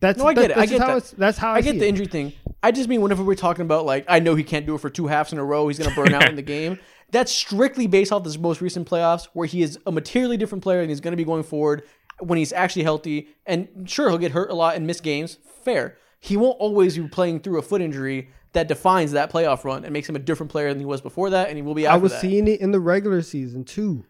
[0.00, 0.56] that's No, I that- get it.
[0.58, 0.96] I get how that.
[0.98, 1.88] it's- that's how I, I get the it.
[1.88, 2.32] injury thing.
[2.62, 4.90] I just mean whenever we're talking about like I know he can't do it for
[4.90, 6.78] two halves in a row, he's gonna burn out in the game.
[7.10, 10.80] That's strictly based off this most recent playoffs where he is a materially different player
[10.82, 11.82] and he's gonna be going forward
[12.20, 13.26] when he's actually healthy.
[13.44, 15.38] And sure, he'll get hurt a lot and miss games.
[15.64, 15.96] Fair.
[16.20, 19.92] He won't always be playing through a foot injury that defines that playoff run and
[19.92, 21.86] makes him a different player than he was before that, and he will be.
[21.86, 22.20] After I was that.
[22.20, 24.04] seeing it in the regular season too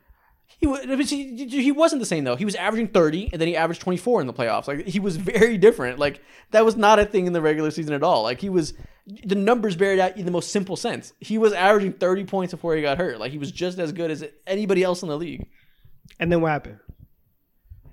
[0.47, 2.37] He, wa- but he, he wasn't the same though.
[2.37, 4.67] He was averaging 30 and then he averaged 24 in the playoffs.
[4.67, 5.99] Like he was very different.
[5.99, 6.21] Like
[6.53, 8.23] that was not a thing in the regular season at all.
[8.23, 8.75] Like he was
[9.25, 11.13] the numbers it out in the most simple sense.
[11.21, 13.19] He was averaging 30 points before he got hurt.
[13.19, 15.47] Like he was just as good as anybody else in the league.
[16.19, 16.79] and then what happened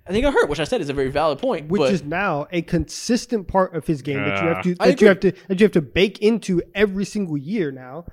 [0.07, 1.67] And he got hurt, which I said is a very valid point.
[1.67, 4.87] which but is now a consistent part of his game that you have to I
[4.91, 8.05] that you have to that you have to bake into every single year now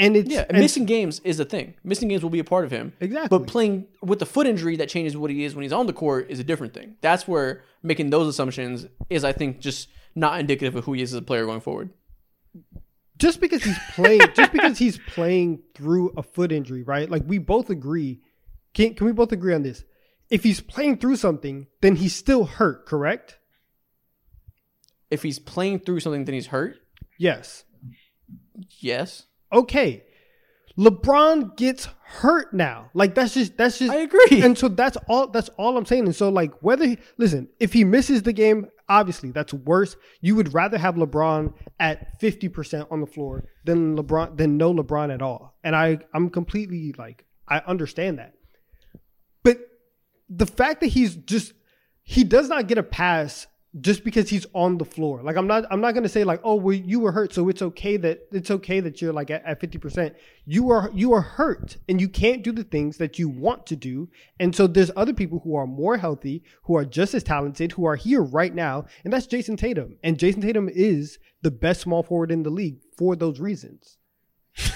[0.00, 1.74] and it's yeah, and and- missing games is a thing.
[1.84, 2.94] Missing games will be a part of him.
[3.00, 3.38] Exactly.
[3.38, 5.92] But playing with the foot injury that changes what he is when he's on the
[5.92, 6.96] court is a different thing.
[7.02, 11.12] That's where making those assumptions is, I think, just not indicative of who he is
[11.12, 11.90] as a player going forward.
[13.18, 17.10] just because he's playing just because he's playing through a foot injury, right?
[17.10, 18.20] Like we both agree.
[18.72, 19.84] Can can we both agree on this?
[20.30, 23.36] If he's playing through something, then he's still hurt, correct?
[25.10, 26.76] if he's playing through something then he's hurt
[27.18, 27.64] Yes.
[28.80, 30.04] yes Okay.
[30.78, 32.90] LeBron gets hurt now.
[32.94, 36.04] Like that's just that's just i agree and so that's all that's all I'm saying.
[36.06, 39.96] And so like whether he, listen, if he misses the game, obviously that's worse.
[40.20, 45.12] You would rather have LeBron at 50% on the floor than LeBron than no LeBron
[45.12, 45.56] at all.
[45.64, 48.34] And I I'm completely like I understand that.
[50.30, 51.52] But the fact that he's just
[52.02, 53.46] he does not get a pass
[53.80, 55.22] just because he's on the floor.
[55.22, 57.62] Like I'm not I'm not gonna say like, oh well you were hurt, so it's
[57.62, 60.14] okay that it's okay that you're like at, at 50%.
[60.44, 63.76] You are you are hurt and you can't do the things that you want to
[63.76, 64.08] do.
[64.40, 67.84] And so there's other people who are more healthy, who are just as talented, who
[67.84, 69.98] are here right now, and that's Jayson Tatum.
[70.02, 73.98] And Jayson Tatum is the best small forward in the league for those reasons.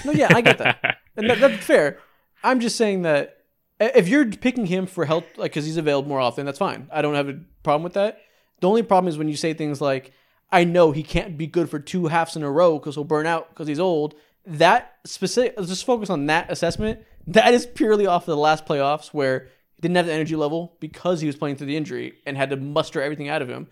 [0.05, 1.99] no yeah i get that and that, that's fair
[2.45, 3.34] i'm just saying that i-
[3.79, 7.01] if you're picking him for help like because he's available more often that's fine i
[7.01, 8.21] don't have a problem with that
[8.61, 10.11] the only problem is when you say things like
[10.51, 13.25] i know he can't be good for two halves in a row because he'll burn
[13.25, 14.15] out because he's old
[14.45, 19.07] that specific just focus on that assessment that is purely off of the last playoffs
[19.07, 22.37] where he didn't have the energy level because he was playing through the injury and
[22.37, 23.67] had to muster everything out of him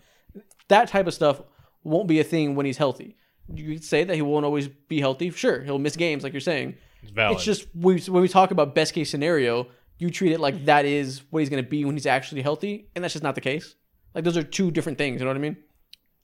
[0.68, 1.40] that type of stuff
[1.82, 3.16] won't be a thing when he's healthy.
[3.52, 5.30] You could say that he won't always be healthy.
[5.30, 6.76] Sure, he'll miss games, like you're saying.
[7.02, 7.36] It's valid.
[7.36, 9.68] It's just we, when we talk about best case scenario,
[9.98, 12.88] you treat it like that is what he's going to be when he's actually healthy,
[12.94, 13.76] and that's just not the case.
[14.14, 15.20] Like those are two different things.
[15.20, 15.56] You know what I mean?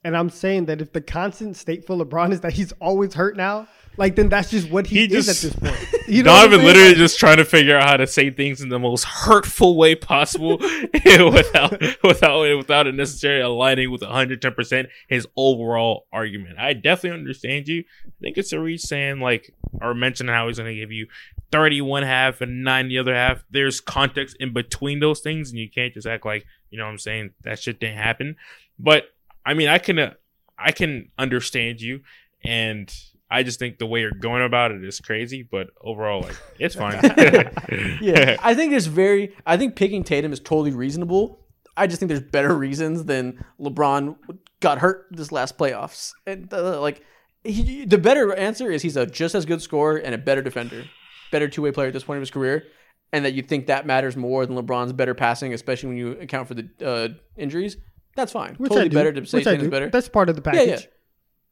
[0.03, 3.37] And I'm saying that if the constant state for LeBron is that he's always hurt
[3.37, 3.67] now,
[3.97, 6.07] like then that's just what he, He is just- at this point.
[6.07, 8.31] You know what I'm Donnavan literally Like, just trying to figure out how to say
[8.31, 10.57] things in the most hurtful way possible
[11.05, 16.57] without without without it necessarily aligning with 110 percent his overall argument.
[16.57, 17.83] I definitely understand you.
[18.07, 21.07] I think it's a reach saying like or mentioning how he's going to give you
[21.51, 23.43] 31 half and nine the other half.
[23.49, 26.91] There's context in between those things, and you can't just act like you know what
[26.91, 28.35] I'm saying that shit didn't happen.
[28.79, 29.05] But
[29.45, 30.13] I mean, I can uh,
[30.57, 32.01] I can understand you
[32.43, 32.93] and.
[33.33, 36.75] I just think the way you're going about it is crazy, but overall, like it's
[36.75, 36.99] fine.
[38.01, 39.33] Yeah, I think it's very.
[39.45, 41.39] I think picking Tatum is totally reasonable.
[41.77, 44.17] I just think there's better reasons than LeBron
[44.59, 46.11] got hurt this last playoffs.
[46.27, 47.03] And uh, like,
[47.43, 50.85] he, the better answer is he's a just as good scorer and a better defender,
[51.31, 52.65] better two way player at this point of his career,
[53.11, 56.47] and that you think that matters more than LeBron's better passing, especially when you account
[56.47, 57.07] for the uh,
[57.37, 57.77] injuries.
[58.15, 58.55] That's fine.
[58.55, 59.89] which totally I do, better to say which I Tatum's better.
[59.89, 60.67] That's part of the package.
[60.67, 60.79] yeah.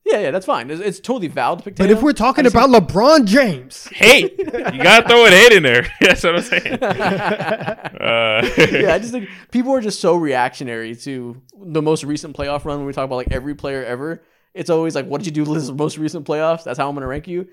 [0.05, 0.71] Yeah, yeah, that's fine.
[0.71, 3.85] It's, it's totally valid to pick But if we're talking I just about LeBron James,
[3.91, 5.87] hate, you gotta throw an hate in there.
[6.01, 6.79] That's what I'm saying.
[7.99, 12.63] Uh, yeah, I just think people are just so reactionary to the most recent playoff
[12.63, 14.23] run when we talk about like every player ever.
[14.53, 16.63] It's always like, what did you do this most recent playoffs?
[16.63, 17.47] That's how I'm gonna rank you.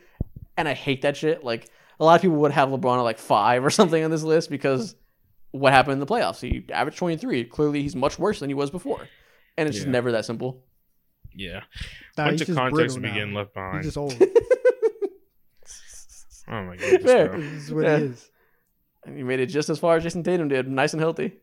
[0.57, 1.45] And I hate that shit.
[1.45, 1.69] Like
[2.01, 4.51] a lot of people would have LeBron at like five or something on this list
[4.51, 4.95] because
[5.53, 6.41] what happened in the playoffs?
[6.41, 7.45] He averaged 23.
[7.45, 9.07] Clearly, he's much worse than he was before,
[9.57, 10.65] and it's just never that simple.
[11.35, 11.61] yeah,
[12.17, 13.83] nah, bunch of context brittle will be getting left He's behind.
[13.85, 14.15] just old.
[16.49, 17.29] Oh my god, Fair.
[17.41, 17.99] this is what Yeah.
[17.99, 18.31] he is.
[19.05, 21.39] And he made it just as far as Jayson Tatum did, nice and healthy.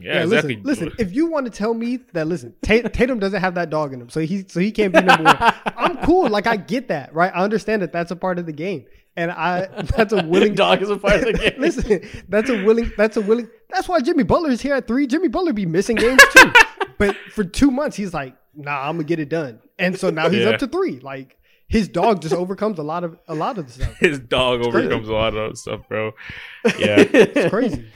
[0.00, 0.56] Yeah, Yeah, exactly.
[0.62, 0.92] listen, listen.
[0.98, 4.08] If you want to tell me that, listen, Tatum doesn't have that dog in him,
[4.10, 5.36] so he so he can't be number one.
[5.76, 6.28] I'm cool.
[6.28, 7.30] Like I get that, right?
[7.34, 9.66] I understand that that's a part of the game, and I
[9.96, 11.54] that's a willing Dog is a part of the game.
[11.58, 12.90] listen, that's a willing.
[12.96, 13.48] That's a willing.
[13.70, 15.06] That's why Jimmy Butler is here at three.
[15.06, 16.52] Jimmy Butler be missing games too,
[16.98, 20.28] but for two months he's like, nah, I'm gonna get it done, and so now
[20.28, 20.50] he's Yeah.
[20.50, 20.98] up to three.
[20.98, 21.38] Like
[21.68, 23.96] his dog just overcomes a lot of a lot of the stuff.
[23.98, 24.76] His dog crazy.
[24.88, 26.10] overcomes a lot of stuff, bro.
[26.78, 27.86] Yeah, It's crazy.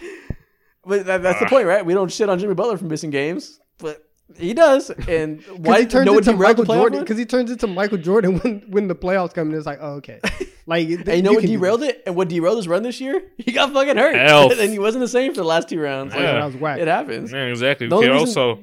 [0.88, 1.50] But that, that's the Ah.
[1.50, 1.84] point, right?
[1.84, 4.02] We don't shit on Jimmy Butler for missing games, but
[4.36, 4.90] he does.
[4.90, 7.00] And why Because he turns know what into derailed the Michael Jordan.
[7.00, 9.56] Because he turns into Michael Jordan when when the playoffs come in.
[9.56, 10.20] It's like, oh, okay.
[10.66, 12.02] Like, And you know what derailed it?
[12.04, 13.22] And what derailed his run this year?
[13.38, 14.14] He got fucking hurt.
[14.16, 14.52] Elf.
[14.58, 16.12] and he wasn't the same for the last two rounds.
[16.12, 16.44] Like, Yeah.
[16.44, 16.78] Was whack.
[16.78, 17.32] It happens.
[17.32, 17.88] yeah, exactly.
[17.88, 18.60] The You reason- also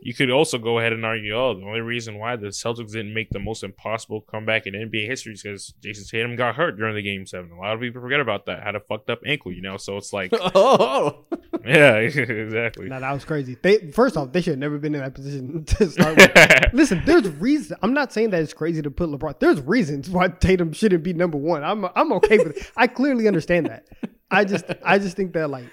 [0.00, 3.14] you could also go ahead and argue, oh, the only reason why the Celtics didn't
[3.14, 6.94] make the most impossible comeback in NBA history is because Jayson Tatum got hurt during
[6.94, 7.50] the game seven.
[7.50, 8.62] A lot of people forget about that.
[8.62, 9.76] Had a fucked up ankle, you know.
[9.76, 11.24] So it's like, oh,
[11.64, 12.88] yeah, exactly.
[12.88, 13.56] Nah, that was crazy.
[13.60, 16.72] They first off, they should have never been in that position to start with.
[16.72, 17.76] Listen, there's reason.
[17.82, 19.40] I'm not saying that it's crazy to put LeBron.
[19.40, 21.64] There's reasons why Tatum shouldn't be number one.
[21.64, 22.72] I'm I'm okay with it.
[22.76, 23.86] I clearly understand that.
[24.30, 25.66] I just I just think that like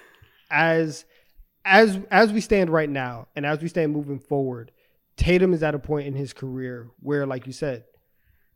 [0.50, 1.04] as
[1.66, 4.70] as as we stand right now and as we stand moving forward,
[5.16, 7.84] Tatum is at a point in his career where, like you said,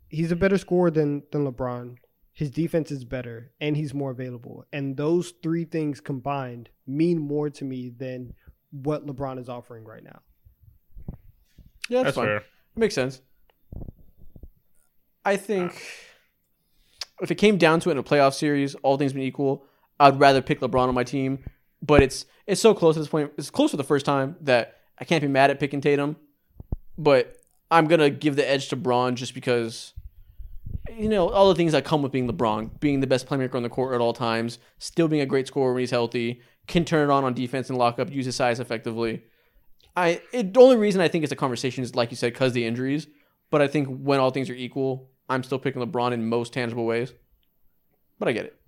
[0.09, 1.97] he's a better scorer than than LeBron.
[2.33, 4.65] His defense is better and he's more available.
[4.73, 8.33] And those three things combined mean more to me than
[8.71, 10.21] what LeBron is offering right now.
[11.89, 12.27] yeah, that's, That's fine.
[12.27, 12.45] fair.
[12.77, 13.21] Makes sense.
[15.25, 17.23] I think ah.
[17.23, 19.67] if it came down to it in a playoff series, all things being equal,
[19.99, 21.45] I'd rather pick LeBron on my team.
[21.83, 23.33] But it's it's so close at this point.
[23.39, 26.17] It's close for the first time that I can't be mad at picking Tatum.
[26.99, 27.37] But
[27.71, 29.95] I'm gonna give the edge to Bron just because
[30.97, 33.63] you know all the things that come with being LeBron, being the best playmaker on
[33.63, 37.09] the court at all times, still being a great scorer when he's healthy, can turn
[37.09, 39.23] it on on defense and lock up, use his size effectively.
[39.97, 42.53] I it, the only reason I think it's a conversation is like you said because
[42.53, 43.07] the injuries.
[43.51, 46.87] But I think when all things are equal, I'm still picking LeBron in most tangible
[46.87, 47.13] ways.
[48.19, 48.60] But I get it.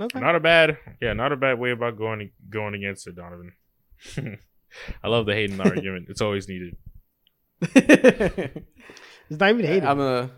[0.00, 0.20] Okay.
[0.20, 3.52] Not a bad, yeah, not a bad way about going going against it, Donnavan.
[5.04, 6.06] I love the Hayden argument.
[6.08, 6.76] It's always needed.
[9.30, 9.88] It's not even hating.
[9.88, 10.30] I'm a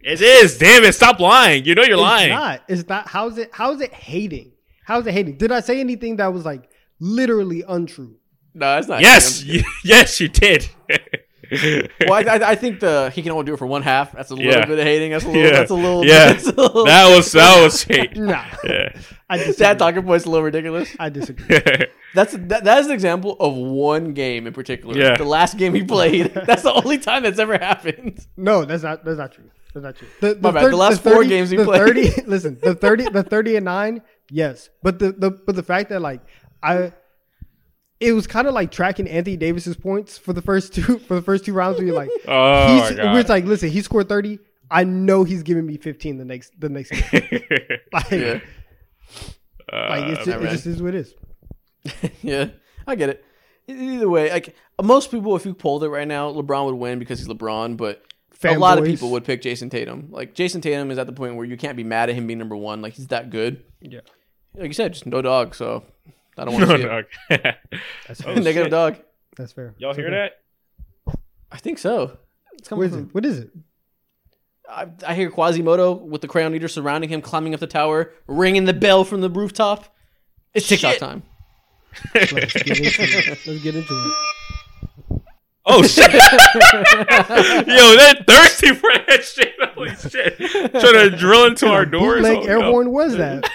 [0.00, 0.58] It is.
[0.58, 0.92] Damn it!
[0.94, 1.64] Stop lying.
[1.64, 2.30] You know you're it's lying.
[2.30, 2.62] not.
[2.68, 3.06] It's not.
[3.08, 3.50] How's it?
[3.52, 4.52] How's it hating?
[4.84, 5.38] How's it hating?
[5.38, 6.68] Did I say anything that was like
[6.98, 8.16] literally untrue?
[8.54, 9.00] no, it's not.
[9.00, 10.68] Yes, you, yes, you did.
[12.00, 14.12] Well, I, I, I think the he can only do it for one half.
[14.12, 14.64] That's a little Yeah.
[14.66, 15.10] bit of hating.
[15.10, 15.42] That's a little.
[15.42, 15.50] Yeah.
[15.52, 16.04] That's a little.
[16.04, 16.32] Yeah.
[16.32, 18.16] That's a little that was that was hate.
[18.16, 18.92] Nah, Yeah.
[19.28, 19.54] I disagree.
[19.66, 20.94] that talking point's a little ridiculous.
[20.98, 21.58] I disagree.
[22.14, 24.94] That's that, that is an example of one game in particular.
[24.96, 25.16] Yeah.
[25.16, 26.32] The last game he played.
[26.34, 28.24] That's the only time that's ever happened.
[28.36, 29.02] No, that's not.
[29.02, 29.50] That's not true.
[29.72, 30.08] That's not true.
[30.20, 30.70] The, My bad.
[30.70, 31.78] The last four games he the played.
[31.78, 32.22] Thirty.
[32.26, 33.04] listen, the thirty.
[33.08, 34.02] The thirty and nine.
[34.30, 36.20] Yes, but the, the but the fact that like
[36.62, 36.92] I.
[38.02, 41.22] It was kind of like tracking Anthony Davis's points for the first two for the
[41.22, 41.78] first two rounds.
[41.78, 43.12] Where you're like, Oh he's, my god.
[43.12, 44.38] where it's like, listen, he scored thirty.
[44.70, 47.22] I know he's giving me 15 the next the next game.
[47.92, 48.40] Like, Yeah.
[49.72, 51.14] like it's Uh, just, it just is what it is.
[52.22, 52.48] yeah,
[52.86, 53.24] I get it.
[53.68, 57.18] Either way, like most people, if you pulled it right now, LeBron would win because
[57.18, 57.76] he's LeBron.
[57.76, 58.02] But
[58.44, 60.08] a lot of people would pick Jayson Tatum.
[60.10, 62.38] Like Jayson Tatum is at the point where you can't be mad at him being
[62.38, 62.82] number one.
[62.82, 63.62] Like he's that good.
[63.80, 64.00] Yeah.
[64.54, 65.54] Like you said, just no dog.
[65.54, 65.84] So
[66.38, 66.88] I don't want no, to see
[67.30, 67.42] it.
[67.42, 67.54] dog.
[68.08, 68.34] That's Oh.
[68.34, 68.70] Negative shit.
[68.70, 68.96] dog.
[69.36, 69.74] That's fair.
[69.78, 70.30] Y'all It's hear okay.
[71.06, 71.14] that?
[71.50, 72.18] I think so.
[72.54, 73.00] It's coming is from.
[73.04, 73.14] it?
[73.14, 73.50] What is it?
[74.68, 78.64] I, I hear Quasimodo with the Crown Eater surrounding him, climbing up the tower, ringing
[78.64, 79.94] the bell from the rooftop.
[80.54, 81.00] It's TikTok Shit.
[81.00, 81.22] time.
[82.14, 83.38] Let's get into it.
[83.46, 85.22] Let's get into it.
[85.64, 86.10] Oh shit!
[86.12, 89.54] Yo, they're thirsty for that shit.
[89.74, 90.36] Holy shit!
[90.72, 92.22] Trying to drill into our doors.
[92.22, 92.48] Bootleg Oh, no.
[92.48, 93.48] airborne was that?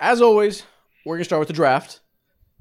[0.00, 0.62] As always,
[1.04, 2.00] we're gonna start with the draft.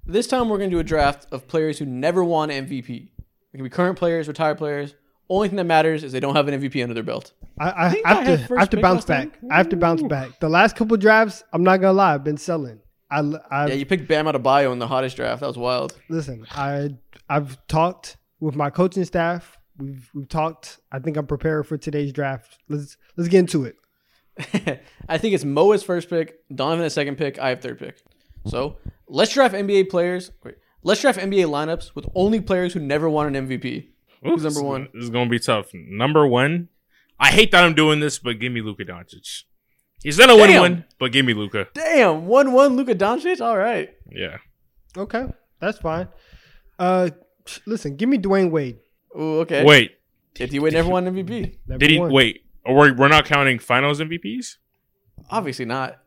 [0.06, 3.10] This time, we're gonna do a draft of players who never won MVP.
[3.54, 4.96] It can be current players, retired players.
[5.30, 7.34] Only thing that matters is they don't have an MVP under their belt.
[7.58, 8.56] I, I, I I have to.
[8.56, 9.30] I have to bounce last time.
[9.30, 9.40] back.
[9.52, 10.40] I have to bounce back.
[10.40, 12.80] The last couple drafts, I'm not gonna lie, I've been selling.
[13.10, 15.42] I, I Yeah, you picked Bam Adebayo in the hottest draft.
[15.42, 15.98] That was wild.
[16.10, 16.46] listen.
[16.52, 16.90] I
[17.30, 19.58] I've talked with my coaching staff.
[19.78, 20.80] We've we've talked.
[20.92, 22.58] I think I'm prepared for today's draft.
[22.68, 23.78] Let's let's get into it.
[25.08, 27.40] I think it's Mo as first pick, Donnavan as second pick.
[27.40, 28.02] I have third pick.
[28.46, 30.32] So let's draft NBA players.
[30.44, 33.88] Wait, let's draft NBA lineups with only players who never won an MVP.
[34.26, 34.90] Ooh, Who's number one?
[34.94, 35.68] This is gonna be tough.
[35.74, 36.70] Number one,
[37.20, 39.44] I hate that I'm doing this, but give me Luka Doncic.
[40.02, 40.62] He's gonna win Damn.
[40.62, 41.68] one, but give me Luka.
[41.74, 43.40] Damn, one one Luka Doncic.
[43.42, 43.94] All right.
[44.12, 44.38] Yeah.
[44.98, 45.26] Okay,
[45.60, 46.08] that's fine.
[46.78, 47.10] Uh,
[47.66, 48.80] listen, give me Dwyane Wade.
[49.18, 49.64] Ooh, okay.
[49.64, 49.92] Wait,
[50.40, 52.00] If he would never won an MVP, Number did he?
[52.00, 52.12] one.
[52.12, 54.58] Wait, or we're, we're not counting Finals MVPs?
[55.30, 56.00] obviously not.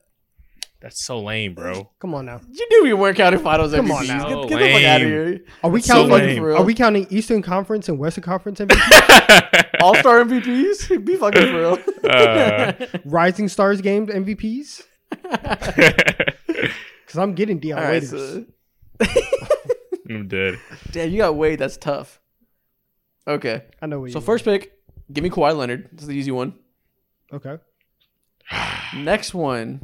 [0.80, 1.90] That's so lame, bro.
[2.00, 2.40] Come on now.
[2.50, 3.96] You knew we weren't counting finals Come MVPs.
[3.98, 4.28] on now.
[4.28, 5.40] Get, get the fuck out of here.
[5.64, 6.10] Are we That's so counting?
[6.10, 6.36] lame.
[6.38, 6.56] For real.
[6.58, 9.66] are we counting Eastern Conference and Western Conference MVP?
[9.80, 11.04] All star MVPs?
[11.04, 11.78] Be fucking for real.
[12.04, 12.72] Uh.
[13.06, 14.82] Rising Stars games MVPs?
[15.22, 18.02] Because I'm getting Dion All right.
[18.02, 18.10] Waiters.
[18.10, 18.44] So,
[20.10, 20.58] I'm dead.
[20.92, 21.58] damn, you got Wade.
[21.58, 22.20] That's tough.
[23.26, 23.64] Okay.
[23.82, 24.72] I know what So you first pick,
[25.12, 25.88] give me Kawhi Leonard.
[25.92, 26.54] This is the easy one.
[27.32, 27.56] Okay.
[28.94, 29.82] Next one.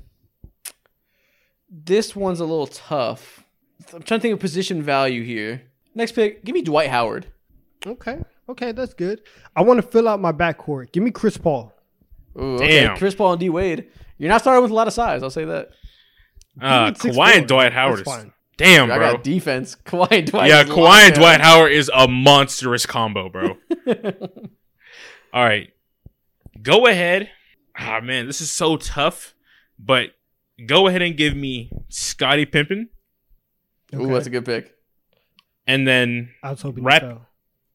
[1.74, 3.42] This one's a little tough.
[3.94, 5.62] I'm trying to think of position value here.
[5.94, 7.26] Next pick, give me Dwight Howard.
[7.86, 8.18] Okay.
[8.48, 9.22] Okay, that's good.
[9.56, 10.92] I want to fill out my backcourt.
[10.92, 11.72] Give me Chris Paul.
[12.38, 12.82] Ooh, okay.
[12.84, 12.96] Damn.
[12.98, 13.88] Chris Paul and D Wade.
[14.18, 15.22] You're not starting with a lot of size.
[15.22, 15.70] I'll say that.
[16.60, 17.26] Uh, Give Kawhi four.
[17.28, 18.32] and Dwight Howard That's is fine.
[18.58, 19.12] damn, I bro.
[19.14, 19.74] got defense.
[19.86, 20.50] Kawhi and Dwight.
[20.50, 21.22] yeah, is Kawhi locked and down.
[21.22, 23.56] Dwight Howard is a monstrous combo, bro.
[25.32, 25.70] All right,
[26.62, 27.30] go ahead.
[27.78, 29.34] Ah man, this is so tough,
[29.78, 30.10] but
[30.66, 32.88] go ahead and give me Scottie Pippen,
[33.94, 34.72] Ooh, that's a good pick.
[35.66, 37.20] and then I was hoping Rap- you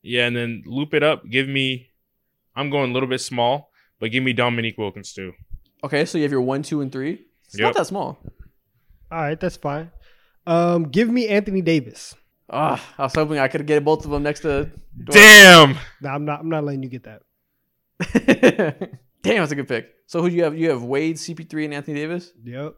[0.03, 1.27] yeah, and then loop it up.
[1.29, 1.89] Give me.
[2.55, 5.33] I'm going a little bit small, but give me Dominique Wilkins too.
[5.83, 7.25] Okay, so you have your one, two, and three.
[7.45, 7.63] It's Yep.
[7.63, 8.17] not that small.
[9.11, 9.91] All right, that's fine.
[10.45, 12.15] Um, give me Anthony Davis.
[12.49, 14.71] Ah, I was hoping I could get both of them next to.
[15.03, 15.77] Damn.
[16.01, 16.39] No, I'm not.
[16.39, 17.21] I'm not letting you get that.
[19.23, 19.89] Damn, that's a good pick.
[20.07, 20.57] So who do you have?
[20.57, 22.31] You have Wade, CP3, and Anthony Davis.
[22.43, 22.75] Yep.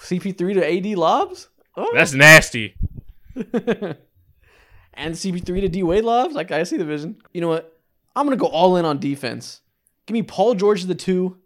[0.00, 1.48] CP3 to AD lobs.
[1.76, 1.90] Oh.
[1.92, 2.76] That's nasty.
[3.34, 6.34] and CP3 to D Wade lobs.
[6.34, 7.16] Like I see the vision.
[7.32, 7.76] You know what?
[8.16, 9.60] I'm gonna go all in on defense.
[10.06, 11.38] Give me Paul George as the two,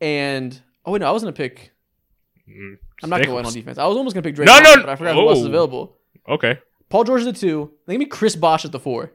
[0.00, 1.72] and oh wait, no, I was gonna pick.
[2.48, 3.78] Mm, I'm not gonna go in on defense.
[3.78, 4.46] I was almost gonna pick Drake.
[4.46, 5.48] No, Thompson, no, but I forgot who else is oh.
[5.48, 5.96] available.
[6.28, 6.58] Okay.
[6.88, 7.72] Paul George as the two.
[7.86, 9.12] Then give me Chris Bosh at the four.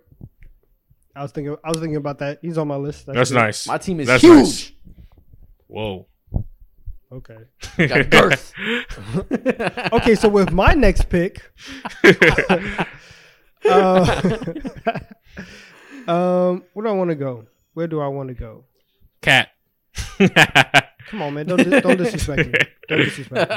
[1.19, 1.57] I was thinking.
[1.65, 2.39] I was thinking about that.
[2.41, 3.05] He's on my list.
[3.05, 3.35] That's good.
[3.37, 3.67] nice.
[3.67, 4.37] My team is That's huge.
[4.37, 4.71] nice.
[5.67, 6.07] Whoa.
[7.11, 7.37] Okay.
[7.87, 8.53] Got girth.
[9.93, 10.15] Okay.
[10.15, 11.51] So with my next pick,
[13.65, 14.21] uh,
[16.07, 17.47] um, where do I want to go?
[17.73, 18.63] Where do I want to go?
[19.21, 19.49] KAT.
[21.07, 21.47] Come on, man.
[21.47, 22.59] Don't dis- don't disrespect me.
[22.87, 23.49] Don't disrespect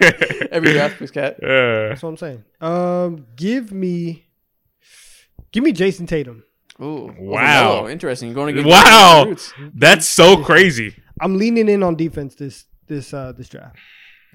[0.00, 0.48] me.
[0.50, 1.42] Every draft picks KAT.
[1.42, 2.44] Uh, That's what I'm saying.
[2.60, 4.26] Um, give me,
[5.52, 6.44] give me Jayson Tatum.
[6.82, 7.42] Ooh, Wow.
[7.82, 7.88] Melo.
[7.88, 8.28] Interesting.
[8.28, 9.34] You're going to get Wow.
[9.74, 10.96] that's so crazy.
[11.20, 13.76] I'm leaning in on defense this this uh this draft.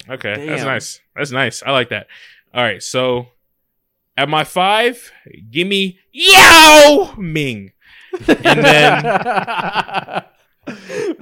[0.10, 1.02] Okay, that's nice.
[1.15, 1.64] That's nice.
[1.64, 2.07] I like that.
[2.53, 3.28] All right, so
[4.15, 5.11] at my five,
[5.52, 7.72] give me Yao Ming,
[8.28, 9.03] and then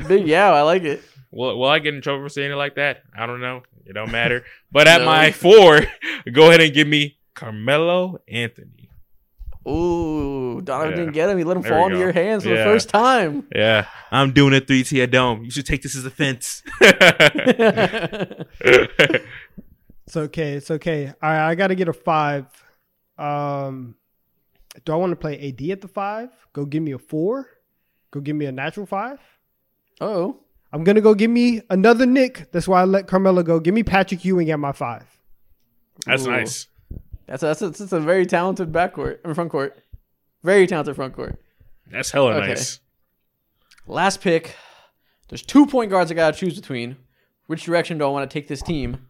[0.08, 1.02] Big Yao, I like it.
[1.32, 3.04] will, will I get in trouble for saying it like that?
[3.18, 3.64] I don't know.
[3.86, 4.44] It don't matter.
[4.72, 5.06] But at No.
[5.06, 5.82] my four,
[6.32, 8.85] go ahead and give me Carmelo Anthony.
[9.68, 10.96] Ooh, Donnavan Yeah.
[10.96, 11.38] didn't get him.
[11.40, 12.02] He let him There fall into go.
[12.04, 13.48] your hands for the first time.
[13.56, 15.44] Yeah, I'm doing a three tier dome.
[15.44, 16.62] You should take this as a fence.
[20.08, 20.54] It's okay.
[20.54, 21.08] It's okay.
[21.08, 22.46] All right, I got to get a five.
[23.18, 23.96] Um,
[24.84, 26.30] do I want to play AD at the five?
[26.54, 27.48] Go give me a four.
[28.12, 29.20] Go give me a natural five.
[30.00, 32.52] Oh, I'm gonna go give me another Knick.
[32.52, 33.60] That's why I let Carmelo go.
[33.60, 35.06] Give me Patrick Ewing at my five.
[36.06, 36.32] That's Ooh.
[36.32, 36.68] nice.
[37.28, 39.78] That's a, that's a, that's a very talented backcourt, I mean, front court.
[40.44, 41.40] Very talented front court.
[41.90, 42.48] That's hella Okay.
[42.50, 42.80] nice.
[43.88, 44.56] Last pick.
[45.30, 46.98] There's two point guards I gotta choose between.
[47.48, 49.08] Which direction do I want to take this team?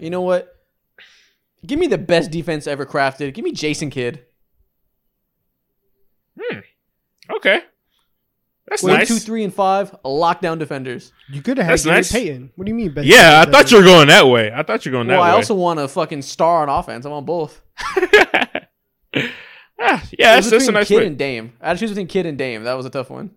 [0.00, 0.52] You know what?
[1.64, 3.34] Give me the best defense ever crafted.
[3.34, 4.24] Give me Jason Kidd.
[6.40, 6.58] Hmm.
[7.36, 7.62] Okay.
[8.68, 9.06] That's One, nice.
[9.08, 9.92] two, three, and five.
[10.04, 11.12] Lockdown defenders.
[11.30, 12.10] You could have had That's Gary nice.
[12.12, 12.50] Payton.
[12.56, 12.92] What do you mean?
[12.92, 14.52] Best Yeah, I thought you were going that way.
[14.52, 15.18] I thought you were going that way.
[15.20, 17.06] Well, I also want a fucking star on offense.
[17.06, 17.60] I want both.
[19.78, 21.06] ah, yeah, was that's, that's a nice Kidd pick.
[21.06, 21.52] and Dame.
[21.60, 22.64] I had to choose between Kidd and Dame.
[22.64, 23.30] That was a tough one.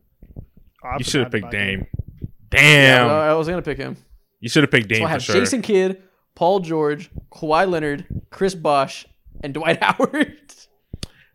[0.84, 1.88] Oh, I You should have picked about Dame.
[2.22, 3.10] Yeah, Damn.
[3.10, 3.98] I was gonna pick him.
[4.40, 5.36] you should have picked Dame So I have sure.
[5.36, 6.02] Jason Kidd,
[6.36, 9.06] Paul George, Kawhi Leonard, Chris Bosh,
[9.44, 10.38] and Dwight Howard.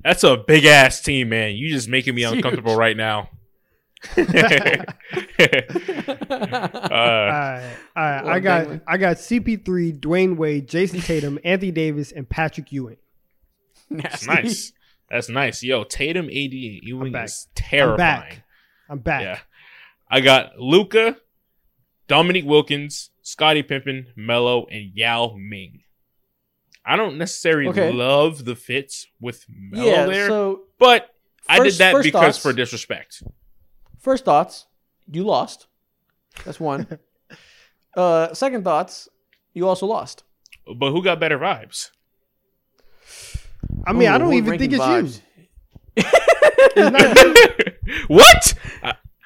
[0.03, 1.55] That's a big ass team, man.
[1.55, 2.79] You just making me It's uncomfortable huge.
[2.79, 3.31] right now.
[4.17, 4.81] Uh,
[6.35, 8.25] All right, all right.
[8.25, 8.81] Well, I got dang.
[8.87, 12.97] I got CP3, Dwyane Wade, Jayson Tatum, Anthony Davis, and Patrick Ewing.
[13.91, 14.73] that's nice.
[15.11, 15.63] That's nice.
[15.63, 16.53] Yo, Tatum, AD, and
[16.83, 17.27] Ewing back.
[17.27, 17.97] is I'm terrifying.
[17.97, 18.45] back.
[18.89, 19.23] I'm back.
[19.23, 19.39] Yeah.
[20.11, 21.17] I got Luka,
[22.09, 25.81] Dominique Wilkins, Scottie Pippen, Melo, and Yao Ming.
[26.87, 27.93] I don't necessarily Okay.
[27.93, 30.07] love the fits with Melo Yeah.
[30.07, 31.11] there, So but
[31.49, 32.39] I did that because thoughts.
[32.39, 33.23] for disrespect.
[34.05, 34.67] First thoughts,
[35.11, 35.67] you lost.
[36.45, 36.99] That's one.
[37.97, 39.09] uh, second thoughts,
[39.55, 40.23] you also lost.
[40.77, 41.91] But who got better vibes?
[43.87, 45.21] I mean, I don't even think it's ranking
[45.97, 46.03] you.
[46.77, 48.05] It's you.
[48.09, 48.55] what?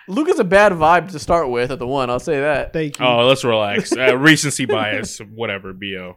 [0.08, 2.08] Luke is a bad vibe to start with at the one.
[2.08, 2.72] I'll say that.
[2.72, 3.04] Thank you.
[3.04, 3.92] Oh, let's relax.
[3.92, 5.72] Uh, recency bias, whatever.
[5.72, 6.16] Bo.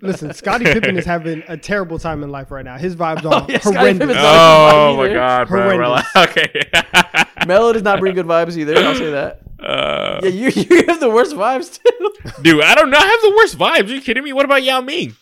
[0.00, 2.78] Listen, Scottie Pippen is having a terrible time in life right now.
[2.78, 4.16] His vibes are Oh, yeah, horrendous.
[4.16, 5.14] Oh my either.
[5.14, 5.62] god, bro.
[5.62, 6.14] Horrendous.
[6.14, 6.38] Relax.
[6.38, 7.26] Okay.
[7.46, 8.76] Melo does not bring good vibes either.
[8.76, 9.40] I'll say that.
[9.58, 12.32] Uh, Yeah, you you have the worst vibes too.
[12.42, 12.98] dude, I don't know.
[12.98, 13.90] I have the worst vibes.
[13.90, 14.32] Are you kidding me?
[14.32, 15.14] What about Yao Ming?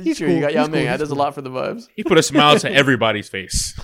[0.00, 0.42] He's sure, you cool.
[0.42, 0.80] got Yao He's Ming.
[0.80, 0.84] cool.
[0.86, 1.88] That He's does a lot for the vibes.
[1.94, 3.78] He put a smile to everybody's face.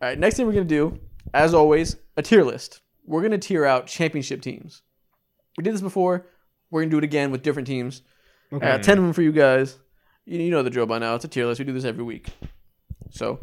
[0.00, 0.98] All right, next thing we're gonna do,
[1.32, 2.80] as always, a tier list.
[3.06, 4.82] We're gonna tier out championship teams.
[5.56, 6.26] We did this before.
[6.70, 8.02] We're gonna do it again with different teams.
[8.52, 8.66] Okay.
[8.68, 9.78] Uh, ten of them for you guys.
[10.26, 11.14] You, you know the drill by now.
[11.14, 11.58] It's a tier list.
[11.58, 12.28] We do this every week.
[13.10, 13.40] So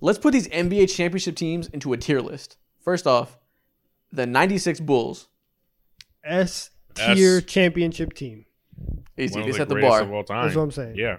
[0.00, 2.56] let's put these NBA championship teams into a tier list.
[2.82, 3.38] First off,
[4.12, 5.28] the '96 Bulls.
[6.24, 8.44] S tier championship team.
[9.16, 9.38] Easy.
[9.38, 10.02] One They set the greatest bar.
[10.02, 10.44] of all time.
[10.44, 10.96] That's what I'm saying.
[10.96, 11.18] Yeah,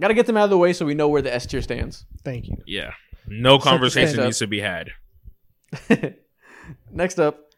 [0.00, 1.60] Got to get them out of the way so we know where the S tier
[1.62, 2.04] stands.
[2.24, 2.56] Thank you.
[2.66, 2.92] yeah.
[3.26, 4.90] No the conversation needs to be had.
[6.90, 7.50] Next up,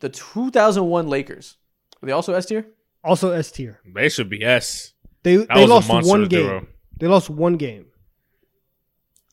[0.00, 1.56] the 2001 Lakers.
[2.02, 2.66] Are they also S tier?
[3.04, 3.80] Also S tier.
[3.94, 4.92] They should be S.
[5.22, 6.46] They That they was a lost monster one game.
[6.46, 6.66] duo.
[6.98, 7.86] They lost one game.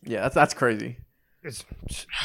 [0.05, 0.97] Yeah, that's that's crazy.
[1.43, 1.63] It's,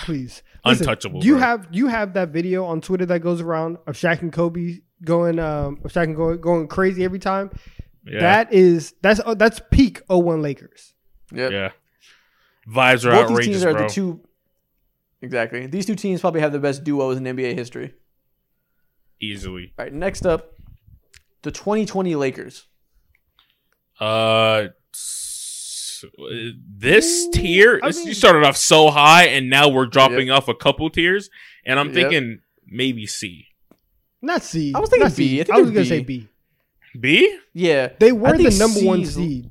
[0.03, 1.41] please, Untouchable, You bro.
[1.41, 5.39] have you have that video on Twitter that goes around of Shaq and Kobe going
[5.39, 7.51] um of Shaq and going, going crazy every time.
[8.07, 10.95] Yeah, That is that's oh, that's peak 01 Lakers.
[11.33, 11.53] Yep.
[11.53, 11.71] yeah.
[12.69, 13.89] Vibes are Both these teams are bro.
[13.89, 14.21] the two.
[15.23, 15.67] Exactly.
[15.67, 17.93] These two teams probably have the best duos in NBA history.
[19.21, 19.75] Easily.
[19.79, 20.55] All right, next up,
[21.43, 22.67] the 2020 Lakers.
[23.99, 24.69] Uh,
[26.05, 27.81] s- this tier.
[27.83, 31.31] I mean- you started off so high, and now we're dropping off a couple tiers,
[31.65, 31.95] and I'm Yep.
[31.95, 33.47] thinking maybe C.
[34.23, 34.73] Not C.
[34.75, 35.29] I was thinking not C.
[35.29, 35.41] B.
[35.41, 35.89] I think I was it's gonna B.
[35.89, 36.29] say B.
[36.99, 37.39] B.
[37.55, 39.49] Yeah, They were the number one C's seed.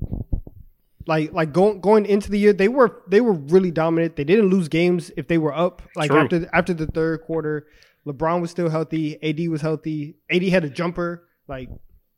[1.08, 4.16] Like like going going into the year, they were they were really dominant.
[4.16, 5.82] They didn't lose games if they were up.
[5.96, 6.20] Like True.
[6.22, 7.66] after after the third quarter,
[8.06, 9.18] LeBron was still healthy.
[9.24, 10.16] AD was healthy.
[10.30, 11.28] AD had a jumper.
[11.48, 11.70] Like,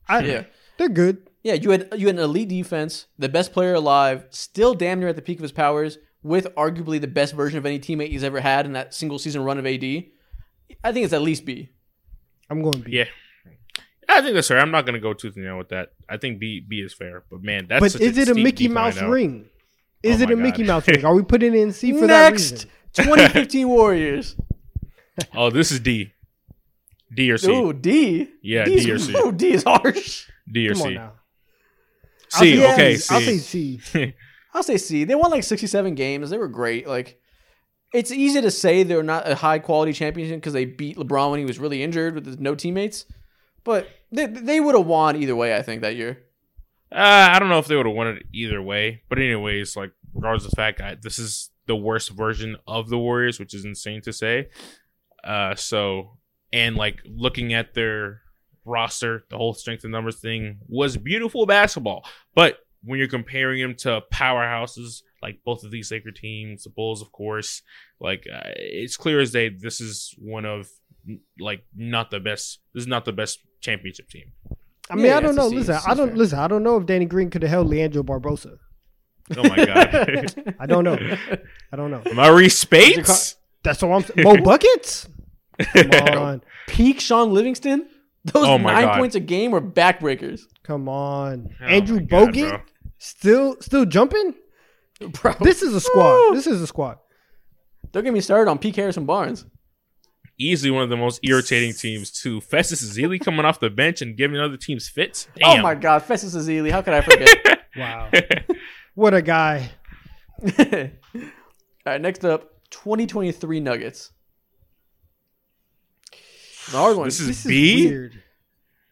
[0.10, 0.44] I, Yeah.
[0.82, 1.30] They're good.
[1.44, 5.10] Yeah, you had you had an elite defense, the best player alive, still damn near
[5.10, 8.24] at the peak of his powers, with arguably the best version of any teammate he's
[8.24, 9.84] ever had in that single season run of AD.
[10.84, 11.72] I think it's at least B.
[12.50, 12.92] I'm going B.
[12.94, 13.06] Yeah.
[14.10, 14.60] I think that's fair.
[14.60, 15.94] I'm not gonna go tooth and nail with that.
[16.10, 18.68] I think B B is fair, but man, that's but such is it a Mickey
[18.68, 19.10] Mouse now.
[19.10, 19.50] ring?
[20.04, 21.06] Is Oh it my a Mickey Mouse ring?
[21.06, 22.70] Are we putting it in C for that Next, reason?
[22.94, 24.36] 2015 Warriors.
[25.34, 26.12] Oh, this is D.
[27.14, 27.52] D or C.
[27.52, 28.30] Ooh, D.
[28.42, 29.16] Yeah, D's, D or C.
[29.18, 30.28] Ooh, D is harsh.
[30.52, 31.00] D or Come C.
[32.30, 33.14] Say okay, C.
[33.14, 33.78] I'll say C.
[33.80, 34.14] C.
[34.54, 35.04] I'll say C.
[35.04, 36.30] They won like 67 games.
[36.30, 36.88] They were great.
[36.88, 37.20] Like,
[37.94, 41.40] it's easy to say they're not a high quality championship because they beat LeBron when
[41.40, 43.06] he was really injured with no teammates.
[43.64, 46.24] But they, they would have won either way, I think, that year.
[46.92, 49.92] Uh, I don't know if they would have won it either way, but anyways, like
[50.14, 53.64] regardless of the fact, I, this is the worst version of the Warriors, which is
[53.64, 54.50] insane to say.
[55.24, 56.18] Uh, so
[56.52, 58.22] and like looking at their
[58.66, 62.06] roster, the whole strength and numbers thing was beautiful basketball,
[62.36, 67.02] but when you're comparing them to powerhouses like both of these Laker teams, the Bulls,
[67.02, 67.62] of course.
[68.00, 69.50] Like uh, it's clear as day.
[69.50, 70.68] This is one of
[71.40, 72.60] like not the best.
[72.74, 74.32] This is not the best championship team.
[74.90, 75.48] I mean, Yeah, I don't know.
[75.48, 76.18] Listen, I don't fair.
[76.18, 76.40] listen.
[76.40, 78.58] I don't know if Danny Green could have held Leandro Barbosa.
[79.38, 80.98] Oh my god, I don't know.
[81.72, 82.02] I don't know.
[82.16, 83.36] Maurice Speights.
[83.64, 84.24] That's what I'm saying.
[84.24, 85.08] Mo buckets.
[85.74, 87.88] Come on, Peak Shaun Livingston.
[88.26, 88.98] Those Oh my nine God.
[88.98, 90.42] points a game were backbreakers.
[90.64, 91.50] come on.
[91.62, 92.60] Oh Andrew my God, Bogut bro.
[92.98, 94.36] still still jumping.
[95.14, 96.36] Bro, This is a squad.
[96.36, 97.00] This is a squad.
[97.92, 99.46] don't get me started on Peak Harrison Barnes.
[100.40, 102.40] Easily one of the most irritating teams too.
[102.42, 105.28] Festus Ezeli coming off the bench and giving other teams fits.
[105.38, 105.60] Oh Damn.
[105.60, 106.70] Oh my God, Festus Ezeli.
[106.72, 107.30] How could I forget?
[107.78, 108.12] Wow,
[108.96, 109.72] what a guy.
[110.60, 110.66] All
[111.86, 114.12] right, next up, 2023 Nuggets.
[116.70, 117.08] The hard one.
[117.08, 117.88] This is This is B?
[117.88, 118.24] weird.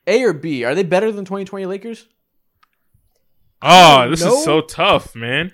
[0.07, 0.63] A or B?
[0.63, 2.07] Are they better than 2020 Lakers?
[3.61, 4.37] Oh, this No.
[4.37, 5.53] is so tough, man.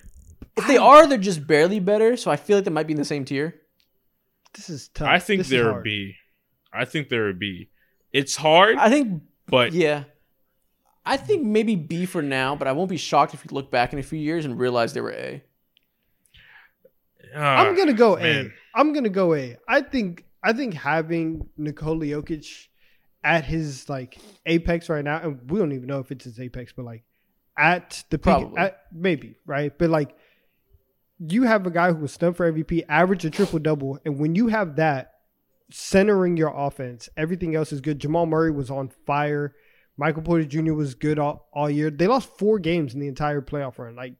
[0.56, 2.16] If they are, they're just barely better.
[2.16, 3.60] So I feel like they might be in the same tier.
[4.54, 5.08] This is tough.
[5.08, 5.84] I think This they're a hard.
[5.84, 6.14] B.
[6.72, 7.68] I think they're a B.
[8.12, 10.04] It's hard, I think, but yeah.
[11.04, 13.92] I think maybe B for now, but I won't be shocked if you look back
[13.92, 15.42] in a few years and realize they were A.
[17.34, 18.20] uh, I'm gonna go A.
[18.22, 18.52] man.
[18.74, 19.56] am gonna go A.
[19.68, 22.68] I think I think having Nikola Jokic
[23.24, 26.72] at his like apex right now, and we don't even know if it's his apex,
[26.72, 27.02] but like
[27.58, 30.14] at the peak, at, maybe right, but like
[31.18, 34.34] you have a guy who was stunned for MVP, average a triple double, and when
[34.36, 35.14] you have that
[35.70, 37.98] centering your offense, everything else is good.
[37.98, 39.54] Jamal Murray was on fire.
[39.96, 40.74] Michael Porter Jr.
[40.74, 41.90] was good all, all year.
[41.90, 43.96] They lost four games in the entire playoff run.
[43.96, 44.14] Like,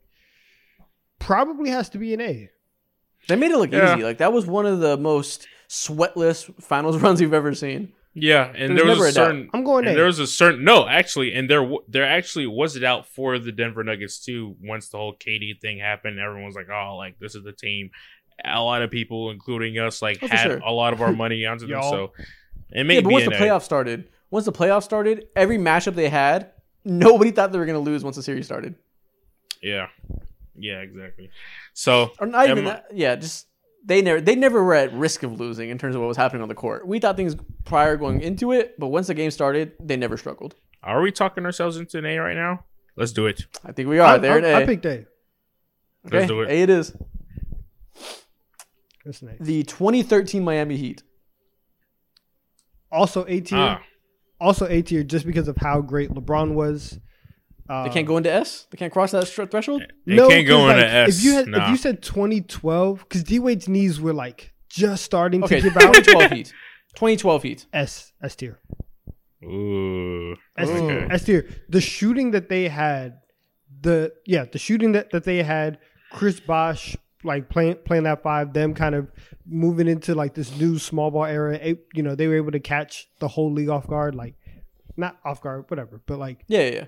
[1.19, 2.51] probably has to be an A.
[3.29, 3.95] They made it look Yeah.
[3.95, 4.03] easy.
[4.05, 7.93] Like that was one of the most sweatless finals runs you've ever seen.
[8.19, 9.13] Yeah, and There's there was never a a
[9.43, 9.49] doubt.
[9.53, 9.95] I'm going and A.
[9.97, 13.53] there was a certain no, actually, and there there actually was it out for the
[13.53, 14.57] Denver Nuggets too.
[14.63, 17.91] Once the whole KD thing happened, everyone was like, "Oh, like this is the team."
[18.45, 20.59] A lot of people, including us, like Oh, had sure.
[20.59, 21.83] a lot of our money onto them.
[21.83, 22.13] So
[22.71, 23.41] it Yeah, may but once an the A.
[23.41, 26.53] playoffs started, once the playoffs started, every matchup they had,
[26.85, 28.77] nobody thought they were going to lose once the series started.
[29.63, 29.89] Yeah,
[30.55, 31.31] yeah, exactly.
[31.75, 32.87] So Or not even Am- that.
[32.95, 33.47] Yeah, just
[33.87, 36.43] they never they never were at risk of losing in terms of what was happening
[36.43, 36.87] on the court.
[36.87, 40.57] We thought things prior going into it, but once the game started, they never struggled.
[40.83, 42.65] are we talking ourselves into an A right now?
[42.97, 43.47] Let's do it.
[43.65, 44.35] I think we are I, there.
[44.35, 44.55] I, at A.
[44.57, 44.91] I picked A.
[44.91, 45.07] okay,
[46.11, 46.51] let's do it.
[46.51, 46.97] A it is.
[49.05, 49.37] That's nice.
[49.39, 51.05] The 2013 Miami Heat.
[52.91, 53.59] Also A tier.
[53.59, 53.83] Ah,
[54.41, 56.99] Also A tier just because of how great LeBron was.
[57.69, 58.67] They can't um, go into S.
[58.71, 59.83] They can't cross that str- threshold.
[60.05, 60.29] No.
[60.29, 61.19] They can't go 'cause, into like, S.
[61.19, 61.65] If you had, nah.
[61.65, 65.77] if you said 2012, because D Wade's knees were like just starting Okay, to give
[65.77, 65.95] out.
[65.95, 66.47] 2012 Heat.
[66.95, 67.67] 2012 Heat.
[67.73, 68.61] S S tier.
[69.45, 71.07] Ooh, S, okay.
[71.11, 71.49] S tier.
[71.69, 73.21] The shooting that they had,
[73.83, 75.79] the yeah, the shooting that, that they had,
[76.11, 79.11] Chris Bosh like playing playing that five, them kind of
[79.45, 81.59] moving into like this new small ball era.
[81.95, 84.35] You know, they were able to catch the whole league off guard, like
[84.97, 86.85] not off guard, whatever, but like Yeah, yeah, yeah.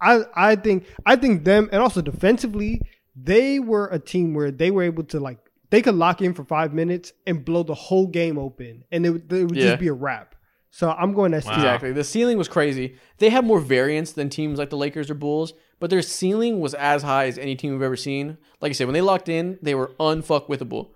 [0.00, 2.80] I I think I think them and also defensively,
[3.16, 5.38] they were a team where they were able to like
[5.70, 9.10] they could lock in for five minutes and blow the whole game open, and it,
[9.10, 9.64] would- it would Yeah.
[9.70, 10.34] just be a wrap.
[10.70, 11.52] So I'm going S tier.
[11.52, 11.58] Wow.
[11.58, 11.92] Exactly.
[11.92, 12.96] The ceiling was crazy.
[13.18, 16.74] They had more variance than teams like the Lakers or Bulls, but their ceiling was
[16.74, 18.36] as high as any team we've ever seen.
[18.60, 20.90] Like I said, when they locked in, they were unfuckwithable.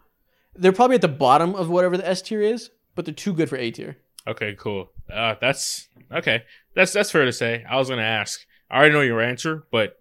[0.54, 3.48] They're probably at the bottom of whatever the S tier is, but they're too good
[3.48, 3.96] for A tier.
[4.28, 4.90] Okay, cool.
[5.12, 6.42] Uh, that's okay.
[6.76, 7.64] That's that's fair to say.
[7.68, 8.40] I was gonna ask.
[8.72, 9.98] I already know your answer, but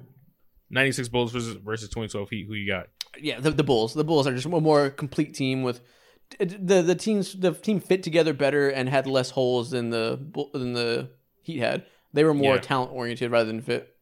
[0.70, 2.46] 96 Bulls versus versus 2012 Heat.
[2.48, 2.88] Who you got?
[3.20, 3.94] Yeah, the, the Bulls.
[3.94, 5.82] The Bulls are just a more complete team with
[6.40, 10.18] the the teams the team fit together better and had less holes than the
[10.54, 11.10] than the
[11.42, 11.86] Heat had.
[12.14, 12.62] They were more Yeah.
[12.62, 13.94] talent oriented rather than fit.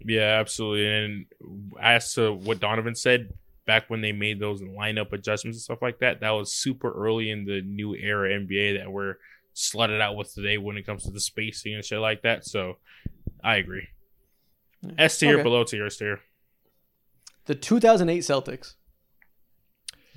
[0.00, 0.86] Yeah, absolutely.
[0.86, 1.26] And
[1.80, 3.32] as to uh, what Donnavan said
[3.66, 7.30] back when they made those lineup adjustments and stuff like that, that was super early
[7.30, 9.16] in the new era NBA that we're
[9.56, 12.46] slutted out with today when it comes to the spacing and shit like that.
[12.46, 12.76] So
[13.42, 13.88] I agree.
[14.98, 15.42] S tier, Okay.
[15.42, 16.20] below tier, S tier.
[17.46, 18.74] The 2008 Celtics.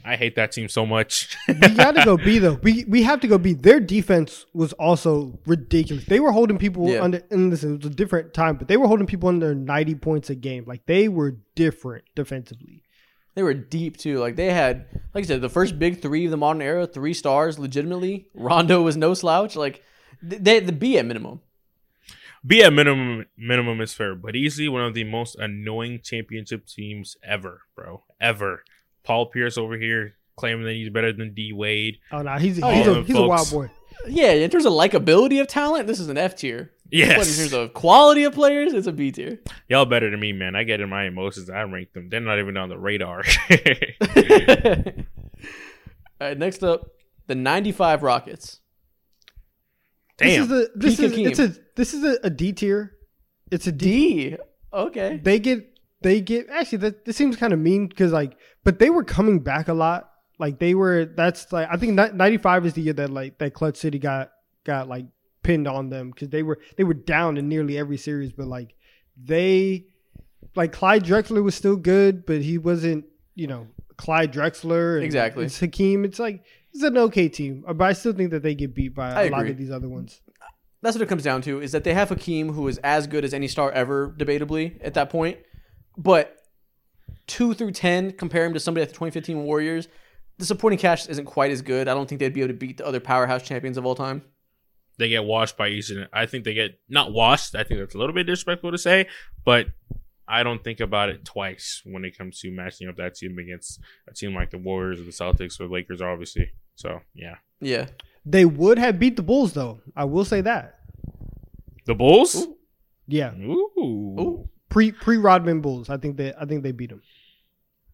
[0.03, 1.37] I hate that team so much.
[1.47, 2.59] we got to go B though.
[2.63, 3.53] We we have to go B.
[3.53, 6.05] Their defense was also ridiculous.
[6.05, 7.03] They were holding people Yeah.
[7.03, 7.21] under.
[7.29, 10.29] And listen, it was a different time, but they were holding people under ninety points
[10.31, 10.63] a game.
[10.65, 12.81] Like they were different defensively.
[13.35, 14.17] They were deep too.
[14.17, 17.13] Like they had, like I said, the first big three of the modern era, three
[17.13, 18.27] stars, legitimately.
[18.33, 19.55] Rondo was no slouch.
[19.55, 19.83] Like
[20.27, 21.41] th- they the B at minimum.
[22.45, 27.15] Be at minimum minimum is fair, but easily one of the most annoying championship teams
[27.23, 28.03] ever, bro.
[28.19, 28.63] Ever.
[29.03, 31.99] Paul Pierce over here claiming that he's better than D Wade.
[32.11, 33.69] Oh no, he's Oh, he's, a, he's a wild boy.
[34.07, 36.71] Yeah, in terms of likability of talent, this is an F tier.
[36.91, 39.39] But in terms of quality of players, it's a B tier.
[39.69, 40.55] Y'all better than me, man.
[40.55, 41.49] I get in my emotions.
[41.49, 42.09] I rank them.
[42.09, 43.23] They're not even on the radar.
[46.19, 46.87] All right, next up,
[47.27, 48.59] the 95 Rockets.
[50.21, 51.27] This is a this Peak is Hakeem.
[51.27, 52.93] it's a this is a, a D tier.
[53.51, 54.29] It's a D.
[54.31, 54.37] D.
[54.73, 55.19] Okay.
[55.21, 55.67] They get
[56.01, 59.39] they get actually that this seems kind of mean because like but they were coming
[59.39, 60.09] back a lot.
[60.39, 63.77] Like they were that's like I think 95 is the year that like that Clutch
[63.77, 64.31] City got
[64.63, 65.05] got like
[65.43, 68.73] pinned on them because they were they were down in nearly every series, but like
[69.21, 69.85] they
[70.55, 73.67] like Clyde Drexler was still good, but he wasn't you know
[73.97, 75.43] Clyde Drexler and, Exactly.
[75.43, 76.05] and Hakeem.
[76.05, 76.43] It's like
[76.73, 79.25] it's an okay team, uh, but I still think that they get beat by a
[79.25, 80.21] I lot of these other ones.
[80.81, 83.23] That's what it comes down to is that they have Hakeem, who is as good
[83.23, 85.37] as any star ever, debatably, at that point.
[85.97, 86.37] But
[87.27, 89.87] 2 through 10, compare him to somebody like the 2015 Warriors,
[90.37, 91.87] the supporting cast isn't quite as good.
[91.87, 94.23] I don't think they'd be able to beat the other powerhouse champions of all time.
[94.97, 96.07] they get washed by Easton.
[96.13, 97.53] I think they get not washed.
[97.55, 99.07] I think that's a little bit disrespectful to say,
[99.45, 99.67] but
[100.27, 103.79] I don't think about it twice when it comes to matching up that team against
[104.09, 106.51] a team like the Warriors or the Celtics or Lakers, obviously.
[106.81, 107.87] So yeah, Yeah.
[108.25, 109.81] They would have beat the Bulls though.
[109.95, 110.79] I will say that.
[111.85, 112.35] the Bulls.
[112.35, 112.57] Ooh.
[113.07, 114.49] Yeah, Ooh, Ooh.
[114.69, 115.89] pre pre Rodman Bulls.
[115.89, 117.01] I think they I think they beat them.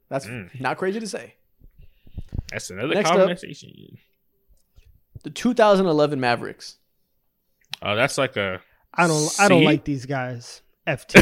[0.10, 0.60] That's Mm.
[0.62, 1.36] not crazy to say.
[2.52, 3.18] that's another Next up.
[3.18, 3.98] conversation.
[5.24, 6.78] The 2011 Mavericks.
[7.82, 8.62] Oh, that's like a
[8.94, 10.62] I don't I don't like these guys.
[10.88, 11.22] F tier.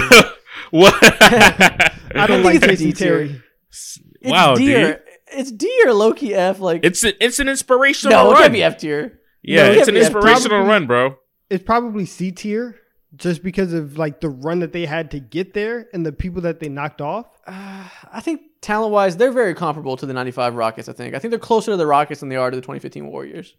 [0.71, 0.93] what?
[1.01, 3.41] I I don't think like it's a Jason Terry.
[3.69, 4.99] It's wow, D dude.
[5.31, 6.59] Or, It's D or low key F.
[6.59, 8.41] Like, It's a, it's an inspirational no, it run.
[8.43, 9.19] can't be F tier.
[9.43, 11.15] yeah, No, it it's an inspirational Probably- run, bro.
[11.49, 12.75] It's probably C tier
[13.15, 16.41] just because of like the run that they had to get there and the people
[16.41, 17.27] that they knocked off.
[17.47, 21.13] Uh, I think talent wise, they're very comparable to the 95 Rockets, I think.
[21.15, 23.53] I think they're closer to the Rockets than they are to the 2015 Warriors.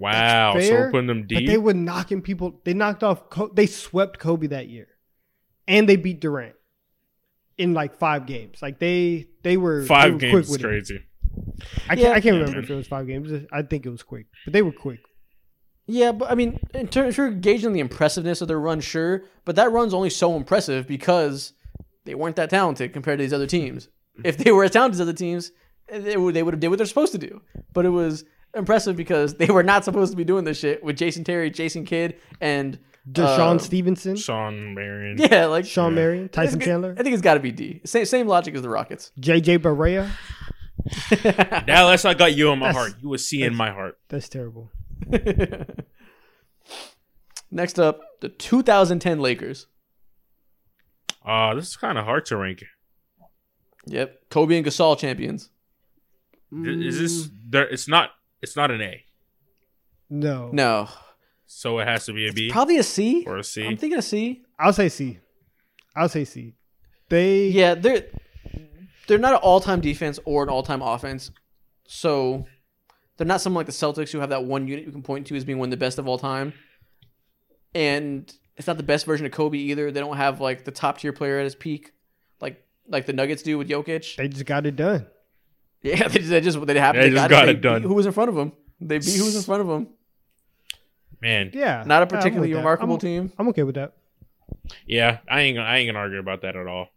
[0.00, 1.46] Wow, so fair, we're putting them But deep.
[1.46, 2.60] they were knocking people.
[2.64, 3.22] They knocked off.
[3.54, 4.88] They swept Kobe that year,
[5.68, 6.55] and they beat Durant
[7.58, 8.60] in like five games.
[8.62, 10.64] Like they they were they Five were games quick is with it.
[10.64, 11.00] crazy.
[11.88, 12.10] I can't, Yeah.
[12.12, 13.30] I can't remember if it was five games.
[13.52, 15.00] I think it was quick, but they were quick.
[15.88, 19.24] Yeah, but I mean, in terms if you're gauging the impressiveness of their run, sure,
[19.44, 21.52] but that run's only so impressive because
[22.04, 23.88] they weren't that talented compared to these other teams.
[24.24, 25.52] If they were as talented as other teams,
[25.90, 27.40] they would they would have did what they're supposed to do.
[27.72, 28.24] But it was
[28.56, 31.84] impressive because they were not supposed to be doing this shit with Jason Terry, Jason
[31.84, 32.78] Kidd, and
[33.10, 35.18] DeShawn uh, Stevenson, Shawn Marion.
[35.18, 37.80] Yeah, like Shawn Marion, Tyson Chandler, I think it's got to be D.
[37.84, 39.12] Same same logic as the Rockets.
[39.20, 40.10] JJ Barea.
[41.66, 43.00] Now that's I got you in my That's- heart.
[43.02, 43.98] You will see in my heart.
[44.08, 44.70] That's terrible.
[47.50, 49.66] Next up, the 2010 Lakers.
[51.24, 52.64] Uh this is kind of hard to rank.
[53.86, 55.50] Yep, Kobe and Gasol champions.
[56.52, 57.68] Th- Is this there?
[57.68, 58.10] It's not.
[58.42, 59.04] It's not an A,
[60.10, 60.88] No, No,
[61.46, 63.24] so it has to be a B probably a C.
[63.26, 63.66] or a C.
[63.66, 64.42] I'm thinking a C.
[64.58, 65.18] I'll say C.
[65.94, 66.54] I'll say C.
[67.08, 68.04] They Yeah, they're
[69.06, 71.30] they're not an all-time defense or an all-time offense,
[71.86, 72.44] so
[73.16, 75.36] they're not someone like the Celtics who have that one unit you can point to
[75.36, 76.52] as being one of the best of all time.
[77.74, 79.90] And it's not the best version of Kobe either.
[79.90, 81.92] They don't have like the top tier player at his peak,
[82.40, 84.16] like like the Nuggets do with Jokic.
[84.16, 85.06] they just got it done.
[85.82, 87.04] Yeah, they just they just they happened.
[87.04, 87.50] They They, just got, got it.
[87.50, 87.82] it They done.
[87.82, 88.52] Who was in front of them?
[88.80, 89.88] They beat who was in front of them.
[91.26, 92.58] Man, Yeah, Not a I'm particularly with that.
[92.58, 93.32] remarkable I'm, team.
[93.36, 93.94] I'm okay with that.
[94.86, 95.56] yeah, I ain't.
[95.56, 96.88] gonna- I ain't gonna argue about that at all.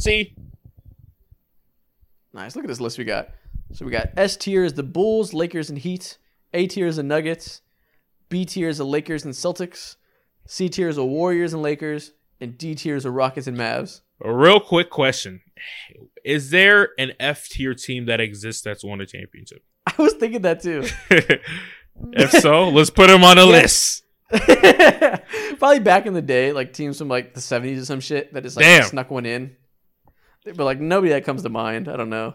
[0.00, 0.34] See,
[2.32, 2.54] Nice.
[2.56, 3.30] Look at this list we got.
[3.72, 6.18] So we got S tier is the Bulls, Lakers, and Heat.
[6.52, 7.62] A tier is the Nuggets.
[8.28, 9.96] B tier is the Lakers and Celtics.
[10.46, 12.12] C tier is the Warriors and Lakers.
[12.40, 14.00] And D tier is the Rockets and Mavs.
[14.22, 15.40] a real quick question:
[16.24, 19.62] Is there an F tier team that exists that's won a championship?
[19.86, 20.84] I was thinking that too.
[22.12, 23.52] if so, let's put them on a Yeah.
[23.52, 24.02] list.
[25.58, 28.42] Probably back in the day, like teams from like the 70s or some shit that
[28.42, 28.84] just like Damn.
[28.84, 29.56] snuck one in.
[30.44, 31.88] But like nobody that comes to mind.
[31.88, 32.34] I don't know.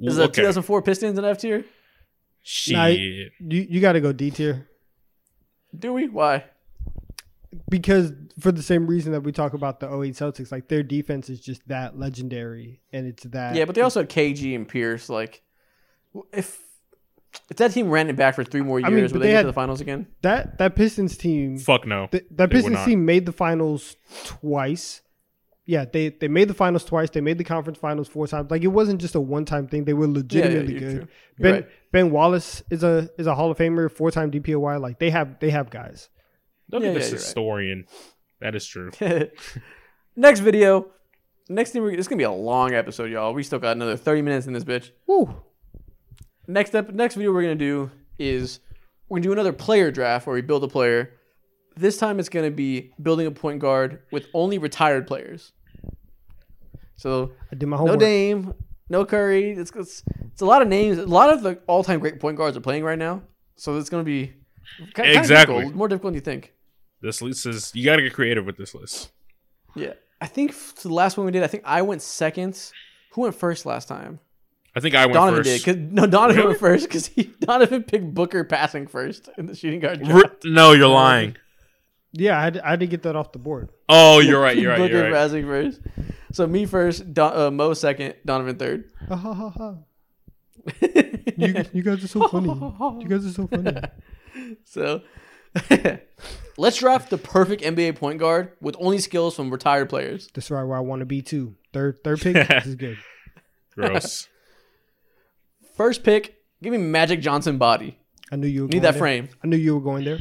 [0.00, 0.42] Is the okay.
[0.42, 1.64] 2004 Pistons an F tier?
[2.42, 2.74] Shit.
[2.76, 4.68] Nah, You you got to go D tier
[5.76, 6.08] Do we?
[6.08, 6.44] Why?
[7.70, 11.30] because for the same reason that we talk about the 08 Celtics, like their defense
[11.30, 13.54] is just that legendary, and it's that.
[13.54, 15.08] Yeah, but they also had KG and Pierce.
[15.08, 15.42] Like,
[16.32, 16.58] if
[17.50, 19.26] if that team ran it back for three more years, I mean, would they, they
[19.28, 20.06] get had- to the finals again?
[20.22, 21.58] that that Pistons team.
[21.58, 22.08] Fuck no.
[22.10, 25.02] th- that Pistons team made the finals twice.
[25.68, 27.10] Yeah, they they made the finals twice.
[27.10, 28.50] They made the conference finals four times.
[28.52, 29.84] Like it wasn't just a one time thing.
[29.84, 31.08] They were legitimately you're good.
[31.38, 31.68] Ben right.
[31.90, 34.80] Ben Wallace is a is a Hall of Famer, four time DPOY.
[34.80, 36.08] Like they have they have guys.
[36.70, 37.24] Look Yeah, at yeah, this you're right.
[37.24, 37.84] historian.
[38.40, 38.90] That is true.
[40.16, 40.88] Next video.
[41.48, 43.32] Next thing, we're, this gonna be a long episode, y'all.
[43.34, 44.90] We still got another thirty minutes in this bitch.
[45.06, 45.34] Woo.
[46.48, 48.60] Next up, next video we're gonna do is
[49.08, 51.12] we're gonna do another player draft where we build a player
[51.76, 55.52] this time it's going to be building a point guard with only retired players.
[56.96, 58.00] So I did my no homework.
[58.00, 58.54] Dame,
[58.88, 59.50] no Curry.
[59.52, 60.02] It's, it's
[60.32, 60.98] it's a lot of names.
[60.98, 63.22] A lot of the all time great point guards are playing right now.
[63.56, 64.32] So it's going to be
[64.94, 65.56] kind Exactly.
[65.56, 66.52] difficult, more difficult than you think.
[67.02, 69.10] This list is you got to get creative with this list.
[69.74, 72.58] Yeah, I think f- to the last one we did, I think I went second.
[73.12, 74.18] Who went first last time?
[74.76, 75.64] I think I went Donnavan first.
[75.64, 75.64] did.
[75.64, 76.46] Cause, no, Donnavan Really?
[76.48, 77.08] went first because
[77.40, 80.44] Donnavan picked Booker passing first in the shooting guard R- draft.
[80.44, 81.36] no, you're lying.
[82.12, 83.70] Yeah, I had, I had to get that off the board.
[83.88, 84.56] Oh, you're right.
[84.56, 84.78] You're right.
[84.78, 85.12] Booker You're right.
[85.12, 85.80] passing first.
[86.32, 88.84] So me first, Don, uh, Mo second, Donnavan third.
[89.08, 89.74] Ha, ha, ha, ha.
[91.38, 92.48] You, you guys are so funny.
[92.48, 93.72] You guys are so funny.
[94.64, 95.02] So
[96.58, 100.28] let's draft the perfect NBA point guard with only skills from retired players.
[100.34, 101.54] That's right where I want to be too.
[101.72, 102.34] Third third pick.
[102.48, 102.98] this is good.
[103.74, 104.28] Gross.
[105.76, 107.98] First pick, give me Magic Johnson body.
[108.32, 108.98] I knew you were Need going that there.
[108.98, 109.28] frame.
[109.44, 110.20] I knew you were going there.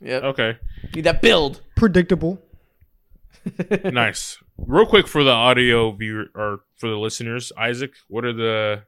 [0.00, 0.22] Yep.
[0.24, 0.58] Okay.
[0.94, 1.62] Need that build.
[1.76, 2.40] Predictable.
[3.84, 4.38] nice.
[4.56, 8.82] Real quick for the audio viewer or for the listeners, Isaac, what are the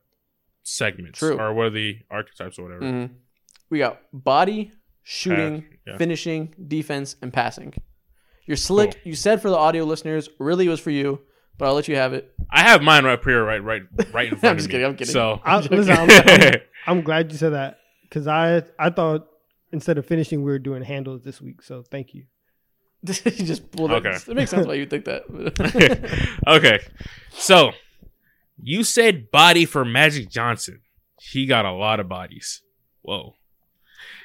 [0.62, 1.38] segments True.
[1.38, 2.82] or what are the archetypes or whatever?
[2.84, 3.10] Mhm.
[3.68, 4.72] We got body,
[5.02, 5.96] shooting, Pass, yeah.
[5.98, 7.74] finishing, defense, and passing.
[8.46, 9.00] You're slick.
[9.04, 11.20] You said for the audio listeners, really was for you,
[11.58, 12.32] but I'll let you have it.
[12.50, 14.72] I have mine right here, right, right, right in front I'm of just me.
[14.72, 15.12] kidding, I'm kidding.
[15.12, 16.52] So I, listen, I'm, I'm,
[16.86, 19.26] I'm glad you said that because I I thought
[19.72, 21.62] instead of finishing we were doing handles this week.
[21.62, 22.24] So thank you.
[23.06, 23.14] you
[23.44, 23.94] just pulled it.
[24.06, 24.16] Okay.
[24.28, 26.36] It makes sense why you think that.
[26.46, 26.80] okay.
[27.30, 27.72] So
[28.60, 30.80] you said body for Magic Johnson.
[31.20, 32.62] He got a lot of bodies.
[33.02, 33.34] Whoa.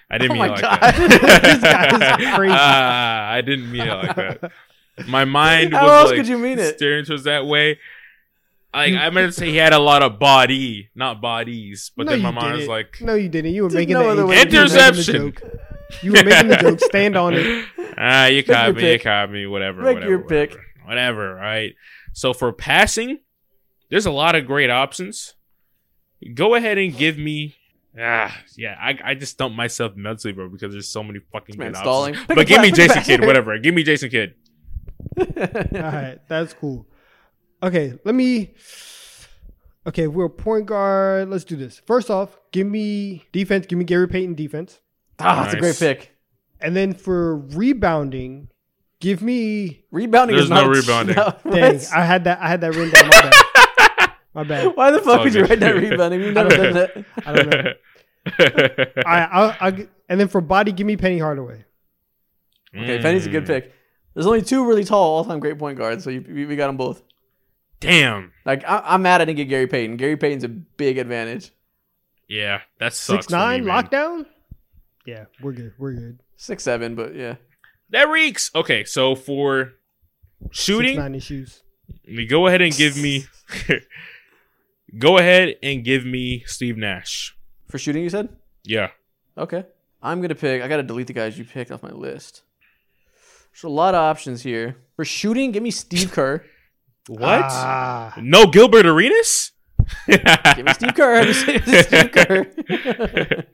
[0.10, 0.80] I didn't Oh mean my it like God.
[0.82, 1.44] that.
[1.44, 2.53] This guy is crazy.
[2.58, 4.52] Ah, I didn't mean it like that.
[5.07, 6.76] My mind How was else like could you mean it?
[6.78, 7.80] steering towards that way.
[8.73, 11.91] Like I meant to say he had a lot of body, not bodies.
[11.95, 12.69] But No, then my you mind was didn't.
[12.69, 13.53] like No, you didn't.
[13.53, 15.15] You were There's making no the other way you were making the Interception.
[15.34, 15.41] joke.
[16.02, 16.80] You were making the joke.
[16.80, 17.65] Stand on it.
[17.98, 19.03] Ah, you your caught me, you pick.
[19.03, 19.82] caught me, whatever.
[19.82, 20.52] Make whatever, your pick.
[20.52, 21.76] Whatever, whatever, right?
[22.14, 23.19] So for passing,
[23.90, 25.36] there's a lot of great options.
[26.34, 27.56] Go ahead and give me
[27.99, 31.73] Ah, yeah, I, I just stumped myself mentally, bro, because there's so many fucking Man,
[31.73, 32.14] good stalling.
[32.15, 32.28] options.
[32.28, 33.57] Pick a But give me player, pick a Jason Kidd, whatever.
[33.60, 34.36] Give me Jason Kidd.
[35.18, 35.26] All
[35.73, 36.88] right, that's cool.
[37.64, 38.53] Okay, let me.
[39.88, 41.30] Okay, we're a point guard.
[41.30, 41.80] Let's do this.
[41.86, 43.65] First off, give me defense.
[43.65, 44.80] Give me Gary Payton defense,
[45.19, 46.11] Ah, that's a great pick.
[46.60, 48.48] and then for rebounding,
[48.99, 49.84] give me.
[49.91, 51.15] Rebounding There's is no a- rebounding.
[51.15, 51.94] no, Dang, what?
[51.94, 52.40] I had that.
[52.41, 53.07] I had that written down.
[53.07, 54.11] My bad.
[54.34, 54.76] My bad.
[54.78, 55.49] Why the fuck all would you good.
[55.49, 56.22] write that rebounding?
[56.22, 57.06] We've never done that.
[57.26, 57.73] I don't know.
[59.06, 59.73] I, I'll, I'll,
[60.07, 61.65] and then for body, give me Penny Hardaway.
[62.76, 63.73] Okay, Penny's a good pick.
[64.14, 66.78] There's only two really tall all-time great point guards, so you, we, we got them
[66.78, 67.02] both.
[67.80, 68.32] Damn.
[68.46, 69.98] Like I, I'm mad I didn't get Gary Payton.
[69.98, 71.52] Gary Payton's a big advantage.
[72.28, 73.26] Yeah, that sucks.
[73.26, 73.84] Six nine for me, man.
[73.84, 74.26] lockdown.
[75.06, 75.74] Yeah, we're good.
[75.78, 76.20] We're good.
[76.38, 77.36] Six seven, but yeah.
[77.90, 78.52] That reeks.
[78.56, 79.74] Okay, so for
[80.44, 81.64] Six shooting, nine issues.
[82.08, 83.26] me go ahead and give me.
[84.98, 87.36] go ahead and give me Steve Nash.
[87.68, 88.30] For shooting, you said?
[88.64, 88.92] Yeah.
[89.38, 89.66] Okay.
[90.02, 90.62] I'm gonna pick.
[90.62, 92.44] I gotta delete the guys you picked off my list.
[93.52, 94.78] There's a lot of options here.
[94.95, 96.44] For shooting, give me Steve Kerr.
[97.07, 97.41] What?
[97.44, 99.52] Ah, no Gilbert Arenas?
[100.07, 101.15] Give me Steve Kerr.
[101.22, 103.45] I just Steve Kerr.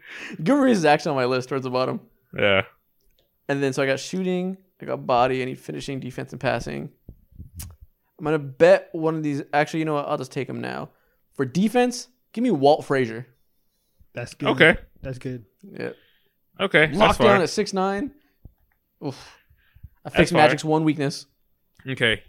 [0.44, 2.02] Gilbert is actually on my list towards the bottom.
[2.38, 2.64] yeah.
[3.48, 6.90] And then so I got shooting, I got body, I need finishing, defense, and passing.
[8.19, 9.41] I'm gonna bet one of these.
[9.53, 10.07] Actually, you know what?
[10.07, 10.90] I'll just take them now.
[11.36, 13.26] For defense, give me Walt Frazier.
[14.14, 14.49] that's good.
[14.49, 14.78] Okay.
[15.02, 15.45] that's good.
[15.64, 15.91] Yeah,
[16.60, 16.88] Okay.
[16.88, 18.11] That's lockdown at six nine.
[19.06, 19.34] Oof.
[20.08, 20.42] I That's fixed fine.
[20.42, 21.26] Magic's one weakness.
[21.86, 22.24] Okay.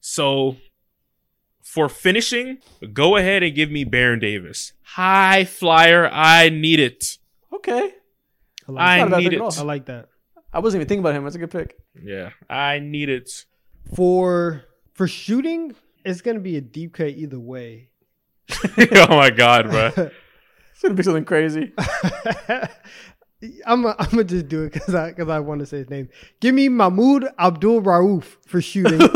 [0.00, 0.56] So
[1.60, 2.58] for finishing,
[2.92, 4.72] go ahead and give me Baron Davis.
[4.82, 6.08] High flyer.
[6.08, 7.18] I need it.
[7.52, 7.92] Okay,
[8.68, 9.40] I like, I not a bad need it.
[9.40, 10.08] I like that.
[10.52, 11.24] I wasn't even thinking about him.
[11.24, 11.76] That's a good pick.
[12.00, 12.30] Yeah.
[12.48, 13.28] I need it.
[13.94, 14.64] For
[14.94, 15.74] for shooting,
[16.04, 17.90] it's gonna be a deep cut either way.
[18.78, 20.10] oh my god, bro.
[20.72, 21.74] It's gonna be something crazy.
[23.64, 25.88] I'm i I'm gonna just do it because I because I want to say his
[25.88, 26.08] name.
[26.40, 29.00] Give me Mahmoud Abdul Rauf for shooting.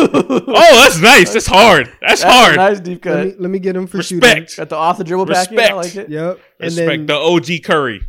[0.56, 1.32] Oh, that's nice.
[1.32, 1.86] That's hard.
[2.00, 2.56] That's, That's a hard.
[2.56, 3.26] nice deep let, cut.
[3.26, 4.28] me, let me get him for shooting.
[4.28, 4.56] Respect.
[4.56, 5.50] Got the off the dribble back.
[5.52, 5.58] in.
[5.60, 6.08] I like it.
[6.08, 6.40] Yep.
[6.60, 8.02] And Respect then the OG Curry.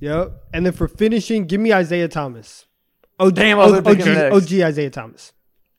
[0.00, 0.32] yep.
[0.52, 2.66] And then for finishing, give me Isaiah Thomas.
[3.18, 4.34] OG, Damn, I was OG, gonna pick him next.
[4.52, 5.32] OG Isaiah Thomas.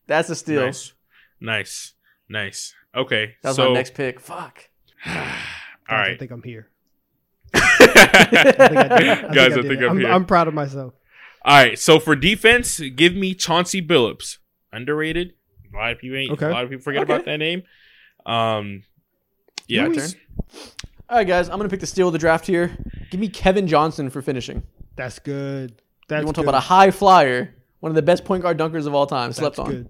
[0.08, 0.66] That's a steal.
[0.66, 0.94] Nice.
[1.40, 1.94] Nice.
[2.30, 2.74] Nice.
[2.96, 3.36] Okay.
[3.44, 4.20] That was so my next pick.
[4.20, 4.70] Fuck.
[5.06, 5.38] all I
[5.90, 6.20] right.
[6.20, 6.70] think I'm here.
[7.88, 10.12] Guys, I think I Guys, I think, I am here.
[10.12, 10.94] I'm proud of myself.
[11.44, 11.78] All right.
[11.78, 14.38] So for defense, give me Chauncey Billups.
[14.74, 15.34] Underrated.
[15.74, 16.32] A lot of people ain't.
[16.32, 16.46] Okay.
[16.48, 17.14] A lot of people forget Okay.
[17.14, 17.64] about that name.
[18.26, 18.84] Um.
[19.68, 19.88] Yeah.
[19.88, 20.02] My
[21.10, 21.50] All right, guys.
[21.50, 22.78] I'm gonna pick the steal of the draft here.
[23.10, 24.64] Give me Kevin Johnson for finishing.
[24.96, 25.82] That's good.
[26.08, 26.46] That's you want to good.
[26.46, 29.32] talk about a high flyer One of the best point guard dunkers of all time.
[29.34, 29.74] Slept That's on.
[29.76, 29.90] good.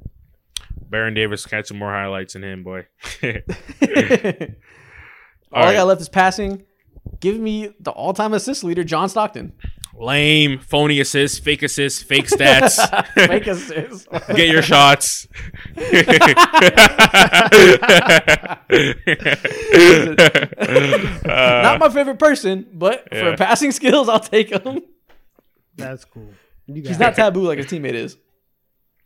[0.89, 2.85] Baron Davis catching more highlights than him, boy.
[3.23, 3.29] all
[5.53, 6.63] All I got left is passing.
[7.21, 9.53] Give me the all-time assist leader, John Stockton.
[9.93, 12.75] Lame, phony assists, fake assists, fake stats.
[13.13, 14.07] Fake assist.
[14.35, 15.27] Get your shots.
[20.61, 23.31] Uh, Not my favorite person, but Yeah.
[23.31, 24.81] for passing skills, I'll take him.
[25.75, 26.29] That's cool.
[26.67, 28.17] He's not taboo like his teammate is.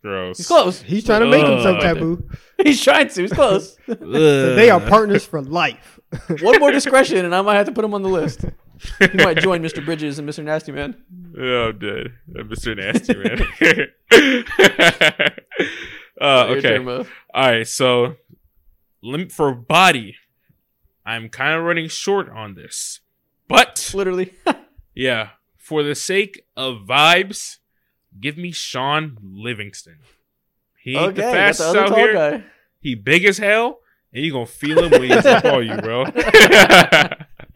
[0.06, 0.38] Gross.
[0.38, 0.82] He's close.
[0.82, 1.82] He's trying to make himself Ugh.
[1.82, 2.30] taboo.
[2.64, 3.22] He's trying to.
[3.22, 3.76] He's close.
[3.88, 6.00] They are partners for life.
[6.42, 8.46] One more discretion, and I might have to put him on the list.
[9.00, 9.84] He might join Mr.
[9.84, 10.44] Bridges and Mr.
[10.44, 10.96] Nasty Man.
[11.40, 12.14] Oh, I'm dead.
[12.32, 12.76] Mr.
[12.78, 13.42] Nasty, man.
[16.22, 16.78] uh, okay.
[16.78, 17.68] All right.
[17.68, 18.16] So,
[19.02, 20.16] lim- for body,
[21.06, 23.00] I'm kind of running short on this.
[23.48, 24.34] But, Literally.
[24.94, 27.58] yeah, for the sake of vibes,
[28.20, 29.98] give me Shaun Livingston.
[30.78, 32.14] He ain't okay, the got the fastest out here.
[32.14, 32.44] guy.
[32.80, 33.80] He big as hell,
[34.14, 36.06] and you gonna feel him when he's up on you, bro.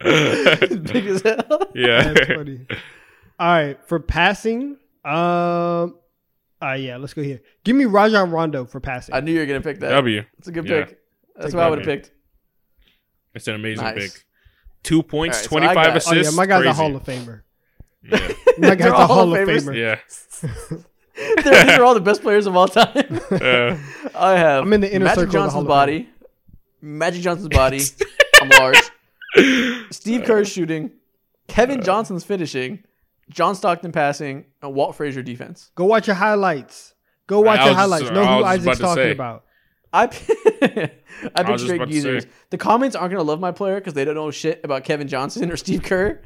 [0.00, 1.68] Big as hell.
[1.74, 2.12] yeah.
[2.12, 2.66] That's funny.
[3.38, 5.96] All right, for passing, um,
[6.62, 7.40] uh, yeah, let's go here.
[7.64, 9.14] Give me Rajon Rondo for passing.
[9.14, 9.90] I knew you were gonna pick that.
[9.90, 10.24] W.
[10.38, 10.84] It's a good Yeah.
[10.84, 10.98] pick.
[11.36, 12.10] That's Take what I would have picked.
[13.34, 13.94] It's an amazing Nice.
[14.14, 14.24] pick.
[14.82, 16.12] Two points, All right, so 25 got- assists.
[16.28, 17.42] oh yeah, my guy's a Hall of Famer.
[18.02, 18.28] Yeah.
[18.68, 19.64] My guy's They're a all Hall of famers.
[19.64, 19.76] Famer.
[19.76, 20.78] yeah.
[21.42, 23.20] They're- These are all the best players of all time.
[23.30, 23.76] Uh,
[24.14, 26.08] I have I'm in the inner Magic circle of the Hall Johnson's of body.
[26.82, 27.80] Magic Johnson's body.
[28.40, 29.90] I'm large.
[29.90, 30.90] Steve Kerr shooting.
[31.48, 32.82] Kevin Johnson's finishing.
[33.30, 34.46] John Stockton passing.
[34.62, 35.70] And Walt Frazier defense.
[35.74, 36.94] Go watch your highlights.
[37.26, 38.10] Go watch your was just- highlights.
[38.10, 39.10] know I who Isaac's about talking say.
[39.12, 39.44] about.
[39.92, 40.90] I I
[41.34, 42.26] I picked straight about geezers.
[42.50, 45.50] The comments aren't gonna love my player because they don't know shit about Kevin Johnson
[45.50, 46.20] or Steve Kerr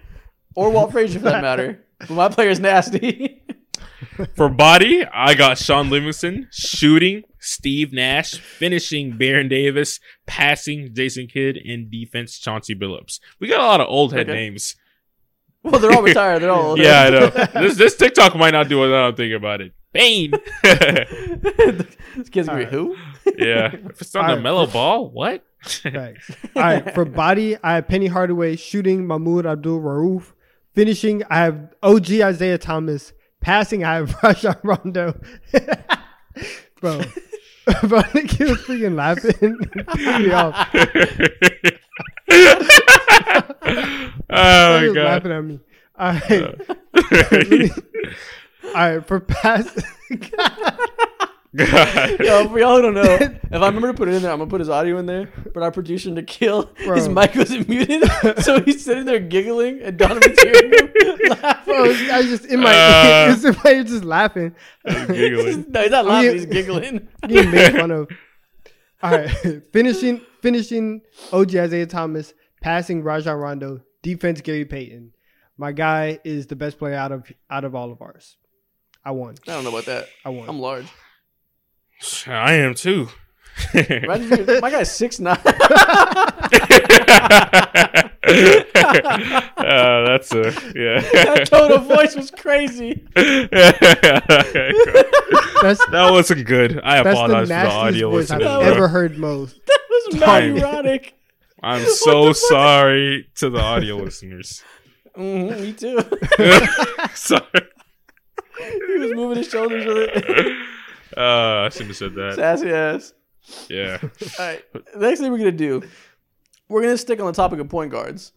[0.55, 1.84] or Walt Frazier for that matter.
[2.01, 3.43] But my player's nasty.
[4.37, 6.49] for body, I got Shaun Livingston.
[6.53, 8.35] Shooting, Steve Nash.
[8.39, 10.01] Finishing, Baron Davis.
[10.27, 11.57] Passing, Jason Kidd.
[11.57, 13.21] And defense, Chauncey Billups.
[13.41, 14.39] We got a lot of old head Okay.
[14.39, 14.77] names.
[15.63, 16.43] well, they're all retired.
[16.43, 16.79] They're all old.
[16.79, 17.27] Yeah, I know.
[17.67, 19.73] this, this TikTok might not do it now I'm thinking about it.
[19.93, 20.33] Bane.
[20.63, 22.69] this kid's gonna be Alright.
[22.69, 22.97] who?
[23.39, 23.71] yeah.
[23.73, 24.43] If it's on the Alright.
[24.43, 25.45] mellow ball, what?
[25.65, 26.31] Thanks.
[26.57, 30.33] All right, for body, I have Penny Hardaway shooting Mahmoud Abdul Rauf.
[30.75, 33.13] Finishing, I have OG Isaiah Thomas.
[33.41, 35.21] Passing, I have Rajon Rondo.
[36.81, 36.99] Bro,
[37.89, 39.57] bro, the kid was freaking laughing.
[40.21, 40.69] Me off.
[44.29, 44.97] oh my god.
[44.97, 45.61] laughing at me.
[45.97, 46.61] All right.
[48.67, 49.79] All right, for pass.
[51.57, 52.21] God.
[52.21, 54.39] Yo, for y'all who don't know, if I remember to put it in there, I'm
[54.39, 55.31] gonna put his audio in there.
[55.53, 58.03] But our producer to kill, his mic wasn't muted,
[58.43, 60.93] so he's sitting there giggling, and Donnavan's hearing him
[61.43, 61.75] laughing.
[61.75, 63.33] Bro, I was just in my, Uh.
[63.35, 64.55] it's in my just laughing.
[64.87, 65.67] Giggling.
[65.69, 66.27] no, he's not laughing.
[66.31, 66.33] Yeah.
[66.35, 67.09] He's giggling.
[67.27, 68.09] getting made fun of.
[69.03, 69.29] All right,
[69.73, 71.03] finishing finishing
[71.33, 72.33] OG Isaiah Thomas,
[72.63, 75.13] passing Rajon Rondo, defense Gary Payton.
[75.57, 78.37] My guy is the best player out of out of all of ours.
[79.05, 79.35] I won.
[79.47, 80.09] I don't know about that.
[80.25, 80.49] I won.
[80.49, 80.87] I'm large.
[82.27, 83.09] I am too.
[83.73, 85.39] Imagine if you're- my guy's six nine.
[85.45, 86.51] uh,
[89.57, 91.01] that's a yeah.
[91.13, 93.05] that tone of voice was crazy.
[93.15, 93.49] That's
[95.87, 96.81] that wasn't good.
[96.81, 98.61] I that's the apologize for the audio voice I've bro.
[98.61, 99.19] ever heard.
[99.19, 99.61] Most.
[100.05, 100.57] That was not Time.
[100.57, 101.15] erotic.
[101.63, 104.63] I'm so sorry to the audio listeners.
[105.17, 105.99] Mhm, me too.
[107.15, 107.45] sorry.
[108.59, 110.67] he was moving his shoulders with it.
[111.17, 112.35] Uh, I shouldn't have said that.
[112.37, 113.13] Sassy ass.
[113.69, 113.99] Yeah.
[114.39, 114.65] All right.
[114.97, 115.83] Next thing we're gonna do,
[116.69, 118.33] we're gonna stick on the topic of point guards.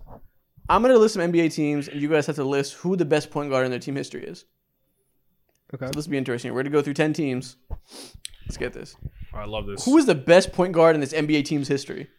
[0.69, 3.31] I'm gonna list some NBA teams, and you guys have to list who the best
[3.31, 4.45] point guard in their team history is.
[5.73, 5.85] Okay.
[5.87, 6.53] So this will be interesting.
[6.53, 7.55] We're gonna go through ten teams.
[8.45, 8.95] Let's get this.
[9.33, 9.85] I love this.
[9.85, 12.09] Who is the best point guard in this NBA team's history?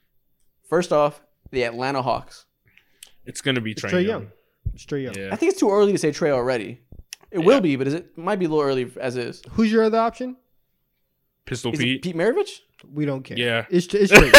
[0.69, 2.47] First off, the Atlanta Hawks.
[3.25, 4.23] It's gonna be Trae Trey Young.
[4.23, 4.31] Young.
[4.77, 5.15] Straight Young.
[5.15, 5.29] Yeah.
[5.33, 6.81] I think it's too early to say Trae already.
[7.31, 9.43] It will be, but is it might be a little early as is.
[9.53, 10.37] Who's your other option?
[11.51, 12.03] Is Pistol it Pete.
[12.03, 12.61] Pete Maravich?
[12.93, 13.37] We don't care.
[13.39, 13.65] Yeah.
[13.71, 14.31] It's it's Trae.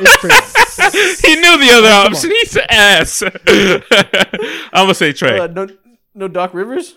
[0.00, 0.60] It's Trae.
[1.24, 2.30] He knew the other Come option.
[2.30, 3.22] He's an ass.
[4.72, 5.40] I'm gonna say Trae.
[5.40, 5.68] Uh, no,
[6.14, 6.96] no Doc Rivers.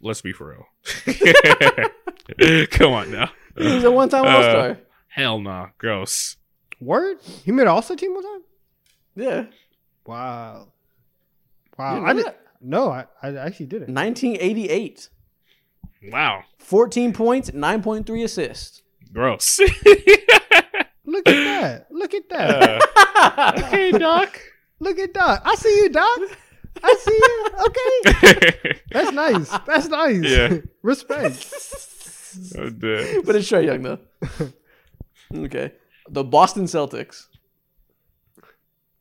[0.00, 0.66] Let's be for real.
[2.70, 3.30] Come on now.
[3.58, 4.78] He's a one-time Uh, All Star.
[5.08, 5.68] Hell nah.
[5.78, 6.36] Gross.
[6.80, 7.18] Word?
[7.44, 8.42] He made an All Star team one time.
[9.16, 9.44] Yeah,
[10.06, 10.68] Wow.
[11.78, 11.94] You Wow.
[11.96, 12.26] didn't I did.
[12.26, 12.40] that?
[12.62, 13.88] No, I, I actually did it.
[13.90, 15.08] 1988.
[16.02, 16.44] Wow.
[16.58, 18.82] 14 points, 9.3 assists.
[19.12, 19.58] Gross.
[21.04, 21.86] Look at that.
[21.90, 22.82] Look at that.
[23.16, 24.40] Uh, okay, Doc.
[24.78, 25.42] Look at Doc.
[25.44, 26.20] I see you, Doc.
[26.82, 27.50] I see you.
[27.66, 29.50] Okay, that's nice.
[29.66, 30.22] That's nice.
[30.22, 30.58] Yeah.
[30.82, 31.52] Respect.
[32.56, 33.98] I'm but it's Trae Young though.
[35.34, 35.72] okay,
[36.08, 37.26] the Boston Celtics.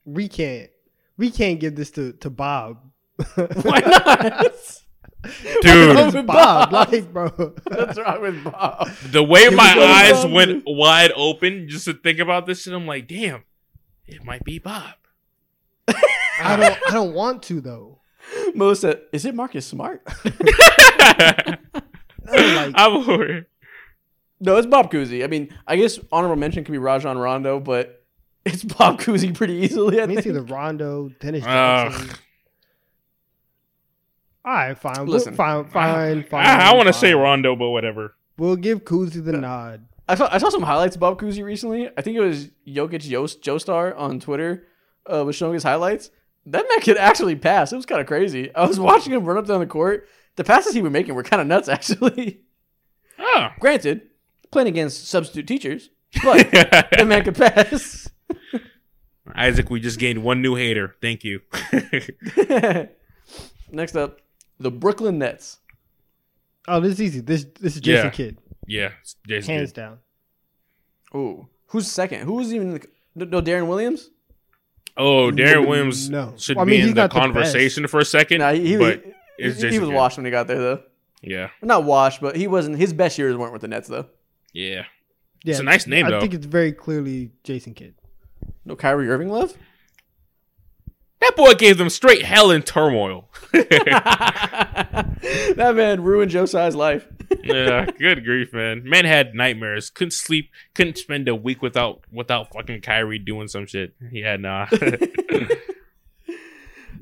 [0.03, 0.71] We can't.
[1.17, 2.80] We can't give this to to Bob.
[3.35, 4.81] Why not?
[5.62, 6.91] Dude, What's wrong with Bob, Bob?
[6.94, 7.28] like, bro.
[7.30, 8.90] What's wrong with Bob?
[9.12, 10.32] the way my go eyes Bob.
[10.32, 13.44] went wide open just to think about this shit, I'm like, damn,
[14.08, 14.94] it might be Bob.
[15.90, 16.78] I don't.
[16.88, 18.00] I don't want to though.
[18.56, 20.02] Melissa, "Is it Marcus Smart?"
[22.28, 23.46] like- I'm worried.
[24.40, 25.24] no, it's Bob Cousy.
[25.24, 28.06] I mean, I guess honorable mention could be Rajon Rondo, but
[28.46, 30.00] it's Bob Cousy pretty easily.
[30.00, 30.36] I I mean, it's think.
[30.38, 32.18] either Rondo, Dennis Ugh.
[34.49, 34.61] Johnson.
[34.61, 35.05] All right, fine.
[35.05, 36.45] We'll- Listen, fine, fine, fine.
[36.45, 38.15] I, I want to say Rondo, but whatever.
[38.38, 39.85] We'll give Cousy the nod.
[40.07, 41.89] I saw I saw some highlights of Bob Cousy recently.
[41.97, 44.65] I think it was Jokic Yost Joestar on Twitter
[45.11, 46.09] uh, was showing his highlights.
[46.45, 47.71] That man could actually pass.
[47.71, 48.53] It was kind of crazy.
[48.55, 50.07] I was watching him run up down the court.
[50.35, 52.41] The passes he was making were kind of nuts, actually.
[53.19, 53.49] Oh.
[53.59, 54.01] Granted,
[54.51, 55.89] playing against substitute teachers,
[56.23, 58.09] but that man could pass.
[59.35, 60.95] Isaac, we just gained one new hater.
[61.01, 61.41] Thank you.
[63.71, 64.19] Next up,
[64.60, 65.60] the Brooklyn Nets.
[66.68, 67.19] Oh, this is easy.
[67.22, 68.10] This this is Jason Yeah.
[68.11, 68.38] Kidd,
[68.68, 68.90] yeah,
[69.27, 69.76] Jason hands Kidd.
[69.76, 69.98] down.
[71.15, 72.22] Ooh, who's second?
[72.27, 72.80] Who's even
[73.15, 74.10] the, no Deron Williams?
[74.98, 76.34] Oh, Deron Williams No.
[76.38, 78.40] should Well, I mean, be in the not the conversation for a second.
[78.40, 79.95] Nah, he, he, but he, it's he, Jason was Kidd.
[79.95, 80.84] washed when he got there though.
[81.22, 82.77] Yeah, Not washed, but he wasn't.
[82.77, 84.06] His best years weren't with the Nets though.
[84.53, 84.84] yeah.
[85.45, 86.10] Yeah, It's a nice name, though.
[86.10, 86.19] I though.
[86.22, 87.95] think it's very clearly Jason Kidd.
[88.65, 89.53] No Kyrie Irving love.
[91.22, 93.30] That boy gave them straight hell and turmoil.
[93.52, 95.16] that
[95.76, 97.08] man ruined Josiah's life.
[97.44, 98.88] yeah, good grief, man.
[98.88, 99.90] Man had nightmares.
[99.90, 100.50] Couldn't sleep.
[100.74, 103.94] Couldn't spend a week without without fucking Kyrie doing some shit.
[104.12, 104.68] He had nah.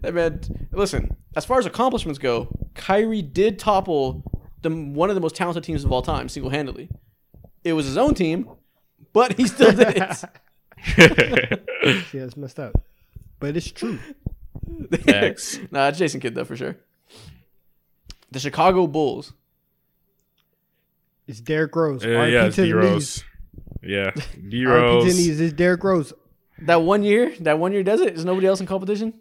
[0.02, 0.42] That man.
[0.72, 4.24] Listen, as far as accomplishments go, Kyrie did topple
[4.62, 6.90] the one of the most talented teams of all time single handedly.
[7.64, 8.48] It was his own team,
[9.12, 10.24] but he still did it.
[12.14, 12.74] Yeah, it's messed up,
[13.40, 14.00] but it's true.
[15.06, 15.60] Facts.
[15.72, 16.78] nah, it's Jason Kidd though for sure.
[18.32, 19.34] The Chicago Bulls.
[21.28, 22.06] It's Derrick Rose.
[22.06, 22.74] Uh, yeah, to the D.
[22.74, 23.24] Rose.
[23.84, 24.12] Yeah,
[24.48, 25.06] D RP Rose.
[25.06, 25.40] knees.
[25.42, 26.14] It's Derrick Rose.
[26.60, 28.16] That one year, that one year does it.
[28.16, 29.14] Is nobody else in competition?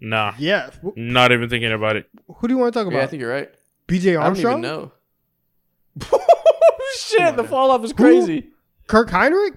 [0.00, 0.70] Nah, Yeah.
[0.94, 2.08] Not even thinking about it.
[2.36, 2.98] Who do you want to talk about?
[2.98, 3.50] Yeah, I think you're right.
[3.88, 4.64] BJ Armstrong.
[4.64, 4.92] I don't Armstrong?
[5.96, 6.18] even know.
[6.98, 7.96] Shit, the fall off is Who?
[7.96, 8.48] crazy.
[8.86, 9.56] Kirk Hinrich?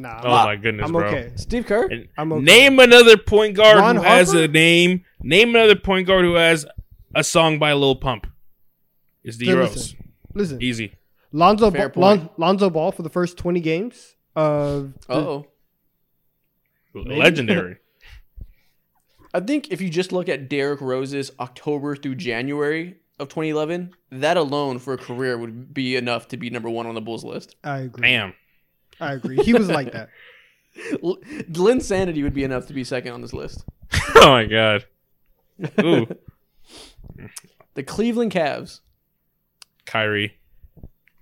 [0.00, 0.20] Nah.
[0.22, 1.08] Oh my goodness, I'm bro.
[1.08, 1.32] okay.
[1.34, 1.86] Steve Kerr.
[1.86, 2.42] And I'm okay.
[2.44, 5.04] Name another point guard Ron who has a name.
[5.20, 6.64] Name another point guard who has
[7.16, 8.26] a song by Lil Pump.
[9.24, 9.74] It's D So Rose.
[9.74, 9.98] listen.
[10.34, 10.62] Listen.
[10.62, 10.94] Easy.
[11.32, 12.00] Lonzo, Fair Ball.
[12.02, 15.46] Lon- Lonzo Ball for the first 20 games of the- Oh,
[16.94, 17.76] Legendary.
[19.34, 24.36] I think if you just look at Derrick Rose's October through January of 2011, that
[24.36, 27.56] alone for a career would be enough to be number one on the Bulls list.
[27.62, 28.08] I agree.
[28.08, 28.32] Damn.
[29.00, 29.36] I agree.
[29.42, 30.08] He was like that.
[31.02, 31.18] L-
[31.50, 33.64] Linsanity would be enough to be second on this list.
[34.16, 34.84] oh my god.
[35.80, 36.06] Ooh,
[37.74, 38.80] The Cleveland Cavs.
[39.86, 40.34] Kyrie.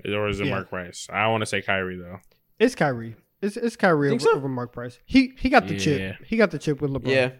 [0.04, 0.54] Or is it Yeah.
[0.54, 1.08] Mark Price?
[1.12, 2.20] I want to say Kyrie though.
[2.58, 3.16] It's Kyrie.
[3.42, 4.36] It's it's Kyrie Think over, so?
[4.36, 4.98] over Mark Price.
[5.04, 5.80] He he got the Yeah.
[5.80, 6.16] chip.
[6.26, 7.08] He got the chip with LeBron.
[7.10, 7.30] Yeah,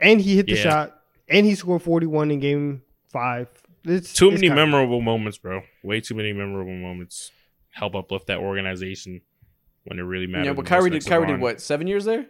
[0.00, 0.62] And he hit the Yeah.
[0.62, 1.00] shot.
[1.28, 2.82] And he scored 41 in game
[3.12, 3.48] five.
[3.84, 4.56] It's Too it's many Kyrie.
[4.66, 5.62] memorable moments, bro.
[5.82, 7.32] Way too many memorable moments.
[7.78, 9.20] Help uplift that organization
[9.84, 10.46] when it really matters.
[10.46, 10.52] yeah.
[10.52, 11.06] But Kyrie did.
[11.06, 11.60] Kyrie did what?
[11.60, 12.26] Seven years there.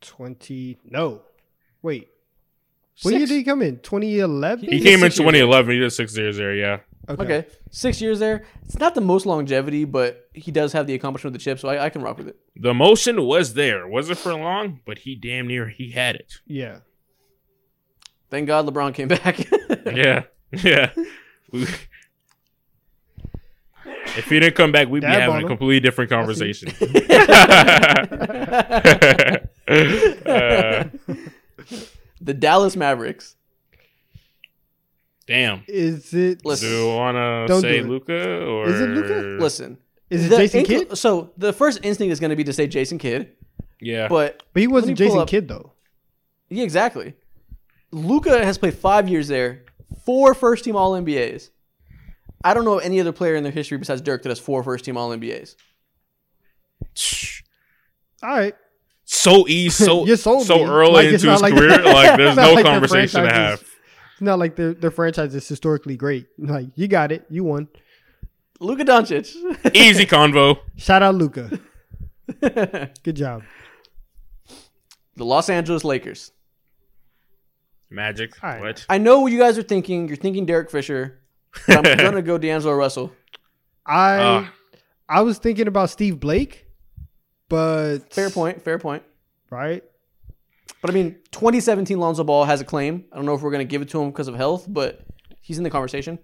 [0.00, 0.78] 20.
[0.84, 1.22] No.
[1.82, 2.08] Wait.
[3.02, 3.30] What year Six?
[3.30, 3.78] did he come in?
[3.80, 4.64] 2011?
[4.70, 5.72] He He came in 2011.
[5.74, 6.54] He did six years there.
[6.54, 6.80] Yeah.
[7.08, 8.44] Okay, six years there.
[8.64, 11.68] It's not the most longevity, but he does have the accomplishment of the chip, so
[11.68, 12.38] I, I can rock with it.
[12.56, 13.88] The motion was there.
[13.88, 16.34] Wasn't for long, but he damn near he had it.
[16.46, 16.80] Yeah.
[18.30, 19.38] Thank God LeBron came back.
[19.86, 20.24] Yeah.
[20.52, 20.92] Yeah.
[21.52, 21.66] We-
[24.16, 26.68] if he didn't come back, we'd be having a completely different conversation.
[29.70, 30.84] Uh,
[32.20, 33.36] the Dallas Mavericks.
[35.26, 35.62] damn.
[35.68, 36.68] Is it Listen.
[36.68, 37.88] Do you want to Don't say do it.
[37.88, 39.14] Luka or Is it Luka?
[39.42, 39.78] Listen,
[40.10, 40.98] is it the Jason incl- Kidd?
[40.98, 43.32] So the first instinct is going to be to say Jason Kidd,
[43.80, 44.08] Yeah.
[44.08, 45.72] but But he wasn't me pull Jason up- Kidd though.
[46.48, 47.14] yeah, exactly.
[47.92, 49.64] Luka has played five years there,
[50.04, 51.50] four first team All NBAs.
[52.42, 54.84] I don't know any other player in their history besides Dirk that has four first
[54.84, 55.56] team All NBAs.
[58.22, 58.54] All right.
[59.04, 60.64] so easy, so You sold so me.
[60.64, 61.70] early Like, into his like- career.
[61.82, 63.54] Like there's no like the conversation to have.
[63.54, 63.68] is-
[64.12, 66.26] It's not like their their franchise is historically great.
[66.38, 67.68] Like you got it, you won.
[68.60, 69.34] Luka Doncic.
[69.74, 70.58] Easy convo.
[70.76, 71.58] Shout out Luka.
[72.26, 73.42] the Good job.
[75.16, 76.32] The Los Angeles Lakers.
[77.88, 78.32] Magic.
[78.44, 78.60] All right.
[78.60, 78.86] What?
[78.88, 80.08] I know what you guys are thinking.
[80.08, 81.19] You're thinking Derek Fisher.
[81.66, 83.12] But I'm gonna go D'Angelo Russell.
[83.86, 84.52] I Ah.
[85.08, 86.66] I was thinking about Steve Blake,
[87.48, 88.62] but Fair point.
[88.62, 89.02] Fair point.
[89.50, 89.82] right?
[90.80, 93.04] But I mean, 2017 Lonzo Ball has a claim.
[93.12, 95.04] I don't know if we're gonna give it to him because of health, but
[95.40, 96.18] he's in the conversation.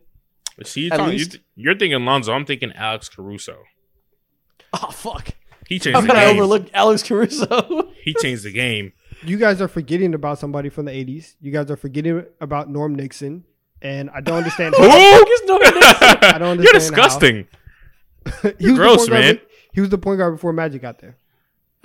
[0.65, 2.33] See, you At talking- you least- th- you're thinking Lonzo.
[2.33, 3.59] I'm thinking Alex Caruso.
[4.73, 5.29] Oh fuck!
[5.69, 6.37] He changed How the can I game.
[6.37, 7.93] overlook Alex Caruso?
[8.03, 8.93] He changed the game.
[9.25, 11.35] You guys are forgetting about somebody from the '80s.
[11.41, 13.45] You guys are forgetting about Norm Nixon,
[13.83, 14.75] and I don't understand.
[14.75, 14.89] Who?
[14.89, 15.83] how, Fuck is Norm Nixon?
[15.83, 16.63] I don't understand.
[16.65, 17.47] You're disgusting.
[18.27, 18.53] How.
[18.59, 19.41] he was Gross, the point guard man.
[19.73, 21.17] He was the point guard before Magic got there.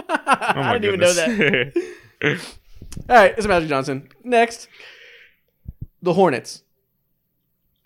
[0.10, 1.74] Oh I didn't even know that.
[3.10, 4.10] All right, it's Magic Johnson.
[4.24, 4.68] Next,
[6.02, 6.64] the Hornets.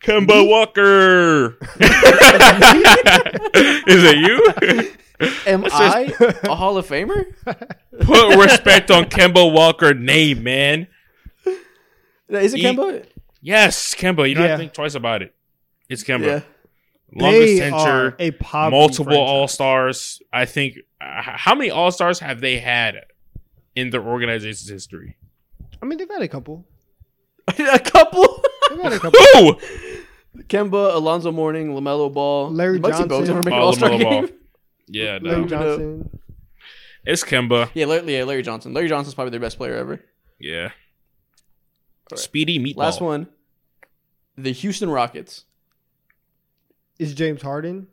[0.03, 1.57] Kemba Walker.
[3.88, 4.91] Is it you?
[5.48, 7.26] Am Let's I just- a Hall of Famer?
[8.02, 10.88] Put respect on Kemba Walker name, man.
[12.30, 13.06] Is it He- Kemba?
[13.46, 14.28] Yes, Kemba.
[14.28, 15.36] You don't have to think twice about it.
[15.88, 16.26] It's Kemba.
[16.26, 16.42] Yeah.
[17.14, 19.16] Longest they tenure, are a multiple.
[19.16, 20.20] All Stars.
[20.34, 20.78] I think.
[21.00, 22.96] Uh, how many All Stars have they had
[23.76, 25.16] in their organization's history?
[25.80, 26.66] I mean, they've had a couple.
[27.48, 28.44] a couple.
[28.72, 29.20] They've had a couple.
[29.20, 29.58] Who?
[30.48, 33.36] Kemba, Alonzo Mourning, Lamelo Ball, Larry Muggsy Bogues Johnson.
[33.36, 34.26] never make an Oh, All Star LaMelo game.
[34.26, 34.30] Ball.
[34.88, 35.30] Yeah, no.
[35.30, 36.20] Larry Johnson.
[37.06, 37.70] it's Kemba.
[37.76, 38.74] Yeah, Larry, yeah, Larry Johnson.
[38.74, 40.00] Larry Johnson's probably their best player ever.
[40.40, 40.70] Yeah.
[42.12, 42.20] right.
[42.20, 42.78] Speedy meatball.
[42.78, 43.28] Last one,
[44.38, 45.45] the Houston Rockets.
[46.99, 47.88] Is James Harden.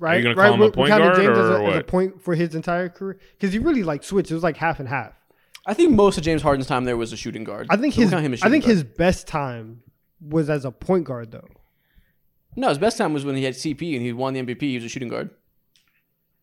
[0.00, 0.46] Right, gonna right.
[0.46, 2.34] call him a we're- we're point guard James as or a, as a point for
[2.34, 4.30] his entire career because he really like switched.
[4.30, 5.12] It was like half and half.
[5.66, 7.66] I think most of James Harden's time there was a shooting guard.
[7.70, 9.82] I think So we'll his him I think shooting his best time
[10.20, 11.48] was as a point guard though.
[12.56, 14.60] no, his best time was when he had CP and he won the MVP.
[14.62, 15.30] He was a shooting guard.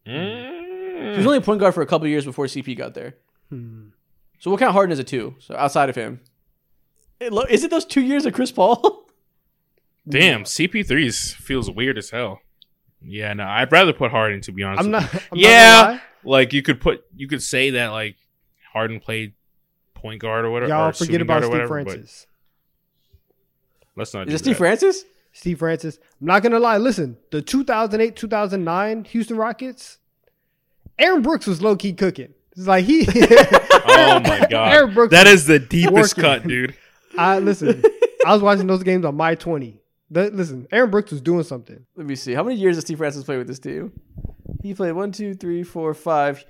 [0.06, 1.18] He Mm.
[1.18, 3.16] was only a point guard for a couple of years before CP got there.
[3.50, 3.90] Hmm.
[4.40, 5.36] So we'll count Harden as a two.
[5.40, 6.22] So outside of him,
[7.20, 9.06] It lo- is it those two years of Chris Paul?
[10.10, 12.40] Damn, CP3 feels weird as hell.
[13.02, 14.84] Yeah, no, I'd rather put Harden to be honest.
[14.84, 15.14] I'm not.
[15.14, 15.50] I'm Yeah.
[15.50, 15.94] Not gonna lie.
[15.94, 16.30] you.
[16.30, 18.18] like you could put you could say that like
[18.74, 19.34] Harden played
[19.94, 20.70] point guard or whatever.
[20.70, 22.28] Y'all or forget about Steve whatever, Francis.
[23.96, 24.28] Let's not.
[24.28, 24.58] Is do it Steve that.
[24.58, 25.06] Francis?
[25.32, 26.00] Steve Francis.
[26.20, 26.78] I'm not gonna lie.
[26.78, 29.98] Listen, the 2008 2009 Houston Rockets.
[30.98, 32.34] Aaron Brooks was low key cooking.
[32.58, 33.08] It's like he.
[33.92, 36.22] Oh my god, Aaron Brooks that is the deepest working.
[36.22, 36.76] cut, dude.
[37.18, 37.82] I listen.
[38.26, 39.79] I was watching those games on my 20.
[40.12, 41.86] The- listen, Aaron Brooks was doing something.
[41.96, 42.34] Let me see.
[42.34, 43.92] How many years does Steve Francis play with this team?
[44.64, 46.44] He played one, two, three, four, five.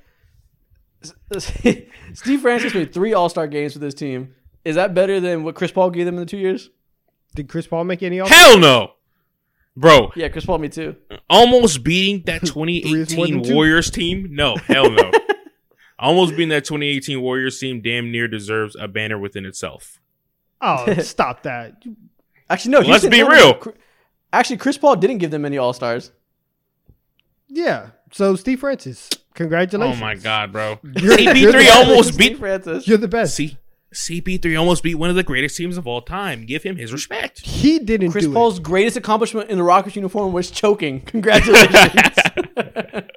[1.38, 4.34] Steve Francis played three All Star games with this team.
[4.66, 6.70] Is that better than what Chris Paul gave them in the two years?
[7.36, 8.20] Did Chris Paul make any?
[8.20, 8.94] All- Hell no,
[9.76, 10.12] bro.
[10.16, 10.96] Yeah, Chris Paul, me too.
[11.30, 13.54] Almost beating that 2018.
[13.54, 14.28] Warriors team.
[14.32, 15.12] No, hell no.
[16.00, 20.00] Almost beating that 2018 Warriors team damn near deserves a banner within itself.
[20.62, 21.76] Oh, stop that!
[21.84, 21.96] You-
[22.50, 22.80] Actually, no.
[22.80, 23.54] Let's be no, no, real.
[23.56, 23.70] Cr-
[24.34, 26.12] Actually, Chris Paul didn't give them any All Stars.
[27.48, 27.90] Yeah.
[28.12, 29.98] So Steve Francis, congratulations.
[29.98, 30.80] Oh my god, bro.
[30.84, 32.88] You're- you're CP3 the- almost Steve beat Francis.
[32.88, 33.36] You're the best.
[33.36, 33.58] C-
[33.94, 36.46] CP3 almost beat one of the greatest teams of all time.
[36.46, 37.40] Give him his respect.
[37.40, 41.02] He didn't Chris do Paul's greatest accomplishment in the Rockets uniform was choking.
[41.06, 41.76] Congratulations.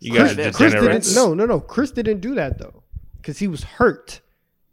[0.00, 0.36] You it.
[0.36, 1.14] guys Chris, are Chris didn't.
[1.16, 1.60] No, no, no.
[1.60, 2.82] Chris didn't do that though,
[3.16, 4.20] because he was hurt.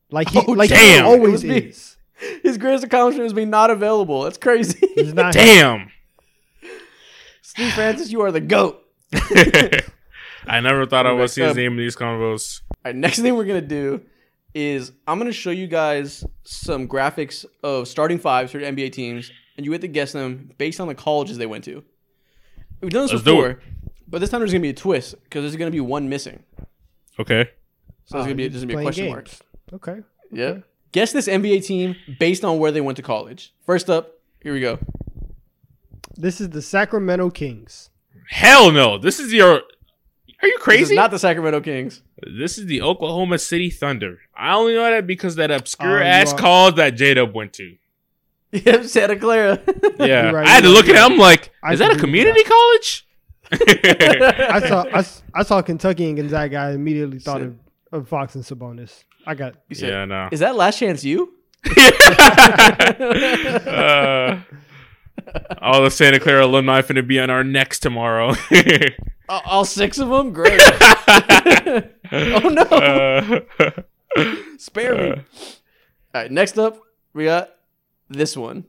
[0.10, 1.06] Like he, Oh, like damn.
[1.06, 1.91] he always is.
[2.44, 4.24] His greatest accomplishment was being not available.
[4.24, 4.80] That's crazy.
[4.96, 5.34] He's not.
[5.34, 5.90] Damn.
[7.42, 8.82] Steve Francis, you are the GOAT.
[10.48, 12.62] I never thought I would see his name in these convos.
[12.72, 14.02] All right, next thing we're gonna do
[14.54, 19.66] is I'm gonna show you guys some graphics of starting fives for NBA teams, and
[19.66, 21.84] you have to guess them based on the colleges they went to.
[22.82, 23.60] We've done this Let's do before,
[24.08, 26.44] but this time there's gonna be a twist because there's gonna be one missing.
[27.20, 27.50] Okay.
[28.06, 29.26] So there's Oh, gonna be you're there's just gonna be a playing question mark.
[29.26, 29.42] games.
[29.74, 29.98] Okay.
[30.32, 30.58] Yeah.
[30.92, 33.54] Guess this NBA team based on where they went to college.
[33.66, 34.80] First up, here we go.
[36.18, 37.90] This is the Sacramento Kings.
[38.30, 38.98] Hell no.
[38.98, 39.62] This is your.
[40.42, 40.96] Are you This is crazy?
[40.96, 42.02] not the Sacramento Kings.
[42.36, 44.20] this is the Oklahoma City Thunder.
[44.36, 47.54] I only know that because that obscure Oh, ass are- college that J Dub went
[47.54, 47.76] to.
[48.54, 49.62] Yeah, Santa Clara.
[49.98, 50.32] Yeah.
[50.32, 50.98] Right, I had to look right.
[50.98, 51.12] at it.
[51.14, 53.08] I'm like, I is that a agree with community college?
[53.54, 56.58] I saw I, s- I saw Kentucky and Gonzaga.
[56.58, 57.56] I immediately thought of,
[57.94, 59.06] of Fox and Sabonis.
[59.26, 60.30] I got You said, yeah, no.
[60.32, 61.34] Is that last chance you?
[61.78, 61.92] uh,
[65.62, 68.34] all the Santa Clara alumni finna be on our next tomorrow.
[69.30, 70.34] all, all six of them?
[70.34, 70.60] Great.
[72.12, 72.64] oh no.
[72.64, 73.42] Uh,
[74.58, 75.22] Spare me.
[76.14, 76.78] All right, next up,
[77.14, 77.52] we got
[78.10, 78.66] this one.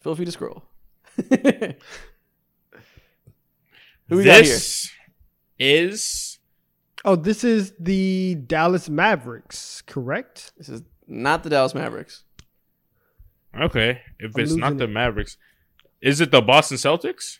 [0.00, 0.64] Feel free to scroll.
[4.08, 4.54] Who we got here?
[4.54, 4.90] this
[5.58, 6.27] is
[7.04, 10.52] Oh, this is the Dallas Mavericks, correct?
[10.58, 12.24] This is Not the Dallas Mavericks.
[13.58, 14.90] Okay, if I'm it's not the it.
[14.90, 15.36] Mavericks,
[16.00, 17.38] is it the Boston Celtics?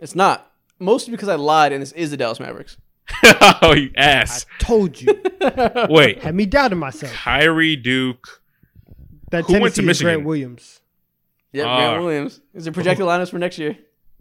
[0.00, 0.52] It's not.
[0.78, 2.76] Mostly because I lied, and this is the Dallas Mavericks.
[3.62, 4.46] oh, you I ass!
[4.60, 5.20] told you.
[5.88, 7.12] Wait, Had me doubting myself.
[7.12, 8.42] Kyrie Duke.
[9.30, 10.24] That Who went to Tennessee Grant Michigan?
[10.24, 10.80] Williams.
[11.52, 11.76] Yep, Ah.
[11.78, 12.40] Grant Williams.
[12.54, 13.76] Is there projected lineups for next year?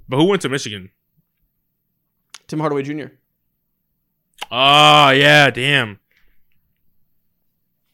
[0.10, 0.90] But who went to Michigan?
[2.48, 3.08] Tim Hardaway Jr.
[4.52, 6.00] Oh yeah, damn.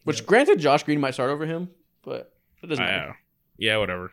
[0.04, 1.70] Which, granted, Josh Green might start over him,
[2.04, 3.12] but it doesn't matter.
[3.12, 3.14] Uh,
[3.58, 4.12] yeah, whatever.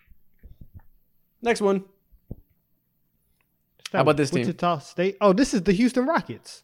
[1.42, 1.84] Next one.
[3.92, 4.42] How about this team?
[4.42, 5.16] Wichita State.
[5.20, 6.62] Oh, this is the Houston Rockets.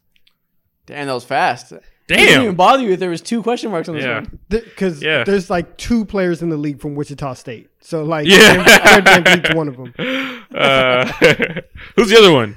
[0.85, 1.73] Damn, that was fast.
[1.73, 4.21] It didn't even bother you if there was two question marks on this Yeah.
[4.21, 4.39] one.
[4.47, 5.25] Because Yeah.
[5.25, 7.69] there's like two players in the league from Wichita State.
[7.81, 8.63] So like, Yeah.
[8.85, 9.93] Aaron VanVleet's one of them.
[10.55, 11.05] Uh,
[11.97, 12.55] who's the other one?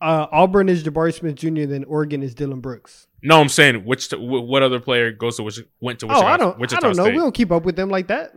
[0.00, 1.64] Uh, Auburn is Jabari Smith Jr.
[1.64, 3.06] Then Oregon is Dillon Brooks.
[3.22, 6.36] No, I'm saying which wh- what other player goes to which went to Oh, I
[6.36, 6.58] don't.
[6.58, 7.04] Wichita I don't know.
[7.04, 7.14] State?
[7.14, 8.32] We don't keep up with them like that.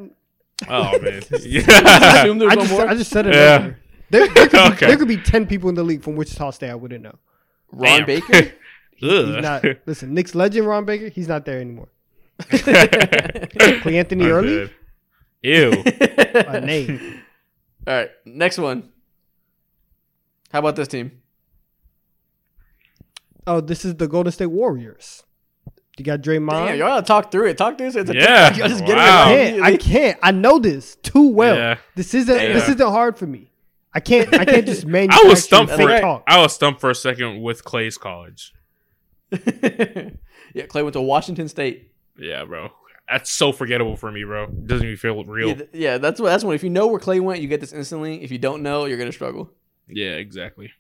[0.70, 2.22] Oh man, I yeah.
[2.22, 2.80] assume I one just.
[2.80, 3.34] I just said it.
[3.34, 3.58] Yeah.
[3.60, 3.80] earlier.
[4.10, 4.88] There, there, could be, Okay.
[4.88, 6.70] there could be ten people in the league from Wichita State.
[6.70, 7.16] I wouldn't know.
[7.72, 8.06] Ron Damn.
[8.06, 8.54] Baker?
[8.96, 9.64] He's not.
[9.86, 11.10] Listen, Knicks legend Ron Baker.
[11.10, 11.90] He's not there anymore.
[12.40, 14.56] I'm Cleanthony Early.
[14.68, 14.72] dead.
[15.44, 15.84] Ew.
[16.34, 17.22] A name.
[17.88, 18.90] All right, next one.
[20.52, 21.22] How about this team?
[23.50, 25.24] Oh, this is the Golden State Warriors.
[25.98, 26.68] You got Draymond.
[26.68, 27.58] Damn, y'all gotta talk through it.
[27.58, 27.94] Talk through it.
[27.94, 28.54] So it's Yeah.
[28.56, 29.24] y'all just get Wow.
[29.26, 29.64] I can't.
[29.64, 30.20] I can't.
[30.22, 31.56] I know this too well.
[31.56, 31.78] Yeah.
[31.96, 32.38] This isn't.
[32.38, 33.52] This isn't hard for me.
[33.92, 34.32] I can't.
[34.36, 35.28] I can't just I manufacture.
[35.28, 36.00] was stumped for right.
[36.00, 36.24] talk.
[36.28, 38.54] I was stumped for a second with Klay's college.
[39.32, 40.12] yeah,
[40.56, 41.92] Klay went to Washington State.
[42.18, 42.70] Yeah, bro.
[43.10, 44.46] That's so forgettable for me, bro.
[44.46, 45.48] Doesn't even feel real.
[45.50, 46.30] Yeah, th- yeah, that's what.
[46.30, 46.54] That's one.
[46.54, 48.24] If you know where Klay went, you get this instantly.
[48.24, 49.52] If you don't know, you're gonna struggle.
[49.88, 50.72] Yeah, exactly.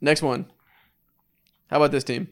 [0.00, 0.46] Next one.
[1.70, 2.28] How about this team?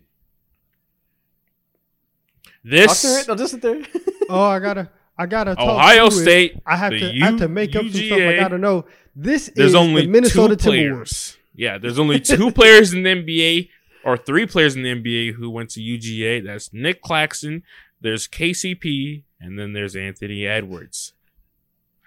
[2.65, 3.33] This through.
[3.33, 3.83] I'll just sit there.
[4.31, 4.91] Oh, I gotta.
[5.17, 5.55] I gotta.
[5.55, 6.23] Talk Ohio through it.
[6.23, 6.63] State.
[6.67, 6.99] I have to.
[6.99, 8.19] U- I have to make up some stuff.
[8.21, 8.85] I gotta know.
[9.17, 11.39] This There's is only the Minnesota two Timberwolves.
[11.55, 13.71] Yeah, there's only two players in the NBA
[14.05, 16.45] or three players in the NBA who went to UGA.
[16.45, 17.63] That's Nick Claxton.
[18.03, 21.15] There's KCP, and then there's Anthony Edwards.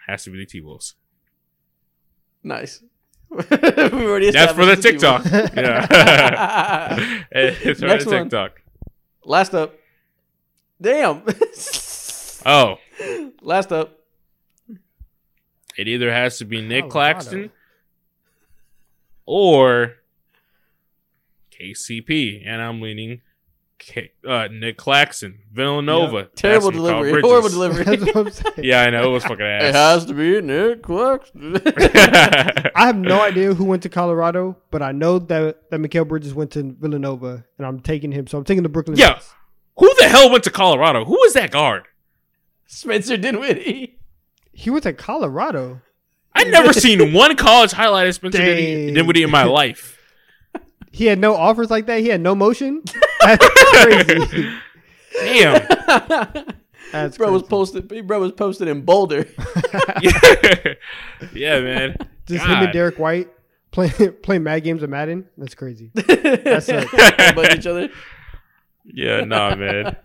[0.06, 0.94] Has to be the T Wolves.
[2.44, 2.84] nice.
[3.50, 5.24] we already That's for the TikTok.
[5.26, 5.88] Yeah,
[7.32, 8.24] it's for Next the one.
[8.24, 8.62] TikTok.
[9.24, 9.74] Last up.
[10.82, 11.24] Damn.
[12.46, 12.78] Oh,
[13.42, 14.00] Last up.
[15.78, 16.92] it either has to be Nick Colorado.
[16.92, 17.52] Claxton
[19.26, 19.94] or
[21.58, 23.22] KCP, and I'm leaning K-
[24.28, 26.26] uh, Nick Claxton, Villanova.
[26.36, 27.22] Terrible That's from Carl delivery.
[27.22, 27.84] Horrible delivery.
[27.84, 28.54] That's what I'm saying.
[28.58, 29.64] Yeah, I know it was fucking ass.
[29.64, 31.62] It has to be Nick Claxton.
[32.76, 36.34] I have no idea who went to Colorado, but I know that that Mikal Bridges
[36.34, 38.28] went to Villanova, and I'm taking him.
[38.28, 38.98] So I'm taking the Brooklyn.
[38.98, 39.10] Yeah.
[39.10, 39.34] Nets.
[39.78, 41.06] Who the hell went to Colorado?
[41.06, 41.84] Who was that guard?
[42.66, 43.98] Spencer Dinwiddie.
[44.54, 45.82] he went to Colorado.
[46.34, 48.94] I've never seen one college highlight of Spencer Dinwiddie Dang.
[48.94, 49.98] Dinwiddie in my life.
[50.92, 52.00] He had no offers like that.
[52.02, 52.84] He had no motion.
[53.22, 54.54] That's crazy.
[55.14, 55.68] Damn.
[56.92, 57.50] That's bro was crazy.
[57.50, 58.08] posted.
[58.08, 59.26] Bro was posted in Boulder.
[60.02, 60.74] yeah.
[61.34, 61.96] yeah, man.
[62.26, 63.30] Just him and Derrick White
[63.72, 65.28] playing playing mad games of Madden.
[65.38, 65.92] That's crazy.
[65.94, 67.58] That's it.
[67.58, 67.90] Each other.
[68.84, 69.96] Yeah, nah, man.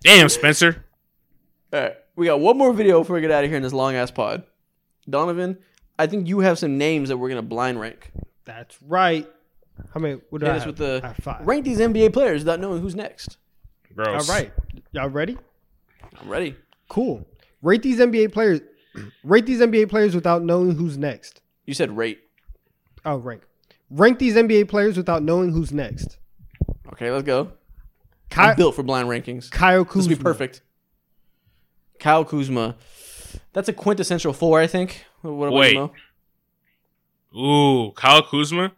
[0.00, 0.84] Damn, Spencer.
[1.72, 3.72] All right, we got one more video before we get out of here in this
[3.72, 4.42] long ass pod.
[5.08, 5.58] Donnavan,
[5.98, 8.10] I think you have some names that we're gonna blind rank.
[8.44, 9.28] That's right.
[9.92, 10.20] How many?
[10.30, 10.66] What do Hit I us have?
[10.68, 11.46] with the have five.
[11.46, 13.36] rank these NBA players without knowing who's next.
[13.94, 14.28] Gross.
[14.28, 14.52] All right.
[14.92, 15.36] Y'all ready?
[16.20, 16.56] I'm ready.
[16.88, 17.26] Cool.
[17.62, 18.60] Rate these NBA players.
[19.24, 21.40] Rate these NBA players without knowing who's next.
[21.66, 22.20] You said rate.
[23.04, 23.42] Oh, rank.
[23.90, 26.18] Rank these NBA players without knowing who's next.
[26.92, 27.52] Okay, let's go.
[28.30, 29.50] Ky- I'm built for blind rankings.
[29.50, 30.10] Kyle This Kuzma.
[30.10, 30.62] will be perfect.
[31.98, 32.76] Kyle Kuzma.
[33.52, 35.04] That's a quintessential four, I think.
[35.22, 35.74] What about Wait.
[35.74, 35.90] you,
[37.32, 37.88] Mo?
[37.88, 38.72] Ooh, Kyle Kuzma.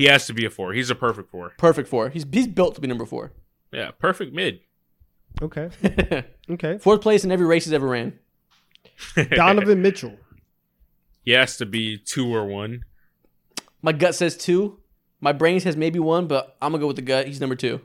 [0.00, 0.72] He has to be a four.
[0.72, 1.52] He's a perfect four.
[1.58, 2.08] Perfect four.
[2.08, 3.32] He's he's built to be number four.
[3.70, 4.60] Yeah, perfect mid.
[5.42, 5.68] Okay.
[6.50, 6.78] Okay.
[6.78, 8.18] Fourth place in every race he's ever ran.
[9.36, 10.16] Donovan Mitchell.
[11.22, 12.84] he has to be two or one.
[13.82, 14.80] My gut says two.
[15.20, 17.26] My brain says maybe one, but I'm gonna go with the gut.
[17.26, 17.80] He's number two.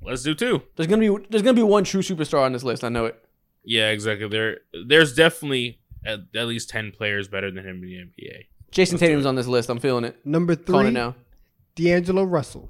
[0.00, 0.62] Let's do two.
[0.74, 2.82] There's gonna be there's gonna be one true superstar on this list.
[2.82, 3.22] I know it.
[3.62, 4.26] Yeah, exactly.
[4.26, 8.46] There, there's definitely at, at least ten players better than him in the NBA.
[8.72, 9.68] Jayson Tatum's on this list.
[9.68, 10.24] I'm feeling it.
[10.26, 11.14] Number three Calling it three, now.
[11.74, 12.68] D'Angelo Russell.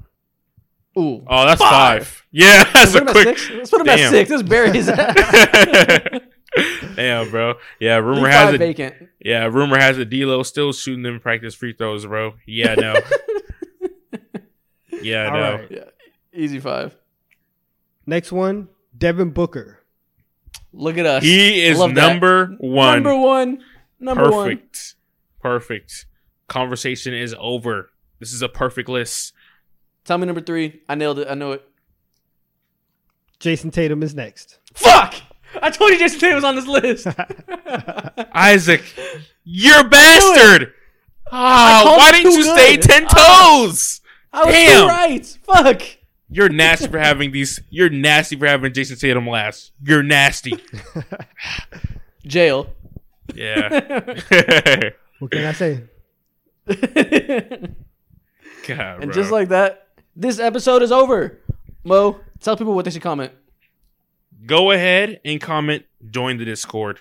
[0.98, 1.24] Ooh.
[1.26, 2.06] Oh, that's Five.
[2.06, 2.26] five.
[2.32, 3.38] Yeah, that's Let's put a him quick.
[3.38, 3.50] six.
[3.50, 4.30] Let's put him at six.
[4.30, 6.20] Let's bury his ass.
[6.96, 7.54] Damn, bro.
[7.80, 8.58] Yeah, Leave rumor has five it.
[8.58, 8.94] vacant.
[9.24, 10.10] Yeah, rumor has it.
[10.10, 12.34] D'Lo still shooting them practice free throws, bro.
[12.46, 13.00] Yeah, no.
[15.02, 15.52] yeah, All no.
[15.56, 15.70] right.
[15.70, 15.84] Yeah.
[16.34, 16.94] Easy five.
[18.06, 19.78] Next one, Devin Booker.
[20.74, 21.22] Look at us.
[21.22, 22.08] He is Love that.
[22.12, 23.02] number one.
[23.02, 23.64] Number one.
[24.00, 24.48] Number one.
[24.48, 24.94] perfect.
[25.40, 26.06] Perfect.
[26.48, 27.90] Conversation is over.
[28.22, 29.32] This is a perfect list.
[30.04, 30.80] Tell me number three.
[30.88, 31.26] I nailed it.
[31.28, 31.68] I know it.
[33.40, 34.60] Jayson Tatum is next.
[34.74, 35.14] Fuck!
[35.60, 37.08] I told you Jayson Tatum was on this list.
[38.32, 38.84] Isaac,
[39.42, 40.72] you're a bastard.
[41.32, 43.64] Ah, called why didn't too you stay ten Ah.
[43.66, 44.00] toes?
[44.32, 44.86] I was Damn.
[44.86, 45.38] right.
[45.42, 45.82] Fuck.
[46.30, 47.60] You're nasty for having these.
[47.70, 49.72] You're nasty for having Jayson Tatum last.
[49.82, 50.52] You're nasty.
[52.24, 52.68] Jail.
[53.34, 54.90] Yeah.
[55.18, 55.82] What can I say?
[58.70, 59.12] and bro.
[59.12, 61.40] just like that, this episode is over.
[61.84, 63.32] Mo, tell people what they should comment.
[64.46, 65.84] go ahead and comment.
[66.10, 67.00] Join the Discord.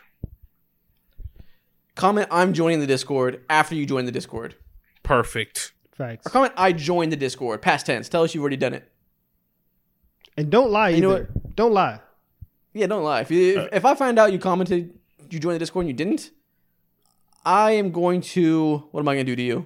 [1.96, 4.56] Comment I'm joining the Discord after you join the Discord.
[5.04, 5.74] Perfect.
[5.92, 6.26] Facts.
[6.26, 7.62] Or comment I joined the Discord.
[7.62, 8.10] Past tense.
[8.10, 8.90] Tell us you've already done it.
[10.38, 11.56] And don't lie You know what?
[11.56, 12.00] Don't lie.
[12.74, 13.22] Yeah, don't lie.
[13.22, 14.98] If, you, if, if I find out you commented,
[15.30, 16.32] you joined the Discord and you didn't,
[17.46, 18.88] I am going to.
[18.92, 19.66] What am I going to do to you?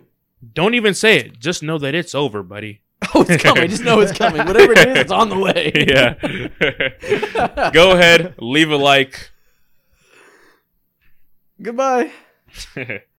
[0.53, 1.39] Don't even say it.
[1.39, 2.81] Just know that it's over, buddy.
[3.13, 3.69] Oh, it's coming.
[3.69, 4.45] Just know it's coming.
[4.45, 5.71] Whatever it is, it's on the way.
[5.87, 7.69] yeah.
[7.73, 9.31] Go ahead, leave a like.
[11.61, 12.11] Goodbye.